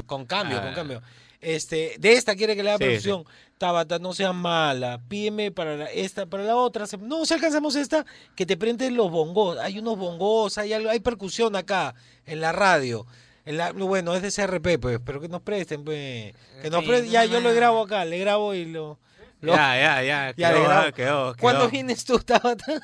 Con 0.09 0.27
cambio, 0.27 0.61
con 0.61 0.75
cambio. 0.75 1.03
Este, 1.41 1.95
de 2.01 2.15
esta 2.15 2.35
quiere 2.35 2.57
que 2.57 2.65
le 2.65 2.71
haga 2.71 2.79
Sí, 2.79 2.85
percusión. 2.85 3.25
Tabata, 3.59 4.01
no 4.01 4.13
sea 4.13 4.33
mala. 4.33 5.01
Pídeme 5.09 5.53
para 5.53 5.77
la- 5.77 5.85
esta, 5.93 6.27
para 6.27 6.43
la 6.43 6.57
otra. 6.57 6.87
Se- 6.89 6.99
No, 6.99 7.25
si 7.27 7.35
alcanzamos 7.35 7.77
esta, 7.77 8.05
que 8.35 8.45
te 8.45 8.57
prenden 8.57 8.97
los 8.97 9.09
bongos. 9.11 9.57
Hay 9.59 9.79
unos 9.79 9.97
bongos, 9.97 10.59
hay 10.59 10.73
algo, 10.73 10.91
hay 10.91 10.99
percusión 10.99 11.55
acá, 11.55 11.95
en 12.27 12.41
la 12.41 12.51
radio. 12.51 13.07
En 13.45 13.57
la, 13.57 13.73
bueno, 13.73 14.15
es 14.15 14.23
de 14.23 14.31
CRP, 14.33 14.79
pues, 14.79 14.99
pero 15.05 15.21
que 15.21 15.29
nos 15.29 15.43
presten, 15.43 15.85
pues. 15.85 16.35
Que 16.61 16.71
nos 16.71 16.85
presten. 16.85 17.11
Ya, 17.11 17.25
yo 17.25 17.41
lo 17.41 17.55
grabo 17.55 17.83
acá, 17.85 18.05
le 18.05 18.19
grabo 18.19 18.55
y 18.55 18.65
lo. 18.65 18.99
lo- 19.41 19.55
Ya, 19.55 19.77
ya, 19.81 20.03
ya. 20.03 20.35
Ya, 20.37 20.49
quedó, 20.51 20.59
le 20.61 20.65
grabo. 20.69 20.87
ah, 20.89 20.93
quedó, 20.93 21.37
¿Cuándo 21.41 21.69
vienes 21.69 22.05
tú, 22.05 22.19
Tabata? 22.19 22.65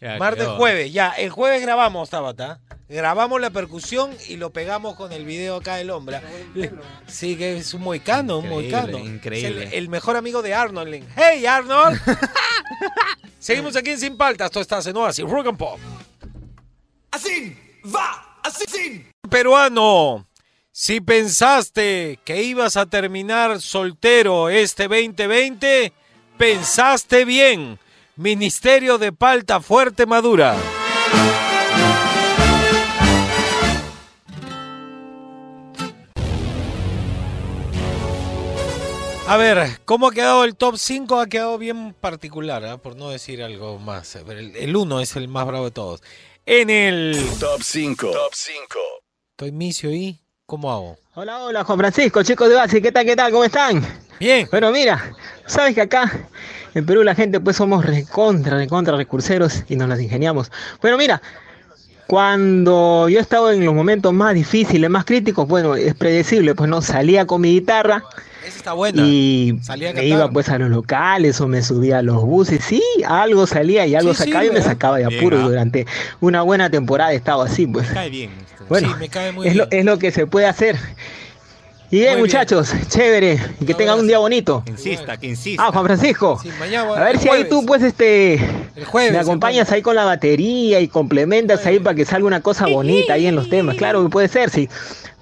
Ya, 0.00 0.16
Martes, 0.16 0.44
quedó. 0.44 0.56
jueves, 0.58 0.92
ya. 0.92 1.10
El 1.10 1.30
jueves 1.30 1.60
grabamos, 1.60 2.08
Tabata. 2.08 2.60
Grabamos 2.88 3.38
la 3.40 3.50
percusión 3.50 4.10
y 4.28 4.36
lo 4.36 4.50
pegamos 4.50 4.94
con 4.96 5.12
el 5.12 5.24
video 5.26 5.56
acá 5.56 5.76
del 5.76 5.90
hombre. 5.90 6.20
Le- 6.54 6.72
Sí, 7.06 7.36
que 7.36 7.58
es 7.58 7.74
un 7.74 7.82
moicano, 7.82 8.38
un 8.38 8.48
moicano. 8.48 8.98
increíble. 8.98 9.64
Es 9.64 9.72
el, 9.72 9.78
el 9.78 9.88
mejor 9.90 10.16
amigo 10.16 10.40
de 10.40 10.54
Arnold. 10.54 11.04
¡Hey, 11.14 11.44
Arnold! 11.44 12.00
Seguimos 13.38 13.76
aquí 13.76 13.90
en 13.90 14.00
Sin 14.00 14.16
Paltas. 14.16 14.50
Tú 14.50 14.60
estás 14.60 14.86
en 14.86 14.96
Oasis 14.96 15.24
Rock 15.28 15.48
and 15.48 15.58
Pop. 15.58 15.78
Así 17.10 17.56
va, 17.94 18.38
así. 18.42 19.06
Peruano, 19.30 20.26
si 20.72 21.00
pensaste 21.02 22.18
que 22.24 22.42
ibas 22.42 22.76
a 22.78 22.86
terminar 22.86 23.60
soltero 23.60 24.48
este 24.48 24.84
2020, 24.88 25.92
pensaste 26.38 27.24
bien. 27.26 27.78
Ministerio 28.16 28.98
de 28.98 29.12
Palta 29.12 29.60
Fuerte 29.60 30.06
Madura. 30.06 30.56
A 39.30 39.36
ver, 39.36 39.78
¿cómo 39.84 40.08
ha 40.08 40.10
quedado 40.10 40.42
el 40.44 40.56
top 40.56 40.78
5? 40.78 41.20
Ha 41.20 41.26
quedado 41.26 41.58
bien 41.58 41.92
particular, 41.92 42.64
¿ah? 42.64 42.78
por 42.78 42.96
no 42.96 43.10
decir 43.10 43.42
algo 43.42 43.78
más. 43.78 44.16
El 44.16 44.74
1 44.74 45.00
es 45.00 45.16
el 45.16 45.28
más 45.28 45.46
bravo 45.46 45.66
de 45.66 45.70
todos. 45.70 46.02
En 46.46 46.70
el... 46.70 47.14
Top 47.38 47.60
5. 47.62 48.10
Top 48.10 48.32
5. 48.32 48.78
Estoy 49.32 49.52
misio 49.52 49.92
y... 49.92 50.18
¿Cómo 50.46 50.72
hago? 50.72 50.96
Hola, 51.12 51.40
hola, 51.44 51.62
Juan 51.62 51.78
Francisco, 51.78 52.22
chicos 52.22 52.48
de 52.48 52.54
base, 52.54 52.80
¿qué 52.80 52.90
tal, 52.90 53.04
qué 53.04 53.14
tal? 53.14 53.30
¿Cómo 53.30 53.44
están? 53.44 53.86
Bien. 54.18 54.48
Bueno, 54.50 54.72
mira, 54.72 55.12
sabes 55.44 55.74
que 55.74 55.82
acá 55.82 56.10
en 56.74 56.86
Perú 56.86 57.02
la 57.04 57.14
gente 57.14 57.38
pues 57.38 57.56
somos 57.56 57.84
recontra, 57.84 58.56
recontra 58.56 58.96
recurseros 58.96 59.62
y 59.68 59.76
nos 59.76 59.90
las 59.90 60.00
ingeniamos. 60.00 60.50
Bueno, 60.80 60.96
mira, 60.96 61.20
cuando 62.06 63.10
yo 63.10 63.20
estaba 63.20 63.52
en 63.52 63.62
los 63.62 63.74
momentos 63.74 64.10
más 64.14 64.32
difíciles, 64.32 64.88
más 64.88 65.04
críticos, 65.04 65.46
bueno, 65.46 65.76
es 65.76 65.94
predecible, 65.94 66.54
pues 66.54 66.70
no, 66.70 66.80
salía 66.80 67.26
con 67.26 67.42
mi 67.42 67.52
guitarra 67.52 68.02
Esa 68.48 68.56
está 68.56 68.72
buena. 68.72 69.02
y 69.04 69.58
Salía 69.62 69.92
me 69.92 70.04
iba 70.06 70.28
pues 70.30 70.48
a 70.48 70.58
los 70.58 70.70
locales 70.70 71.40
o 71.40 71.46
me 71.48 71.62
subía 71.62 71.98
a 71.98 72.02
los 72.02 72.22
buses, 72.22 72.64
sí, 72.64 72.82
algo 73.06 73.46
salía 73.46 73.86
y 73.86 73.94
algo 73.94 74.14
Sí, 74.14 74.24
sacaba 74.24 74.44
y 74.44 74.50
me 74.50 74.62
sacaba 74.62 74.98
de 74.98 75.04
apuro 75.04 75.38
durante 75.40 75.86
una 76.20 76.42
buena 76.42 76.70
temporada 76.70 77.12
he 77.12 77.16
estado 77.16 77.42
así, 77.42 77.66
pues. 77.66 77.86
Cae 77.88 78.10
bien. 78.10 78.30
Bueno, 78.68 78.88
Sí, 78.88 78.94
me 78.98 79.08
cae 79.08 79.32
muy 79.32 79.46
es, 79.48 79.56
Lo, 79.56 79.66
bien. 79.66 79.80
es 79.80 79.84
lo 79.86 79.98
que 79.98 80.10
se 80.10 80.26
puede 80.26 80.46
hacer. 80.46 80.76
Y 81.90 82.00
bien, 82.00 82.12
Muy 82.14 82.22
muchachos, 82.22 82.70
chévere. 82.88 83.40
Y 83.60 83.64
que 83.64 83.72
tengan 83.72 83.98
un 83.98 84.06
día 84.06 84.18
bonito. 84.18 84.62
Que 84.64 84.72
insista, 84.72 85.16
que 85.16 85.26
insista. 85.28 85.64
Ah, 85.64 85.72
Juan 85.72 85.86
Francisco. 85.86 86.38
mañana, 86.58 86.92
A 86.92 87.04
ver 87.04 87.18
si 87.18 87.30
ahí 87.30 87.48
tú, 87.48 87.64
pues, 87.64 87.82
este. 87.82 88.34
El 88.76 88.84
jueves, 88.84 89.12
me 89.12 89.18
acompañas 89.18 89.72
ahí 89.72 89.80
con 89.80 89.94
la 89.96 90.04
batería 90.04 90.80
y 90.80 90.88
complementas 90.88 91.64
ahí 91.64 91.78
para 91.78 91.94
que 91.96 92.04
salga 92.04 92.26
una 92.26 92.42
cosa 92.42 92.66
bonita 92.66 93.14
ahí 93.14 93.26
en 93.26 93.34
los 93.36 93.48
temas. 93.48 93.76
Claro 93.78 94.02
que 94.02 94.10
puede 94.10 94.28
ser, 94.28 94.50
sí. 94.50 94.68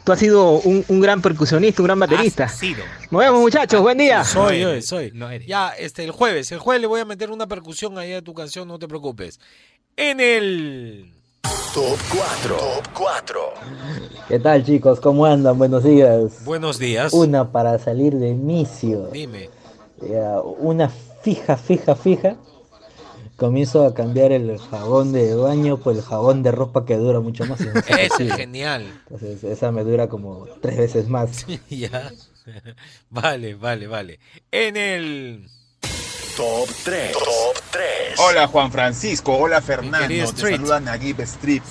Tú 0.07 0.13
has 0.13 0.21
sido 0.21 0.61
un, 0.61 0.85
un 0.87 1.01
gran 1.01 1.21
percusionista, 1.21 1.83
un 1.83 1.87
gran 1.87 1.99
baterista. 1.99 2.47
Nos 3.11 3.19
vemos, 3.19 3.41
muchachos. 3.41 3.83
Buen 3.83 3.99
día. 3.99 4.23
Soy, 4.23 4.61
yo, 4.61 4.81
soy. 4.81 5.13
Ya, 5.49 5.71
este, 5.71 6.05
el 6.05 6.13
jueves. 6.13 6.53
El 6.53 6.61
jueves 6.61 6.81
le 6.81 6.87
voy 6.87 7.01
a 7.01 7.05
meter 7.05 7.33
una 7.33 7.49
percusión 7.49 7.99
ahí 7.99 8.13
a 8.13 8.23
tu 8.23 8.33
canción, 8.33 8.69
no 8.69 8.79
te 8.79 8.87
preocupes. 8.87 9.41
En 9.97 10.21
el. 10.21 11.13
Top 11.75 11.99
4. 12.13 12.57
Top 12.57 12.89
4. 12.95 13.41
¿Qué 14.29 14.39
tal 14.39 14.65
chicos? 14.65 15.01
¿Cómo 15.01 15.27
andan? 15.27 15.59
Buenos 15.59 15.83
días. 15.83 16.45
Buenos 16.45 16.79
días. 16.79 17.13
Una 17.13 17.51
para 17.51 17.77
salir 17.81 18.15
de 18.15 18.33
misio. 18.33 19.09
Dime. 19.13 19.51
Ya, 20.09 20.41
una 20.41 20.89
fija, 20.89 21.57
fija, 21.57 21.97
fija. 21.97 22.37
Comienzo 23.37 23.87
a 23.87 23.93
cambiar 23.93 24.33
el 24.33 24.59
jabón 24.59 25.13
de 25.13 25.35
baño 25.35 25.77
por 25.77 25.95
el 25.95 26.03
jabón 26.03 26.43
de 26.43 26.53
ropa 26.53 26.87
que 26.87 26.97
dura 26.97 27.21
mucho 27.21 27.45
más. 27.45 27.61
Ese 27.89 28.29
es 28.29 28.35
genial. 28.35 28.87
Entonces 29.11 29.45
esa 29.45 29.71
me 29.71 29.85
dura 29.85 30.09
como 30.09 30.47
tres 30.63 30.79
veces 30.79 31.09
más. 31.09 31.47
ya. 31.69 32.11
Vale, 33.11 33.55
vale, 33.55 33.87
vale. 33.87 34.21
En 34.51 34.77
el. 34.77 35.51
Top 36.37 36.69
3. 36.85 37.13
Top 37.13 37.63
3. 37.71 37.85
Hola 38.19 38.47
Juan 38.47 38.71
Francisco, 38.71 39.37
hola 39.37 39.63
Fernando, 39.63 40.07
te 40.09 40.21
Street. 40.23 40.57
saluda 40.57 40.81
Naguib 40.81 41.21
Street. 41.23 41.63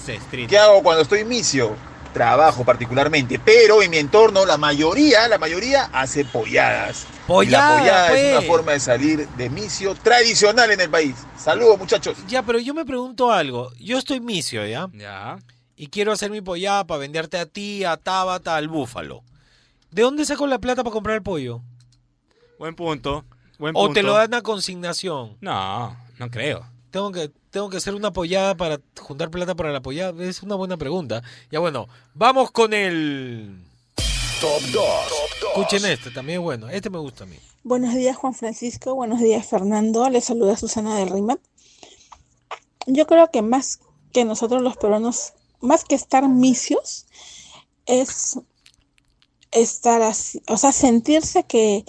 ¿Qué 0.48 0.58
hago 0.58 0.82
cuando 0.82 1.04
estoy 1.04 1.24
misio? 1.24 1.76
Trabajo 2.14 2.64
particularmente, 2.64 3.40
pero 3.44 3.84
en 3.84 3.92
mi 3.92 3.98
entorno 3.98 4.44
la 4.46 4.58
mayoría, 4.58 5.28
la 5.28 5.38
mayoría 5.38 5.90
hace 5.94 6.26
polladas. 6.26 7.06
Pollada, 7.28 7.76
la 7.76 7.80
pollada 7.80 8.18
es 8.18 8.32
una 8.32 8.36
pues. 8.38 8.48
forma 8.48 8.72
de 8.74 8.80
salir 8.80 9.28
de 9.30 9.50
misio 9.50 9.96
tradicional 9.96 10.70
en 10.72 10.80
el 10.80 10.90
país. 10.90 11.16
Saludos 11.38 11.80
muchachos. 11.80 12.18
Ya, 12.28 12.44
pero 12.44 12.60
yo 12.60 12.74
me 12.74 12.86
pregunto 12.86 13.32
algo. 13.32 13.72
Yo 13.80 13.98
estoy 13.98 14.20
misio, 14.20 14.66
¿ya? 14.66 14.88
Ya. 14.94 15.38
Y 15.76 15.88
quiero 15.88 16.12
hacer 16.12 16.30
mi 16.30 16.42
pollada 16.42 16.86
para 16.86 17.00
venderte 17.00 17.38
a 17.38 17.46
ti, 17.48 17.84
a 17.84 17.98
Tabata, 17.98 18.56
al 18.56 18.68
búfalo. 18.68 19.24
¿De 19.92 20.04
dónde 20.04 20.26
saco 20.26 20.46
la 20.46 20.60
plata 20.60 20.84
para 20.84 20.94
comprar 20.94 21.16
el 21.16 21.24
pollo? 21.24 21.62
Buen 22.60 22.76
punto. 22.76 23.26
Buen 23.58 23.74
¿O 23.76 23.92
te 23.92 24.04
lo 24.04 24.14
dan 24.14 24.34
a 24.34 24.42
consignación? 24.42 25.38
No, 25.42 25.98
no 26.20 26.30
creo. 26.30 26.66
Tengo 26.92 27.12
que, 27.12 27.32
tengo 27.50 27.70
que 27.70 27.78
hacer 27.78 27.96
una 27.96 28.12
pollada 28.12 28.56
para 28.56 28.80
juntar 29.00 29.32
plata 29.32 29.56
para 29.56 29.72
la 29.72 29.82
pollada. 29.82 30.24
Es 30.24 30.44
una 30.44 30.56
buena 30.56 30.78
pregunta. 30.78 31.24
Ya 31.52 31.60
bueno, 31.60 31.88
vamos 32.14 32.52
con 32.52 32.74
el... 32.74 33.65
Top 34.42 34.62
2. 34.72 34.86
Escuchen 35.48 35.86
este, 35.92 36.12
también 36.12 36.42
bueno. 36.42 36.70
Este 36.70 36.90
me 36.90 36.98
gusta 37.00 37.24
a 37.24 37.28
mí. 37.28 37.38
Buenos 37.64 37.94
días, 37.94 38.18
Juan 38.18 38.34
Francisco. 38.34 38.94
Buenos 38.94 39.20
días, 39.20 39.46
Fernando. 39.46 40.10
Les 40.10 40.26
saluda 40.26 40.58
Susana 40.58 40.98
del 40.98 41.10
Rima. 41.10 41.40
Yo 42.86 43.08
creo 43.08 43.32
que 43.32 43.42
más 43.42 43.80
que 44.12 44.26
nosotros 44.26 44.62
los 44.62 44.78
peruanos, 44.78 45.34
más 45.62 45.86
que 45.86 45.96
estar 45.96 46.28
misios, 46.28 47.08
es 47.86 48.40
estar 49.52 50.02
así, 50.02 50.42
o 50.48 50.58
sea, 50.58 50.72
sentirse 50.72 51.44
que, 51.44 51.86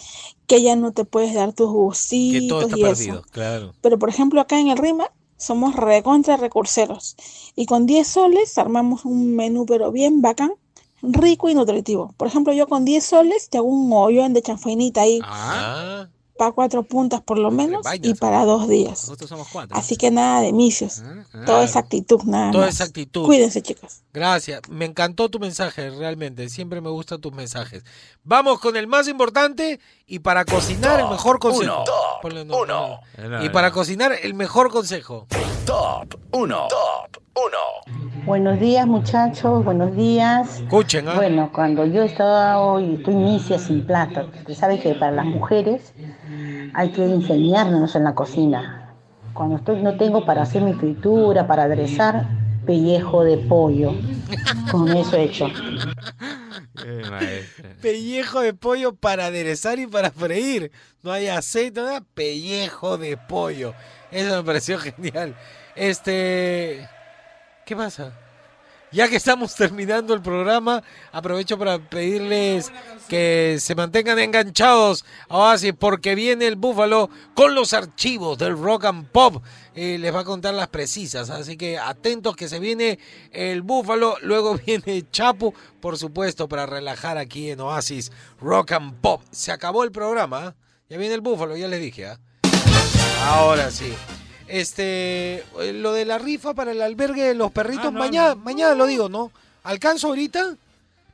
que 0.46 0.62
ya 0.62 0.76
no 0.76 0.92
te 0.92 1.04
puedes 1.04 1.34
dar 1.34 1.52
tus 1.52 1.68
Que 1.68 1.72
gustitos 1.72 2.48
todo 2.48 2.62
está 2.62 2.78
y 2.78 2.82
eso. 2.82 2.90
perdido, 2.90 3.22
claro. 3.30 3.74
Pero 3.80 3.98
por 3.98 4.08
ejemplo, 4.08 4.40
acá 4.40 4.58
en 4.60 4.68
el 4.68 4.78
Rima 4.78 5.10
somos 5.36 5.74
recontra 5.74 6.36
recurseros 6.36 7.16
y 7.56 7.66
con 7.66 7.86
10 7.86 8.06
soles 8.06 8.56
armamos 8.56 9.04
un 9.04 9.34
menú 9.34 9.66
pero 9.66 9.90
bien 9.92 10.22
bacán, 10.22 10.52
rico 11.02 11.48
y 11.48 11.54
nutritivo. 11.54 12.14
Por 12.16 12.28
ejemplo, 12.28 12.52
yo 12.52 12.66
con 12.66 12.84
10 12.84 13.04
soles 13.04 13.48
te 13.48 13.58
hago 13.58 13.68
un 13.68 13.90
hoyón 13.92 14.32
de 14.32 14.42
chanfainita 14.42 15.02
ahí 15.02 15.20
Ah, 15.22 16.08
para 16.38 16.52
cuatro 16.52 16.82
puntas 16.82 17.22
por 17.22 17.38
lo 17.38 17.50
menos 17.50 17.86
y 18.02 18.12
para 18.14 18.44
dos 18.44 18.68
días. 18.68 19.02
Nosotros 19.02 19.28
somos 19.30 19.48
cuatro. 19.50 19.76
Así 19.76 19.96
que 19.96 20.10
nada 20.10 20.42
de 20.42 20.52
misios. 20.52 21.02
Toda 21.46 21.64
esa 21.64 21.78
actitud, 21.78 22.20
nada 22.24 22.50
Toda 22.52 22.66
más. 22.66 22.74
esa 22.74 22.84
actitud. 22.84 23.24
Cuídense, 23.24 23.62
chicos. 23.62 24.02
Gracias. 24.12 24.60
Me 24.68 24.84
encantó 24.84 25.30
tu 25.30 25.38
mensaje, 25.38 25.88
realmente. 25.90 26.48
Siempre 26.50 26.80
me 26.82 26.90
gustan 26.90 27.20
tus 27.22 27.32
mensajes. 27.32 27.84
Vamos 28.22 28.60
con 28.60 28.76
el 28.76 28.86
más 28.86 29.08
importante 29.08 29.80
y 30.08 30.20
para 30.20 30.44
cocinar 30.44 31.00
el 31.00 31.08
mejor 31.08 31.38
consejo. 31.40 31.84
Ponle- 32.22 32.44
no, 32.46 32.64
no, 32.64 33.00
no. 33.28 33.44
Y 33.44 33.48
para 33.48 33.72
cocinar 33.72 34.12
el 34.22 34.34
mejor 34.34 34.70
consejo. 34.70 35.26
Top 35.66 36.14
1. 36.32 36.68
Top 36.68 37.22
1. 37.34 38.24
Buenos 38.24 38.58
días 38.60 38.86
muchachos, 38.86 39.64
buenos 39.64 39.94
días. 39.96 40.60
Escuchen, 40.60 41.08
¿ah? 41.08 41.14
Bueno, 41.16 41.50
cuando 41.52 41.84
yo 41.86 42.02
estaba 42.02 42.58
hoy, 42.60 42.94
estoy 42.94 43.14
inicia 43.14 43.58
sin 43.58 43.84
plata, 43.86 44.26
porque 44.32 44.54
sabes 44.54 44.80
que 44.80 44.94
para 44.94 45.12
las 45.12 45.26
mujeres 45.26 45.92
hay 46.74 46.90
que 46.92 47.04
enseñarnos 47.04 47.94
en 47.96 48.04
la 48.04 48.14
cocina. 48.14 48.94
Cuando 49.32 49.56
estoy, 49.56 49.82
no 49.82 49.96
tengo 49.96 50.24
para 50.24 50.42
hacer 50.42 50.62
mi 50.62 50.72
fritura, 50.72 51.46
para 51.46 51.64
aderezar, 51.64 52.26
pellejo 52.64 53.22
de 53.22 53.38
pollo. 53.38 53.92
Con 54.70 54.88
eso 54.96 55.16
he 55.16 55.24
hecho. 55.24 55.48
Pellejo 57.80 58.40
de 58.40 58.54
pollo 58.54 58.94
para 58.94 59.26
aderezar 59.26 59.78
y 59.78 59.86
para 59.86 60.10
freír. 60.10 60.70
No 61.02 61.12
hay 61.12 61.28
aceite, 61.28 61.80
nada. 61.80 62.02
Pellejo 62.14 62.98
de 62.98 63.16
pollo. 63.16 63.74
Eso 64.10 64.36
me 64.36 64.42
pareció 64.44 64.78
genial. 64.78 65.36
Este. 65.74 66.88
¿Qué 67.64 67.76
pasa? 67.76 68.12
Ya 68.92 69.08
que 69.08 69.16
estamos 69.16 69.54
terminando 69.56 70.14
el 70.14 70.22
programa, 70.22 70.82
aprovecho 71.10 71.58
para 71.58 71.78
pedirles 71.78 72.72
que 73.08 73.58
se 73.60 73.74
mantengan 73.74 74.18
enganchados 74.18 75.04
a 75.28 75.38
Oasis 75.38 75.74
porque 75.76 76.14
viene 76.14 76.46
el 76.46 76.56
Búfalo 76.56 77.10
con 77.34 77.54
los 77.54 77.72
archivos 77.72 78.38
del 78.38 78.56
Rock 78.56 78.84
and 78.84 79.08
Pop. 79.08 79.42
Eh, 79.74 79.98
les 79.98 80.14
va 80.14 80.20
a 80.20 80.24
contar 80.24 80.54
las 80.54 80.68
precisas, 80.68 81.30
así 81.30 81.56
que 81.56 81.78
atentos 81.78 82.36
que 82.36 82.48
se 82.48 82.60
viene 82.60 82.98
el 83.32 83.62
Búfalo, 83.62 84.16
luego 84.22 84.56
viene 84.66 85.04
Chapu, 85.10 85.52
por 85.80 85.98
supuesto, 85.98 86.48
para 86.48 86.64
relajar 86.64 87.18
aquí 87.18 87.50
en 87.50 87.60
Oasis 87.60 88.12
Rock 88.40 88.72
and 88.72 88.94
Pop. 89.00 89.20
Se 89.32 89.50
acabó 89.50 89.82
el 89.82 89.90
programa, 89.90 90.46
¿ah? 90.46 90.54
ya 90.88 90.96
viene 90.96 91.14
el 91.14 91.20
Búfalo, 91.20 91.56
ya 91.56 91.66
les 91.66 91.80
dije. 91.80 92.06
¿ah? 92.06 92.18
Ahora 93.24 93.70
sí. 93.70 93.92
Este, 94.48 95.38
eh, 95.60 95.72
lo 95.74 95.92
de 95.92 96.04
la 96.04 96.18
rifa 96.18 96.54
para 96.54 96.72
el 96.72 96.80
albergue 96.82 97.24
de 97.24 97.34
los 97.34 97.50
perritos, 97.52 97.86
Ah, 97.86 97.90
no, 97.90 97.98
mañana, 97.98 98.34
no. 98.34 98.42
mañana 98.42 98.74
lo 98.74 98.86
digo, 98.86 99.08
¿no? 99.08 99.32
¿Alcanzo 99.64 100.08
ahorita? 100.08 100.56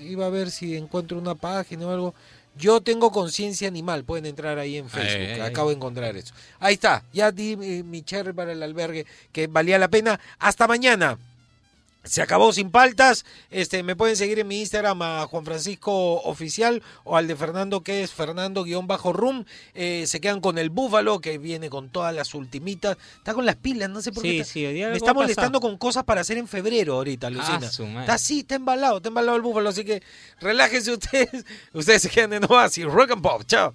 iba 0.00 0.26
a 0.26 0.30
ver 0.30 0.50
si 0.50 0.76
encuentro 0.76 1.18
una 1.18 1.34
página 1.34 1.86
o 1.86 1.90
algo. 1.90 2.14
Yo 2.56 2.80
tengo 2.80 3.10
conciencia 3.12 3.68
animal, 3.68 4.04
pueden 4.04 4.26
entrar 4.26 4.58
ahí 4.58 4.76
en 4.76 4.88
Facebook, 4.90 5.12
Ay, 5.20 5.26
ay, 5.34 5.40
ay. 5.40 5.48
acabo 5.48 5.68
de 5.70 5.76
encontrar 5.76 6.16
eso. 6.16 6.34
Ahí 6.58 6.74
está, 6.74 7.04
ya 7.12 7.30
di 7.30 7.56
mi, 7.56 7.82
mi 7.84 8.02
cherry 8.02 8.32
para 8.32 8.52
el 8.52 8.62
albergue, 8.62 9.06
que 9.32 9.46
valía 9.46 9.78
la 9.78 9.88
pena. 9.88 10.18
Hasta 10.40 10.66
mañana. 10.66 11.16
Se 12.08 12.22
acabó 12.22 12.52
sin 12.52 12.70
paltas. 12.70 13.24
Este, 13.50 13.82
me 13.82 13.94
pueden 13.96 14.16
seguir 14.16 14.38
en 14.38 14.48
mi 14.48 14.60
Instagram 14.60 15.00
a 15.02 15.26
Juan 15.26 15.44
Francisco 15.44 16.20
Oficial 16.22 16.82
o 17.04 17.16
al 17.16 17.26
de 17.28 17.36
Fernando 17.36 17.82
que 17.82 18.02
es 18.02 18.12
Fernando-Room. 18.12 19.44
Eh, 19.74 20.04
se 20.06 20.20
quedan 20.20 20.40
con 20.40 20.58
el 20.58 20.70
Búfalo 20.70 21.20
que 21.20 21.38
viene 21.38 21.70
con 21.70 21.90
todas 21.90 22.14
las 22.14 22.34
ultimitas. 22.34 22.96
Está 23.18 23.34
con 23.34 23.46
las 23.46 23.56
pilas, 23.56 23.90
no 23.90 24.00
sé 24.02 24.12
por 24.12 24.22
Sí, 24.22 24.30
qué. 24.30 24.40
está- 24.40 24.52
sí, 24.52 24.60
me 24.62 24.96
está 24.96 25.14
molestando 25.14 25.60
con 25.60 25.76
cosas 25.76 26.04
para 26.04 26.22
hacer 26.22 26.38
en 26.38 26.48
febrero 26.48 26.94
ahorita, 26.94 27.30
Lucina. 27.30 27.60
Ah, 27.62 27.70
su 27.70 27.86
madre. 27.86 28.00
está 28.00 28.14
así, 28.14 28.40
está 28.40 28.54
embalado, 28.56 28.96
está 28.98 29.08
embalado 29.08 29.36
el 29.36 29.42
Búfalo. 29.42 29.68
Así 29.68 29.84
que 29.84 30.02
relájense 30.40 30.92
ustedes. 30.92 31.44
Ustedes 31.72 32.02
se 32.02 32.10
quedan 32.10 32.30
de 32.30 32.40
nuevo 32.40 32.58
así. 32.58 32.84
Rock 32.84 33.12
and 33.12 33.22
Pop. 33.22 33.42
Chao. 33.46 33.74